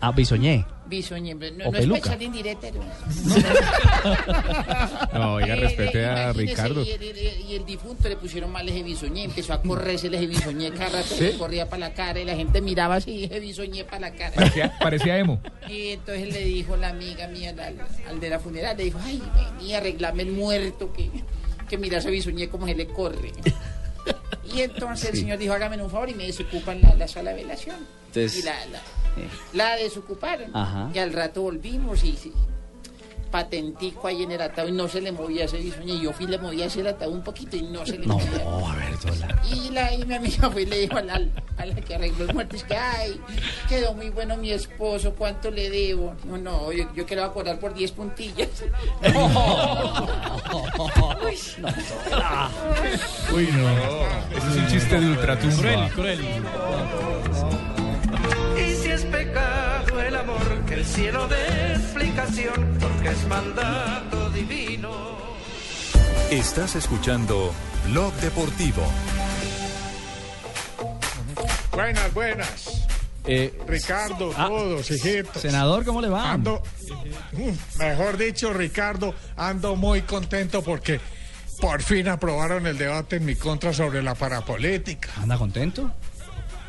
[0.00, 0.64] Ah, bisoñé.
[0.86, 1.34] Bisoñé.
[1.34, 2.00] No, O no es peluca.
[2.00, 2.92] para echar indirecta, hermano.
[5.12, 6.82] No, oiga, Eh, respete eh, a Ricardo.
[6.82, 7.02] Y el,
[7.48, 11.02] y el difunto le pusieron mal eje bisoñé, empezó a correrse el eje bisoñé cada
[11.02, 14.32] rato, corría para la cara y la gente miraba así, eje bisoñé para la cara.
[14.34, 15.40] Parecía, parecía emo.
[15.68, 17.76] Y entonces le dijo la amiga mía al,
[18.08, 19.22] al de la funeral, le dijo, ay,
[19.58, 21.10] vení a arreglarme el muerto, que,
[21.68, 23.32] que mira ese bisoñé como se le corre.
[24.54, 27.42] Y entonces el señor dijo, hágame un favor y me desocupan la, la sala de
[27.42, 27.76] velación.
[28.08, 28.80] Entonces- y la, la,
[29.52, 30.50] la desocuparon.
[30.56, 30.90] Ajá.
[30.94, 32.16] Y al rato volvimos y
[33.30, 35.94] patentico ahí en el ataúd y no se le movía ese bisoñé.
[35.94, 38.06] Y yo fui y le movía así el ataúd un poquito y no se le
[38.06, 38.70] No, movía.
[38.72, 39.42] a ver, Dola.
[39.52, 41.20] Y, la, y mi amiga fue y le dijo a la,
[41.58, 43.20] a la que arregló el muerto, es que, ay,
[43.68, 46.14] quedó muy bueno mi esposo, ¿cuánto le debo?
[46.24, 48.48] No, no, yo, yo quiero acordar por 10 puntillas.
[51.26, 51.68] Uy, no.
[53.36, 54.36] Uy, no.
[54.36, 55.56] Ese es un chiste de ultratumba.
[55.56, 56.20] Cruel, cruel.
[58.96, 65.18] Es pecado el amor, que el cielo dé explicación, porque es mandato divino.
[66.30, 67.52] Estás escuchando
[67.90, 68.82] Blog Deportivo.
[71.72, 72.86] Buenas, buenas.
[73.26, 75.42] Eh, Ricardo, ah, todos, hijitos.
[75.42, 76.32] Senador, ¿cómo le va?
[76.32, 76.62] Ando,
[77.32, 81.00] mm, mejor dicho, Ricardo, ando muy contento porque
[81.60, 85.10] por fin aprobaron el debate en mi contra sobre la parapolítica.
[85.20, 85.92] ¿Anda contento?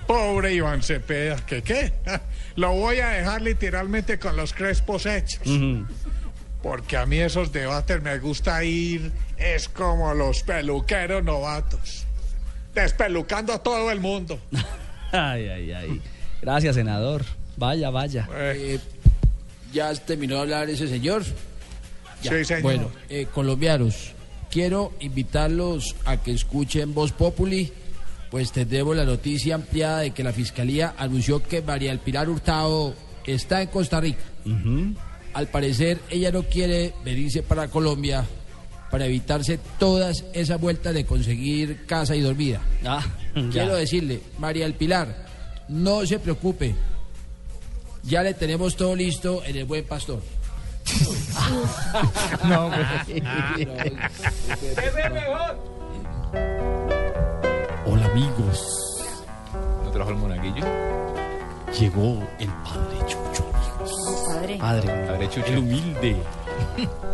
[0.07, 1.93] Pobre Iván Cepeda, ¿qué qué?
[2.55, 5.47] Lo voy a dejar literalmente con los crespos hechos.
[6.63, 12.05] Porque a mí esos debates me gusta ir, es como los peluqueros novatos.
[12.73, 14.39] Despelucando a todo el mundo.
[15.11, 16.01] Ay, ay, ay.
[16.41, 17.23] Gracias, senador.
[17.55, 18.27] Vaya, vaya.
[18.35, 18.77] Eh,
[19.71, 21.23] ¿Ya terminó de hablar ese señor?
[22.21, 22.31] Ya.
[22.31, 22.61] Sí, señor.
[22.61, 24.11] Bueno, eh, colombianos,
[24.51, 27.71] quiero invitarlos a que escuchen Voz Populi,
[28.31, 32.93] pues tendremos la noticia ampliada de que la Fiscalía anunció que María El Pilar Hurtado
[33.25, 34.23] está en Costa Rica.
[35.33, 38.25] Al parecer, ella no quiere venirse para Colombia
[38.89, 42.61] para evitarse todas esas vueltas de conseguir casa y dormida.
[42.85, 43.05] Ah,
[43.51, 45.25] Quiero decirle, María El Pilar,
[45.67, 46.75] no se preocupe.
[48.03, 50.21] Ya le tenemos todo listo en el buen pastor.
[52.47, 52.71] No,
[58.17, 59.03] amigos,
[59.83, 60.65] ¿No trajo el monaguillo?
[61.79, 64.23] llegó el Padre Chucho, amigos.
[64.33, 64.57] Padre.
[64.57, 65.07] Padre.
[65.07, 65.45] Padre Chucho.
[65.47, 66.15] El humilde,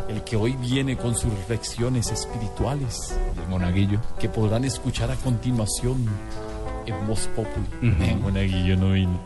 [0.08, 4.00] el que hoy viene con sus reflexiones espirituales El monaguillo.
[4.18, 6.08] que podrán escuchar a continuación
[6.86, 8.10] en Voz Populi.
[8.10, 9.20] El monaguillo no vino.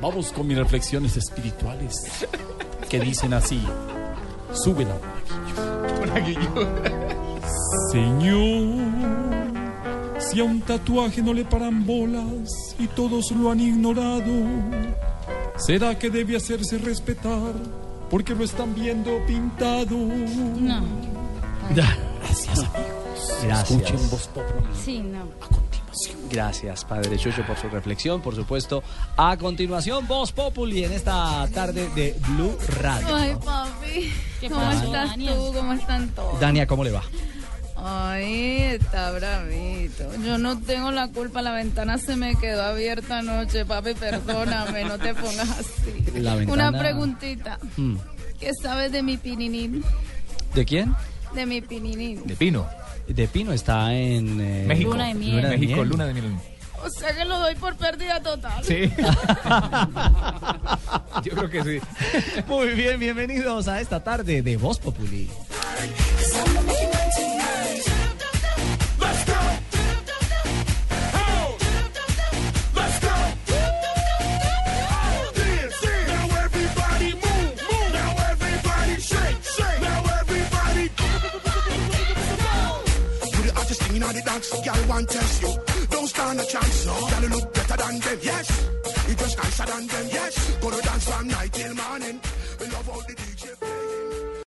[0.00, 2.24] Vamos con mis reflexiones espirituales
[2.88, 3.60] que dicen así.
[4.52, 4.94] Súbela,
[5.98, 6.40] Monaguillo.
[7.92, 9.29] Señor,
[10.30, 14.32] si a un tatuaje no le paran bolas y todos lo han ignorado,
[15.56, 17.52] ¿será que debe hacerse respetar
[18.08, 19.96] porque lo están viendo pintado?
[19.96, 20.82] No.
[21.74, 23.42] Gracias, amigos.
[23.42, 23.70] Gracias.
[23.70, 24.68] Escuchen Voz Populi.
[24.84, 25.24] Sí, no.
[26.30, 28.22] Gracias, Padre Chucho, por su reflexión.
[28.22, 28.84] Por supuesto,
[29.16, 33.16] a continuación, Voz Populi en esta tarde de Blue Radio.
[33.16, 34.12] Ay, papi.
[34.40, 35.52] ¿Qué ¿Cómo estás tú?
[35.52, 36.38] ¿Cómo están todos?
[36.38, 37.02] Dania, ¿cómo le va?
[37.82, 40.04] Ay, está bravito.
[40.24, 44.98] Yo no tengo la culpa, la ventana se me quedó abierta anoche, papi, perdóname, no
[44.98, 46.04] te pongas así.
[46.20, 47.58] La ventana- Una preguntita.
[47.76, 47.96] Mm.
[48.38, 49.82] ¿Qué sabes de mi pininín?
[50.54, 50.94] ¿De quién?
[51.34, 52.26] De mi pininín.
[52.26, 52.66] De Pino.
[53.06, 54.90] De Pino está en eh, México.
[54.92, 55.42] Luna de miel.
[55.48, 55.88] México, miel.
[55.88, 56.34] luna de miel.
[56.82, 58.64] O sea que lo doy por pérdida total.
[58.64, 58.90] Sí.
[61.24, 61.78] Yo creo que sí.
[62.48, 65.28] Muy bien, bienvenidos a esta tarde de Voz Populi.
[84.10, 85.52] In the dance, girl want test you.
[85.90, 86.94] Don't stand a chance, no.
[87.10, 88.68] Girl look better than them, yes.
[89.08, 90.56] You just nicer than them, yes.
[90.60, 92.20] Gonna dance from night till morning.
[92.60, 93.29] We love all the